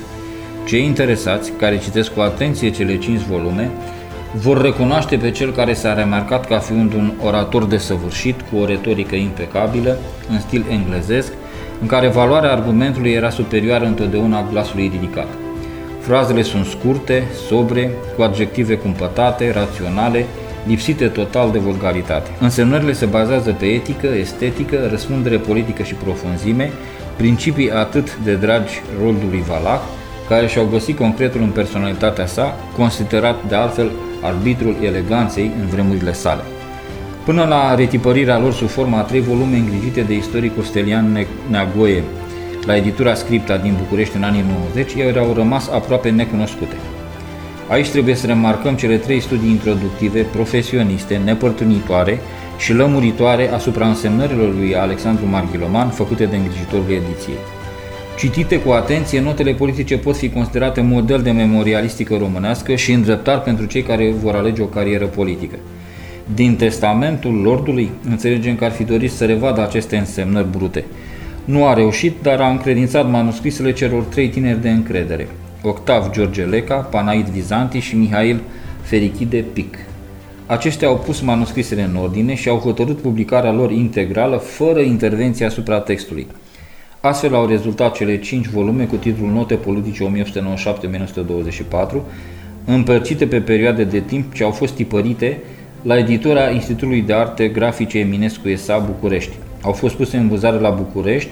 Cei 0.67 0.85
interesați, 0.85 1.53
care 1.53 1.79
citesc 1.79 2.15
cu 2.15 2.21
atenție 2.21 2.71
cele 2.71 2.99
cinci 2.99 3.21
volume, 3.21 3.71
vor 4.35 4.61
recunoaște 4.61 5.17
pe 5.17 5.31
cel 5.31 5.53
care 5.53 5.73
s-a 5.73 5.95
remarcat 5.95 6.47
ca 6.47 6.59
fiind 6.59 6.93
un 6.93 7.13
orator 7.25 7.65
desăvârșit, 7.65 8.41
cu 8.41 8.57
o 8.57 8.65
retorică 8.65 9.15
impecabilă, 9.15 9.99
în 10.31 10.41
stil 10.41 10.65
englezesc, 10.71 11.33
în 11.81 11.87
care 11.87 12.09
valoarea 12.09 12.53
argumentului 12.53 13.11
era 13.11 13.31
superioară 13.31 13.85
întotdeauna 13.85 14.49
glasului 14.51 14.91
ridicat. 14.93 15.29
Frazele 16.01 16.43
sunt 16.43 16.67
scurte, 16.67 17.23
sobre, 17.49 17.91
cu 18.17 18.23
adjective 18.23 18.77
cumpătate, 18.77 19.53
raționale, 19.53 20.27
lipsite 20.67 21.07
total 21.07 21.51
de 21.51 21.59
vulgaritate. 21.59 22.31
Însemnările 22.41 22.93
se 22.93 23.07
bazează 23.07 23.51
pe 23.59 23.67
etică, 23.67 24.07
estetică, 24.07 24.87
răspundere 24.91 25.37
politică 25.37 25.83
și 25.83 25.95
profunzime, 25.95 26.73
principii 27.17 27.71
atât 27.71 28.19
de 28.25 28.35
dragi 28.35 28.83
roldului 29.03 29.45
Valac, 29.49 29.81
care 30.29 30.47
și-au 30.47 30.69
găsit 30.71 30.97
concretul 30.97 31.41
în 31.41 31.51
personalitatea 31.51 32.27
sa, 32.27 32.57
considerat 32.77 33.37
de 33.49 33.55
altfel 33.55 33.91
arbitrul 34.23 34.77
eleganței 34.83 35.51
în 35.61 35.67
vremurile 35.67 36.13
sale. 36.13 36.43
Până 37.25 37.45
la 37.45 37.75
retipărirea 37.75 38.39
lor 38.39 38.53
sub 38.53 38.69
forma 38.69 38.99
a 38.99 39.03
trei 39.03 39.21
volume 39.21 39.57
îngrijite 39.57 40.01
de 40.01 40.15
istoricul 40.15 40.63
Stelian 40.63 41.27
Neagoe 41.51 42.03
la 42.67 42.77
editura 42.77 43.15
Scripta 43.15 43.57
din 43.57 43.75
București 43.79 44.17
în 44.17 44.23
anii 44.23 44.45
90, 44.75 44.95
ele 44.95 45.19
au 45.19 45.33
rămas 45.35 45.69
aproape 45.69 46.11
necunoscute. 46.11 46.77
Aici 47.69 47.89
trebuie 47.89 48.15
să 48.15 48.27
remarcăm 48.27 48.75
cele 48.75 48.97
trei 48.97 49.21
studii 49.21 49.51
introductive, 49.51 50.21
profesioniste, 50.21 51.21
nepărtunitoare 51.25 52.19
și 52.59 52.73
lămuritoare 52.73 53.53
asupra 53.53 53.87
însemnărilor 53.87 54.55
lui 54.55 54.77
Alexandru 54.77 55.27
Marghiloman 55.27 55.89
făcute 55.89 56.25
de 56.25 56.37
îngrijitorul 56.37 56.91
ediției. 56.91 57.37
Citite 58.19 58.61
cu 58.61 58.71
atenție, 58.71 59.21
notele 59.21 59.53
politice 59.53 59.99
pot 59.99 60.17
fi 60.17 60.29
considerate 60.29 60.81
model 60.81 61.23
de 61.23 61.31
memorialistică 61.31 62.17
românească 62.17 62.75
și 62.75 62.93
îndreptar 62.93 63.41
pentru 63.41 63.65
cei 63.65 63.83
care 63.83 64.13
vor 64.23 64.35
alege 64.35 64.63
o 64.63 64.67
carieră 64.67 65.07
politică. 65.07 65.57
Din 66.35 66.57
testamentul 66.57 67.35
Lordului 67.35 67.91
înțelegem 68.09 68.57
că 68.57 68.65
ar 68.65 68.71
fi 68.71 68.85
dorit 68.85 69.11
să 69.11 69.25
revadă 69.25 69.63
aceste 69.63 69.97
însemnări 69.97 70.51
brute. 70.51 70.85
Nu 71.45 71.67
a 71.67 71.75
reușit, 71.75 72.15
dar 72.23 72.41
a 72.41 72.49
încredințat 72.49 73.11
manuscrisele 73.11 73.73
celor 73.73 74.03
trei 74.03 74.29
tineri 74.29 74.63
de 74.63 74.71
încredere, 74.71 75.29
Octav 75.67 76.11
George 76.11 76.43
Leca, 76.43 76.75
Panaid 76.75 77.27
Vizanti 77.27 77.79
și 77.79 77.97
Mihail 77.97 78.41
Ferichide 78.83 79.45
Pic. 79.53 79.79
Aceștia 80.47 80.89
au 80.89 80.97
pus 80.97 81.21
manuscrisele 81.21 81.83
în 81.83 81.97
ordine 81.97 82.35
și 82.35 82.49
au 82.49 82.59
hotărât 82.59 82.99
publicarea 82.99 83.53
lor 83.53 83.71
integrală 83.71 84.37
fără 84.37 84.81
intervenție 84.81 85.47
asupra 85.47 85.81
textului. 85.81 86.27
Astfel 87.01 87.35
au 87.35 87.47
rezultat 87.47 87.95
cele 87.95 88.19
cinci 88.19 88.47
volume 88.47 88.85
cu 88.85 88.97
titlul 88.97 89.31
Note 89.31 89.55
politice 89.55 90.13
1997-1924, 91.95 91.95
împărțite 92.65 93.27
pe 93.27 93.41
perioade 93.41 93.85
de 93.85 94.01
timp 94.01 94.35
ce 94.35 94.45
au 94.45 94.51
fost 94.51 94.75
tipărite 94.75 95.41
la 95.83 95.99
editura 95.99 96.51
Institutului 96.51 97.03
de 97.03 97.13
Arte 97.13 97.49
Grafice 97.49 97.99
Eminescu 97.99 98.55
S.A. 98.55 98.79
București. 98.79 99.33
Au 99.63 99.73
fost 99.73 99.95
puse 99.95 100.17
în 100.17 100.29
vânzare 100.29 100.59
la 100.59 100.71
București 100.71 101.31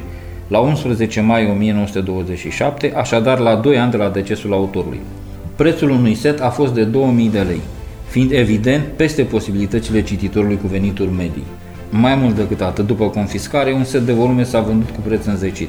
la 0.53 0.59
11 0.59 1.21
mai 1.21 1.51
1927, 1.51 2.93
așadar 2.97 3.39
la 3.39 3.55
2 3.55 3.79
ani 3.79 3.91
de 3.91 3.97
la 3.97 4.09
decesul 4.09 4.53
autorului. 4.53 5.01
Prețul 5.57 5.91
unui 5.91 6.15
set 6.15 6.41
a 6.41 6.49
fost 6.49 6.75
de 6.75 6.85
2000 6.85 7.29
de 7.29 7.41
lei, 7.41 7.61
fiind 8.09 8.33
evident 8.33 8.83
peste 8.97 9.23
posibilitățile 9.23 10.03
cititorului 10.03 10.57
cu 10.57 10.67
venituri 10.67 11.11
medii. 11.11 11.45
Mai 11.91 12.15
mult 12.15 12.37
decât 12.37 12.61
atât, 12.61 12.87
după 12.87 13.09
confiscare, 13.09 13.73
un 13.73 13.85
set 13.85 14.01
de 14.01 14.13
volume 14.13 14.43
s-a 14.43 14.61
vândut 14.61 14.91
cu 14.91 15.01
preț 15.01 15.25
înzecit. 15.25 15.69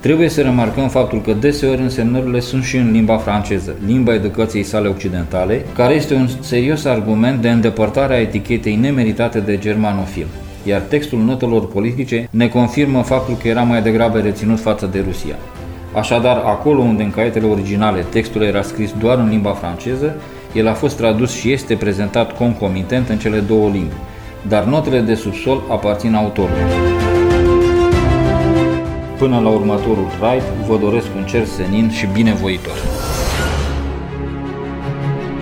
Trebuie 0.00 0.28
să 0.28 0.40
remarcăm 0.40 0.88
faptul 0.88 1.20
că 1.20 1.32
deseori 1.32 1.80
însemnările 1.80 2.40
sunt 2.40 2.62
și 2.64 2.76
în 2.76 2.92
limba 2.92 3.16
franceză, 3.16 3.74
limba 3.86 4.14
educației 4.14 4.62
sale 4.62 4.88
occidentale, 4.88 5.64
care 5.74 5.94
este 5.94 6.14
un 6.14 6.28
serios 6.40 6.84
argument 6.84 7.42
de 7.42 7.50
îndepărtare 7.50 8.14
a 8.14 8.20
etichetei 8.20 8.76
nemeritate 8.76 9.40
de 9.40 9.58
germanofil 9.58 10.26
iar 10.62 10.80
textul 10.80 11.18
notelor 11.18 11.66
politice 11.66 12.28
ne 12.30 12.48
confirmă 12.48 13.02
faptul 13.02 13.36
că 13.42 13.48
era 13.48 13.62
mai 13.62 13.82
degrabă 13.82 14.18
reținut 14.18 14.60
față 14.60 14.86
de 14.86 15.04
Rusia. 15.06 15.36
Așadar, 15.94 16.36
acolo 16.36 16.80
unde 16.80 17.02
în 17.02 17.10
caietele 17.10 17.46
originale 17.46 18.04
textul 18.10 18.42
era 18.42 18.62
scris 18.62 18.92
doar 19.00 19.18
în 19.18 19.28
limba 19.28 19.50
franceză, 19.50 20.16
el 20.54 20.68
a 20.68 20.72
fost 20.72 20.96
tradus 20.96 21.34
și 21.34 21.52
este 21.52 21.74
prezentat 21.74 22.36
concomitent 22.36 23.08
în 23.08 23.18
cele 23.18 23.38
două 23.38 23.68
limbi, 23.68 23.94
dar 24.48 24.64
notele 24.64 25.00
de 25.00 25.14
subsol 25.14 25.62
aparțin 25.70 26.14
autorului. 26.14 26.62
Până 29.18 29.38
la 29.38 29.48
următorul 29.48 30.06
raid, 30.20 30.42
vă 30.66 30.76
doresc 30.76 31.06
un 31.16 31.24
cer 31.24 31.44
senin 31.44 31.90
și 31.90 32.06
binevoitor. 32.12 33.11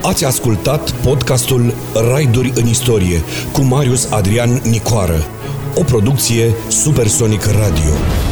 Ați 0.03 0.24
ascultat 0.24 0.90
podcastul 0.90 1.74
Raiduri 2.12 2.53
în 2.55 2.66
istorie 2.66 3.22
cu 3.53 3.61
Marius 3.61 4.11
Adrian 4.11 4.61
Nicoară, 4.64 5.26
o 5.74 5.82
producție 5.82 6.55
Supersonic 6.68 7.44
Radio. 7.44 8.30